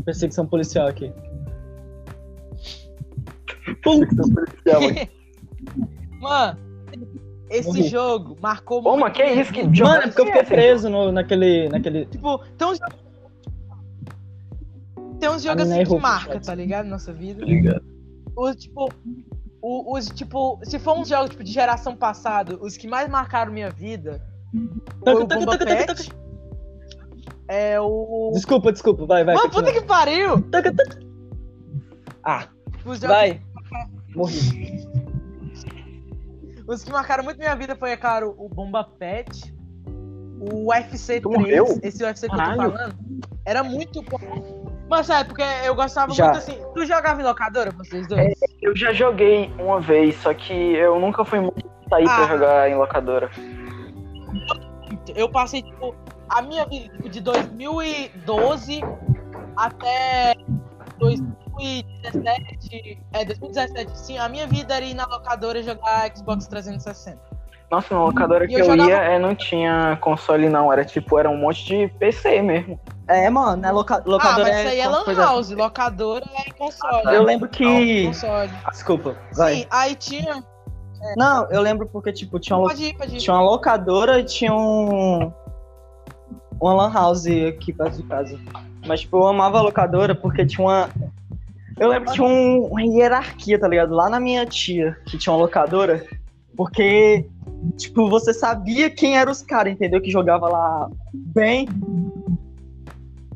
[0.05, 1.13] perseguição policial aqui.
[6.21, 6.59] Mano,
[7.51, 7.89] esse Morri.
[7.89, 9.01] jogo marcou Ô, muito.
[9.01, 9.53] mas que minha isso?
[9.53, 9.75] Que vida.
[9.75, 10.51] jogo Mano, é porque eu fiquei esse?
[10.51, 12.07] preso no, naquele, naquele...
[12.07, 12.79] Tipo, tem uns
[15.19, 16.87] Tem uns jogos assim que marca, tá ligado?
[16.87, 17.45] Nossa vida.
[17.45, 17.83] Ligado.
[18.37, 18.89] Os, tipo,
[19.63, 23.53] o- os, tipo, se for um jogo tipo, de geração passada, os que mais marcaram
[23.53, 24.23] minha vida
[25.05, 26.11] foi o Bomba Pet.
[27.49, 28.31] É o.
[28.35, 29.35] Desculpa, desculpa, vai, vai.
[29.35, 30.45] Mano, puta que pariu!
[32.23, 32.47] Ah,
[32.85, 33.41] Os, jogos, vai.
[34.15, 34.87] Morri.
[36.67, 39.55] os que marcaram muito minha vida foi, é claro, o Bomba Pet,
[40.41, 41.81] o UFC Tu 3, morreu?
[41.83, 42.71] esse UFC que eu Caralho.
[42.71, 42.95] tô falando,
[43.47, 44.69] era muito bom.
[44.91, 46.25] Mas sabe, porque eu gostava Já.
[46.27, 46.59] muito assim.
[46.75, 48.35] Tu jogava em locadora, vocês dois?
[48.61, 52.17] Eu já joguei uma vez, só que eu nunca fui muito sair Ah.
[52.17, 53.31] pra jogar em locadora.
[55.15, 55.95] Eu passei, tipo,
[56.29, 58.81] a minha vida tipo, de 2012
[59.57, 60.35] até
[60.99, 63.01] 2017.
[63.13, 64.19] É, 2017, sim.
[64.19, 67.19] A minha vida era ir na locadora e jogar Xbox 360.
[67.71, 70.85] Nossa, na locadora E que eu eu, jogava- ia, é, não tinha console não, era
[70.85, 72.81] tipo, era um monte de PC mesmo.
[73.07, 73.97] É, mano, é loca...
[73.97, 75.51] ah, locadora mas isso aí é Lan coisa- House.
[75.51, 77.15] Locadora é console.
[77.15, 78.07] Eu lembro que.
[78.07, 78.51] Console.
[78.71, 79.55] Desculpa, vai.
[79.57, 80.43] Sim, aí tinha.
[81.17, 83.19] Não, eu lembro porque, tipo, tinha uma, Pode ir, pode ir.
[83.19, 85.33] tinha uma locadora e tinha um.
[86.61, 88.39] Uma lan house aqui perto de casa.
[88.87, 90.89] Mas, tipo, eu amava a locadora porque tinha uma.
[91.79, 93.95] Eu lembro que tinha um- uma hierarquia, tá ligado?
[93.95, 96.05] Lá na minha tia, que tinha uma locadora.
[96.59, 97.25] Porque,
[97.77, 100.01] tipo, você sabia quem eram os caras, entendeu?
[100.01, 101.69] Que jogava lá bem.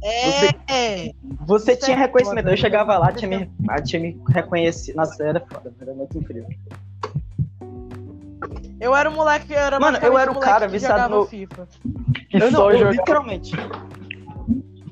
[0.03, 0.49] É,
[1.07, 1.13] é.
[1.47, 2.49] Você Isso tinha é reconhecimento.
[2.49, 4.97] Eu chegava lá, tinha me, ah, tinha me reconhecido.
[4.97, 6.49] Nossa, era foda, era muito incrível.
[8.81, 11.69] Eu era um moleque, eu era Mano, eu era o um cara viciado no- FIFA.
[12.29, 12.97] Que Eu, não, só eu jogava.
[12.97, 13.53] literalmente.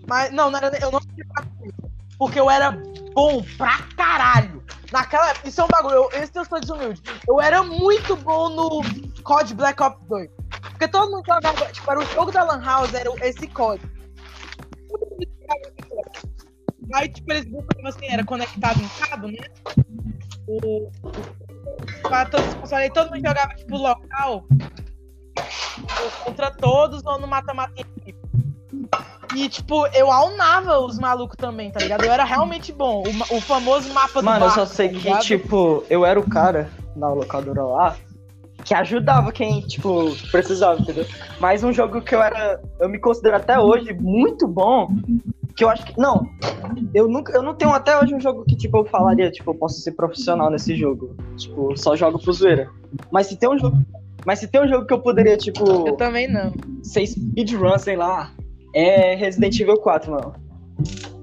[0.06, 1.90] Mas não, não era, eu não jogava FIFA.
[2.16, 2.80] Porque eu era
[3.12, 4.62] bom pra caralho.
[4.92, 7.00] Naquela época, isso é um bagulho, eu, esse eu sou desumilde.
[7.28, 8.80] Eu era muito bom no
[9.22, 10.30] COD Black Ops 2.
[10.62, 13.80] Porque todo mundo jogava, tipo, era o jogo da Lan House, era esse COD.
[14.90, 16.30] Mundo jogava esse.
[16.92, 19.46] Aí, tipo, eles botavam assim, era conectado em cabo, né?
[20.48, 20.90] O,
[22.02, 24.44] pra todos os todo mundo jogava, tipo, local.
[26.24, 28.19] Contra todos ou no mata-mata em equipe.
[29.36, 32.04] E, tipo, eu aunava os malucos também, tá ligado?
[32.04, 33.02] Eu era realmente bom.
[33.30, 35.22] O, o famoso mapa Mano, do eu barco, só sei tá que, ligado?
[35.22, 37.96] tipo, eu era o cara na locadora lá
[38.64, 41.06] que ajudava quem, tipo, precisava, entendeu?
[41.40, 44.88] Mas um jogo que eu era, eu me considero até hoje muito bom,
[45.56, 46.26] que eu acho que, não,
[46.92, 49.54] eu nunca, eu não tenho até hoje um jogo que, tipo, eu falaria, tipo, eu
[49.54, 51.16] posso ser profissional nesse jogo.
[51.36, 52.68] Tipo, só jogo pro zoeira.
[53.10, 53.78] Mas se tem um jogo,
[54.26, 56.52] mas se tem um jogo que eu poderia, tipo, Eu também não.
[56.82, 58.30] ser speedrun, sei lá,
[58.74, 60.34] é Resident Evil 4, mano.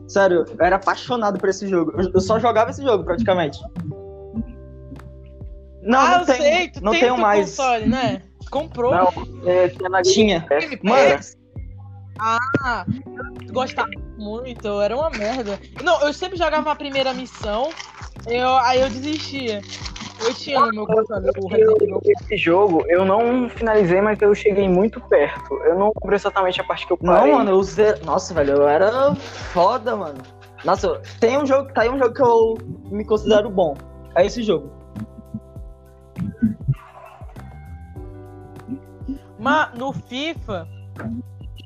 [0.08, 1.94] Sério, eu era apaixonado por esse jogo.
[2.14, 3.60] Eu, só jogava esse jogo, praticamente.
[5.82, 7.50] Não, ah, não eu tenho, sei, tu não tem tenho mais.
[7.50, 8.22] console, né?
[8.50, 8.94] Comprou.
[8.94, 9.10] Não,
[9.46, 10.48] é, tinha Tinha.
[10.84, 11.20] Mano?
[12.20, 12.86] Ah,
[13.52, 15.60] gostava muito, era uma merda.
[15.84, 17.70] Não, eu sempre jogava a primeira missão,
[18.28, 19.62] Eu, aí eu desistia.
[20.20, 21.32] Eu tinha no meu computador.
[22.04, 25.54] Esse jogo eu não finalizei, mas eu cheguei muito perto.
[25.64, 27.34] Eu não lembro exatamente a parte que eu Não, parei.
[27.34, 28.04] mano, eu zero...
[28.04, 30.18] Nossa, velho, eu era foda, mano.
[30.66, 32.58] Nossa, tem um jogo, tá aí um jogo que eu
[32.92, 33.76] me considero bom.
[34.16, 34.72] É esse jogo.
[39.40, 40.68] Mas no FIFA,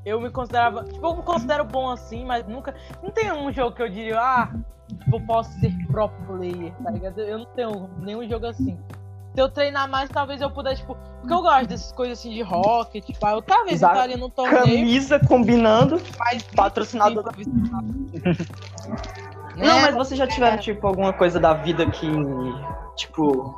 [0.05, 0.83] eu me considerava.
[0.83, 2.75] Tipo, eu me considero bom assim, mas nunca.
[3.01, 4.49] Não tem um jogo que eu diria, ah,
[4.87, 7.19] tipo, eu posso ser pro player, tá ligado?
[7.21, 8.77] Eu não tenho nenhum jogo assim.
[9.33, 10.97] Se eu treinar mais, talvez eu pudesse, tipo.
[11.21, 13.93] Porque eu gosto dessas coisas assim de rock, tipo, ah, eu talvez Exato.
[13.93, 16.01] estaria num torneio, Camisa combinando.
[16.19, 16.43] mas.
[16.43, 17.31] patrocinador da-?
[19.55, 22.07] Não, mas vocês já tiveram, tipo, alguma coisa da vida que,
[22.95, 23.55] tipo,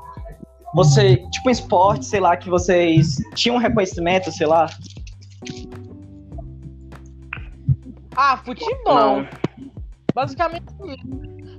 [0.73, 4.67] você, tipo, um esporte, sei lá, que vocês tinham um reconhecimento, sei lá.
[8.15, 9.21] Ah, futebol.
[9.21, 9.27] Não.
[10.13, 10.65] Basicamente.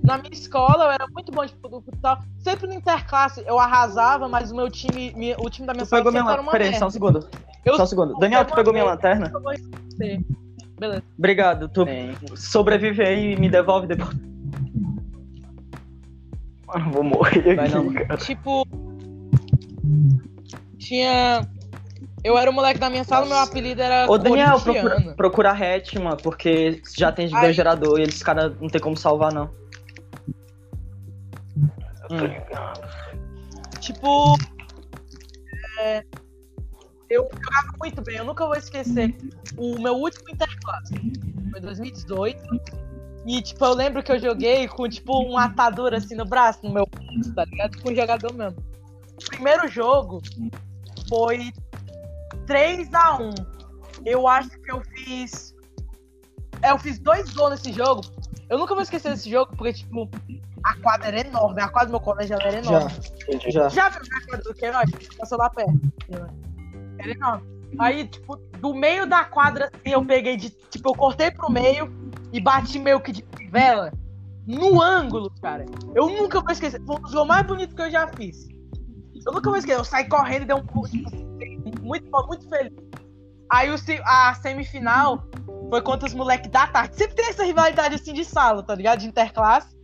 [0.04, 2.18] Na minha escola eu era muito bom de futsal.
[2.38, 6.00] Sempre no interclasse eu arrasava, mas o meu time, o time da minha Tu sala
[6.02, 6.42] pegou minha era lanterna.
[6.42, 7.26] uma Peraí, só um segundo.
[7.64, 8.14] Eu Só um segundo.
[8.18, 9.32] Daniel, tu pegou minha lanterna?
[10.78, 11.02] Beleza.
[11.18, 11.68] Obrigado.
[11.68, 12.14] Tu Tem.
[12.36, 14.14] sobrevive aí e me devolve depois.
[16.66, 17.92] Mano, vou morrer Vai aqui, não.
[17.94, 18.16] cara.
[18.18, 18.66] Tipo.
[20.78, 21.48] Tinha.
[22.24, 24.10] Eu era o moleque da minha sala, meu apelido era.
[24.10, 27.52] Ô, Daniel, procura, procura a Hetman, porque já tem Ai.
[27.52, 29.50] gerador e eles caras não tem como salvar, não.
[32.02, 32.88] Eu tô ligado.
[33.78, 34.38] Tipo.
[35.80, 36.02] é,
[37.10, 39.14] eu jogava muito bem, eu nunca vou esquecer.
[39.58, 40.94] O meu último interclasse
[41.50, 42.42] foi 2018.
[43.26, 46.72] E, tipo, eu lembro que eu joguei com, tipo, um atador assim no braço, no
[46.72, 47.82] meu braço, tá ligado?
[47.82, 48.62] Com um jogador mesmo.
[49.12, 50.22] O primeiro jogo
[51.08, 51.52] foi
[52.46, 53.34] 3x1.
[54.04, 55.54] Eu acho que eu fiz.
[56.62, 58.02] É, eu fiz dois gols nesse jogo.
[58.48, 60.08] Eu nunca vou esquecer desse jogo, porque, tipo,
[60.64, 61.60] a quadra era enorme.
[61.60, 62.90] A quadra do meu colégio era enorme.
[63.48, 63.68] Já.
[63.68, 64.90] Já viu a quadra do Queiroz?
[65.18, 65.80] Passou lá perto.
[66.98, 67.54] Era enorme.
[67.78, 70.50] Aí, tipo, do meio da quadra, assim, eu peguei de.
[70.50, 71.92] Tipo, eu cortei pro meio
[72.32, 73.92] e bati meio que de vela
[74.46, 75.64] no ângulo, cara.
[75.94, 76.80] Eu nunca vou esquecer.
[76.84, 78.48] Foi um dos gols mais bonitos que eu já fiz.
[79.26, 79.78] Eu nunca vou esquecer.
[79.78, 81.10] Eu saí correndo e dei um pulo, tipo,
[81.84, 82.72] muito, muito feliz.
[83.50, 83.74] Aí o,
[84.04, 85.22] a semifinal
[85.68, 86.96] foi contra os moleques da tarde.
[86.96, 89.00] Sempre tem essa rivalidade assim de sala, tá ligado?
[89.00, 89.76] De interclasse.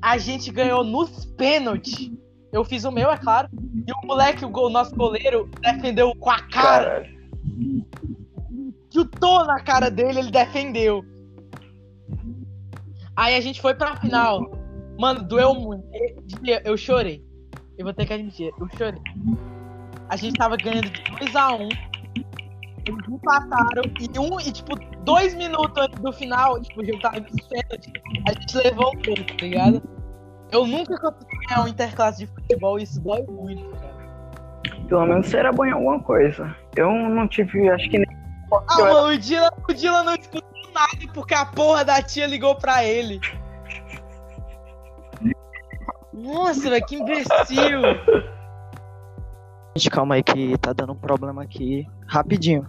[0.00, 2.10] A gente ganhou nos pênaltis.
[2.52, 3.48] Eu fiz o meu, é claro.
[3.86, 6.84] E o moleque, o, gol- nosso goleiro, defendeu com a cara.
[6.84, 7.14] Caralho.
[8.92, 11.02] Chutou na cara dele, ele defendeu.
[13.16, 14.50] Aí a gente foi pra final.
[14.98, 15.84] Mano, doeu muito.
[16.64, 17.24] Eu chorei.
[17.76, 19.00] Eu vou ter que admitir, eu chorei.
[20.08, 21.68] A gente tava ganhando de 2x1.
[22.86, 23.82] Eles empataram.
[23.98, 27.92] E, um, e tipo, dois minutos antes do final, tipo, o jogo tava nos pênaltis,
[28.28, 29.82] A gente levou um pouco, tá ligado?
[30.52, 33.94] Eu nunca consegui ganhar um interclasse de futebol isso dói muito, cara.
[34.88, 36.54] Pelo menos você era bom em alguma coisa.
[36.76, 38.06] Eu não tive, acho que nem.
[38.52, 40.42] Ah, Eu era- mano, o Dylan, o Dylan não escutou
[40.74, 43.18] nada porque a porra da tia ligou pra ele.
[46.12, 47.80] Nossa, velho, que imbecil.
[49.76, 51.86] Gente, calma aí que tá dando um problema aqui.
[52.06, 52.66] Rapidinho.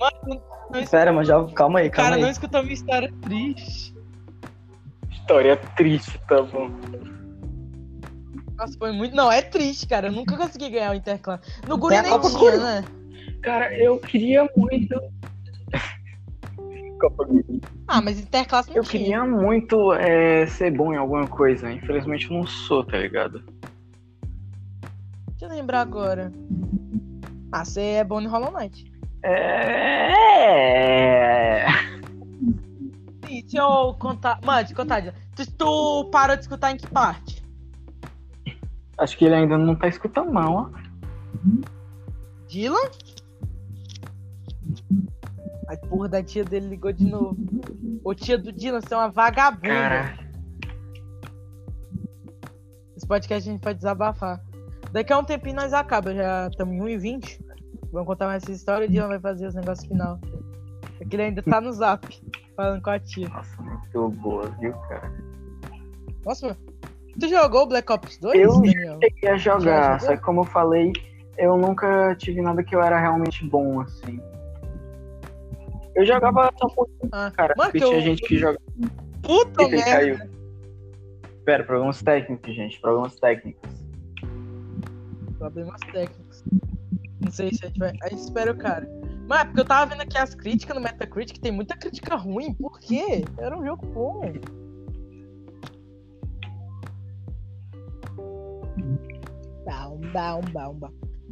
[0.00, 1.44] Mano, não es- Pera, mas já.
[1.48, 2.32] Calma aí, calma cara não aí.
[2.32, 3.94] escutou minha história triste.
[5.10, 6.70] História triste, tá bom.
[8.56, 9.14] Nossa, foi muito.
[9.14, 10.08] Não, é triste, cara.
[10.08, 11.40] Eu nunca consegui ganhar o Interclass.
[11.68, 12.56] No Guri nem Copa tinha, Guri.
[12.58, 12.84] né?
[13.42, 14.94] Cara, eu queria muito.
[17.00, 17.60] Copa Guri.
[17.86, 19.02] Ah, mas Interclass não Eu tinha.
[19.02, 21.70] queria muito é, ser bom em alguma coisa.
[21.70, 23.42] Infelizmente eu não sou, tá ligado?
[25.44, 26.32] Deixa eu lembrar agora.
[27.52, 28.90] Ah, você é bom no Hollow Knight.
[29.22, 30.16] É.
[33.26, 34.40] Sim, deixa eu contar.
[34.42, 35.02] Mano, eu contar.
[35.36, 37.44] Tu, tu parou de escutar em que parte?
[38.96, 40.70] Acho que ele ainda não tá escutando, não, ó.
[42.48, 42.88] Dylan?
[45.68, 47.36] A porra da tia dele ligou de novo.
[48.02, 49.68] Ô tia do Dylan, você é uma vagabunda.
[49.68, 50.18] Cara,
[52.96, 54.40] Esse podcast a gente pode desabafar.
[54.94, 57.40] Daqui a um tempinho nós acaba, já estamos em 1h20.
[57.92, 60.20] Vamos contar mais essa história e o Dylan vai fazer os negócios final.
[61.00, 62.06] É que ele ainda tá no zap,
[62.56, 63.28] falando com a tia.
[63.28, 65.12] nossa, muito boa, viu, cara?
[66.24, 66.56] Nossa.
[67.18, 68.98] Tu jogou Black Ops 2, Eu Daniel?
[69.02, 70.92] cheguei a jogar, só que como eu falei,
[71.38, 74.20] eu nunca tive nada que eu era realmente bom, assim.
[75.96, 78.58] Eu jogava só por Ah, cara, Mano, porque que eu- tinha gente que jogava
[79.22, 79.84] Puta merda.
[79.90, 80.18] caiu.
[81.44, 83.83] Pera, problemas técnicos, gente, problemas técnicos
[85.44, 86.42] problemas técnicos.
[87.20, 87.92] Não sei se a gente vai.
[88.02, 88.88] A gente espera o cara.
[89.28, 92.54] Mas é porque eu tava vendo aqui as críticas no Metacritic, tem muita crítica ruim.
[92.54, 93.24] Por quê?
[93.38, 94.32] Era um jogo bom.
[100.74, 100.90] Bom.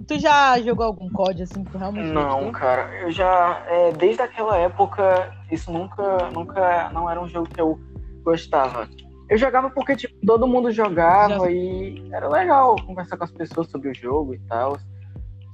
[0.08, 3.62] Tu já jogou algum COD assim que realmente Não, cara, eu já.
[3.68, 7.78] É, desde aquela época, isso nunca, nunca não era um jogo que eu
[8.22, 8.88] gostava.
[9.32, 13.66] Eu jogava porque, tipo, todo mundo jogava Já- e era legal conversar com as pessoas
[13.70, 14.78] sobre o jogo e tal.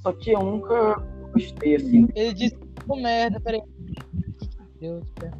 [0.02, 0.96] Só que eu nunca
[1.32, 2.08] gostei, assim.
[2.12, 3.62] Ele disse que ficou merda, peraí.
[4.80, 5.30] Deus, pera.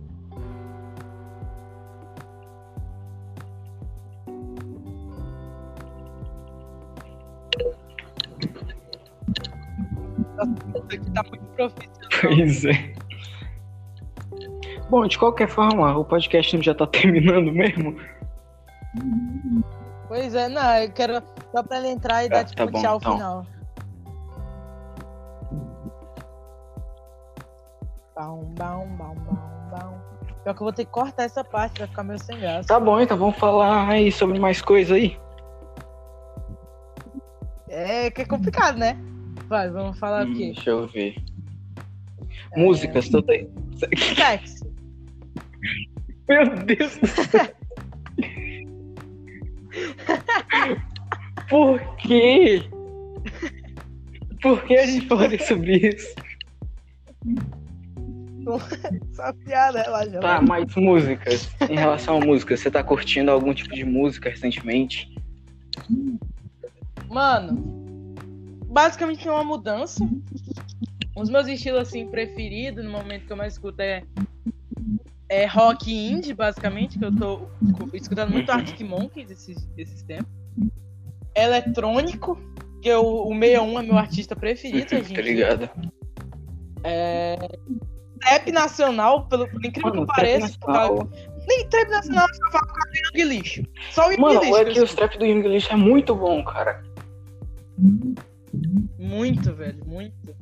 [10.36, 12.08] Nossa, isso aqui tá muito profissional.
[12.20, 12.94] Pois é.
[14.90, 17.96] Bom, de qualquer forma, o podcast já tá terminando mesmo.
[20.08, 21.22] Pois é, não, eu quero
[21.52, 23.12] só pra ele entrar e dar Ah, tipo tá bom, tchau então.
[23.16, 23.46] final.
[28.14, 29.94] Bam, bam, bam, bam, bam.
[30.42, 32.66] Pior que eu vou ter que cortar essa parte, vai ficar meio sem graça.
[32.68, 35.16] Tá bom, então vamos falar aí sobre mais coisa aí.
[37.68, 38.96] É que é complicado, né?
[39.48, 40.52] Vai, vamos falar o Hum, quê?
[40.54, 41.14] deixa eu ver.
[42.56, 43.48] Músicas, tu tem.
[44.16, 44.66] Sexo.
[46.28, 47.48] Meu Deus do céu.
[51.48, 52.62] Por quê?
[54.42, 56.14] Por que a gente falaria sobre isso?
[59.12, 60.20] Só piada, relaxa.
[60.20, 61.50] Tá, mas músicas.
[61.68, 65.14] Em relação a músicas, você tá curtindo algum tipo de música recentemente?
[67.08, 68.14] Mano,
[68.66, 70.06] basicamente é uma mudança.
[71.16, 74.02] Os meus estilos assim preferidos no momento que eu mais escuto é
[75.30, 77.38] é rock indie, basicamente, que eu tô
[77.76, 80.26] cu- escutando muito Arctic Monkeys esses, esses tempos.
[81.34, 82.38] Eletrônico,
[82.82, 85.22] que eu, o 61 é meu artista preferido, a tá gente.
[85.22, 85.70] ligado?
[88.20, 90.58] Trap nacional, pelo por incrível Mano, que pareça,
[91.46, 93.62] nem trap nacional só falo causa do Young Lixo.
[93.92, 94.56] Só o Mano, Lixo.
[94.56, 96.82] é que os trap do Young Lixo é muito bom, cara.
[98.98, 100.34] Muito, velho, muito.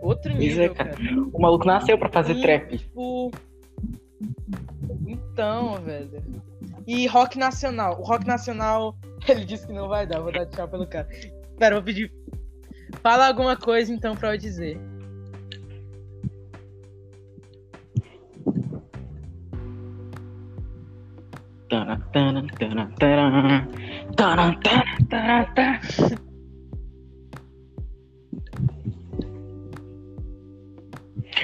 [0.00, 0.90] Outro é, nível, cara.
[0.90, 1.02] cara.
[1.32, 2.78] O maluco nasceu pra fazer trap.
[5.06, 6.22] Então, velho.
[6.86, 8.00] E rock nacional.
[8.00, 8.96] O rock nacional,
[9.28, 10.20] ele disse que não vai dar.
[10.20, 11.08] Vou dar tchau pelo cara.
[11.58, 12.12] Pera, vou pedir.
[13.02, 14.78] Fala alguma coisa então pra eu dizer.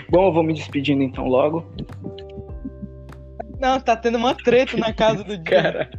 [0.09, 1.64] Bom, eu vou me despedindo então logo.
[3.60, 5.62] Não, tá tendo uma treta na casa do dia.
[5.62, 5.90] Cara,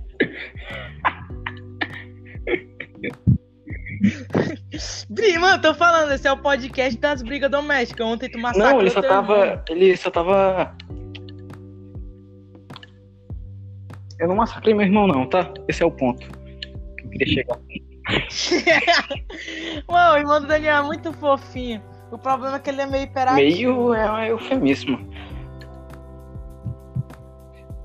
[5.10, 8.06] Bri, mano, tô falando, esse é o podcast das brigas domésticas.
[8.06, 9.26] Ontem tu massacrou não, ele só teu irmão.
[9.26, 9.64] tava.
[9.70, 10.76] Ele só tava.
[14.20, 15.52] Eu não massacrei meu irmão, não, tá?
[15.68, 16.28] Esse é o ponto.
[16.28, 17.60] que Eu queria chegar.
[19.88, 21.82] Mano, o irmão do Daniel é muito fofinho.
[22.12, 23.36] O problema é que ele é meio hiperativo.
[23.36, 25.11] Meio é um eufemismo.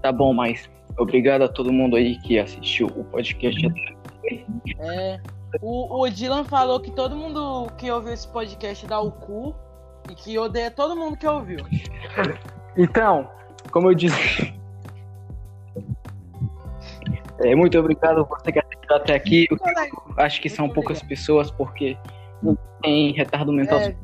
[0.07, 3.61] Tá bom, mas obrigado a todo mundo aí que assistiu o podcast.
[4.79, 5.19] É.
[5.61, 9.53] O, o Dylan falou que todo mundo que ouviu esse podcast dá o cu
[10.09, 11.59] e que odeia todo mundo que ouviu.
[12.79, 13.29] Então,
[13.73, 14.55] como eu disse.
[17.41, 19.49] É, muito obrigado por você que assistiu até aqui.
[19.51, 19.59] Eu
[20.19, 21.97] acho que são poucas pessoas porque
[22.41, 23.81] não tem retardo mental.
[23.81, 23.97] É,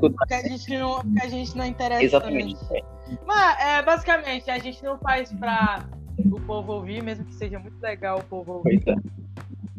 [0.00, 2.58] porque a gente não, porque a gente não interessa Exatamente.
[2.60, 2.84] também.
[3.26, 5.84] Mas, é, basicamente, a gente não faz pra
[6.30, 8.82] o povo ouvir, mesmo que seja muito legal o povo ouvir.
[8.84, 9.00] Pois é.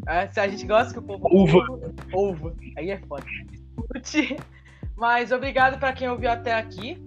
[0.08, 1.66] É, se a gente gosta que o povo Uva.
[2.14, 3.24] ouva, aí é foda.
[4.96, 6.98] Mas obrigado pra quem ouviu até aqui.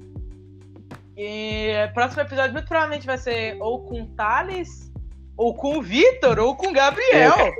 [1.16, 4.92] E próximo episódio muito provavelmente vai ser ou com o Thales,
[5.36, 7.52] ou com o Vitor, ou com o Gabriel.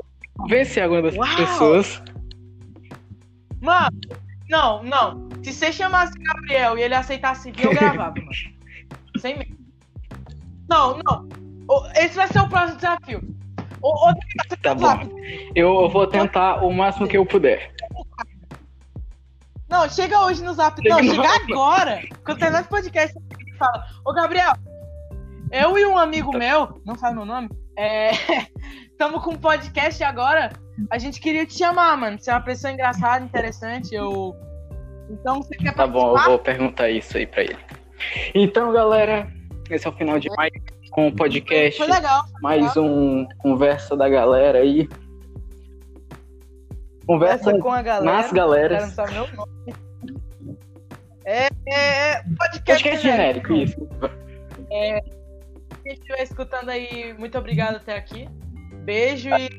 [0.49, 1.37] Vencer alguma das Uau!
[1.37, 2.03] pessoas.
[3.61, 3.99] Mano,
[4.53, 5.29] não, não.
[5.43, 8.31] Se você chamasse o Gabriel e ele aceitasse vir, eu gravava, mano.
[9.17, 9.57] Sem medo.
[10.69, 11.27] Não, não.
[11.97, 13.23] Esse vai ser o próximo desafio.
[13.81, 14.15] O, o,
[14.63, 15.09] Tá bom.
[15.55, 17.75] Eu, eu vou tentar o máximo que eu puder.
[19.71, 20.81] Não, chega hoje no zap.
[20.81, 22.03] Chega Não, chega agora.
[22.23, 23.19] Quando terminar esse podcast,
[23.59, 24.53] fala: Ô, Gabriel,
[25.51, 28.11] eu e um amigo meu, não fala meu nome, é.
[28.91, 30.53] Estamos com um podcast agora.
[30.91, 32.19] A gente queria te chamar, mano.
[32.19, 33.95] Você é uma pessoa engraçada, interessante.
[33.95, 34.35] Eu.
[35.11, 37.59] Então, você quer Tá bom, eu vou perguntar isso aí pra ele.
[38.35, 39.31] Então, galera,
[39.71, 40.53] esse é o final de mais
[40.91, 41.79] com o podcast.
[41.79, 42.23] Foi legal.
[42.29, 42.85] foi Mais legal.
[42.85, 44.89] um conversa da galera aí.
[47.07, 48.17] Conversa Conversa com a galera.
[48.17, 48.97] nas galeras.
[51.25, 53.89] É, é, é podcast, Podcast genérico, isso.
[55.93, 58.27] Quem estiver escutando aí, muito obrigado até aqui.
[58.83, 59.51] Beijo e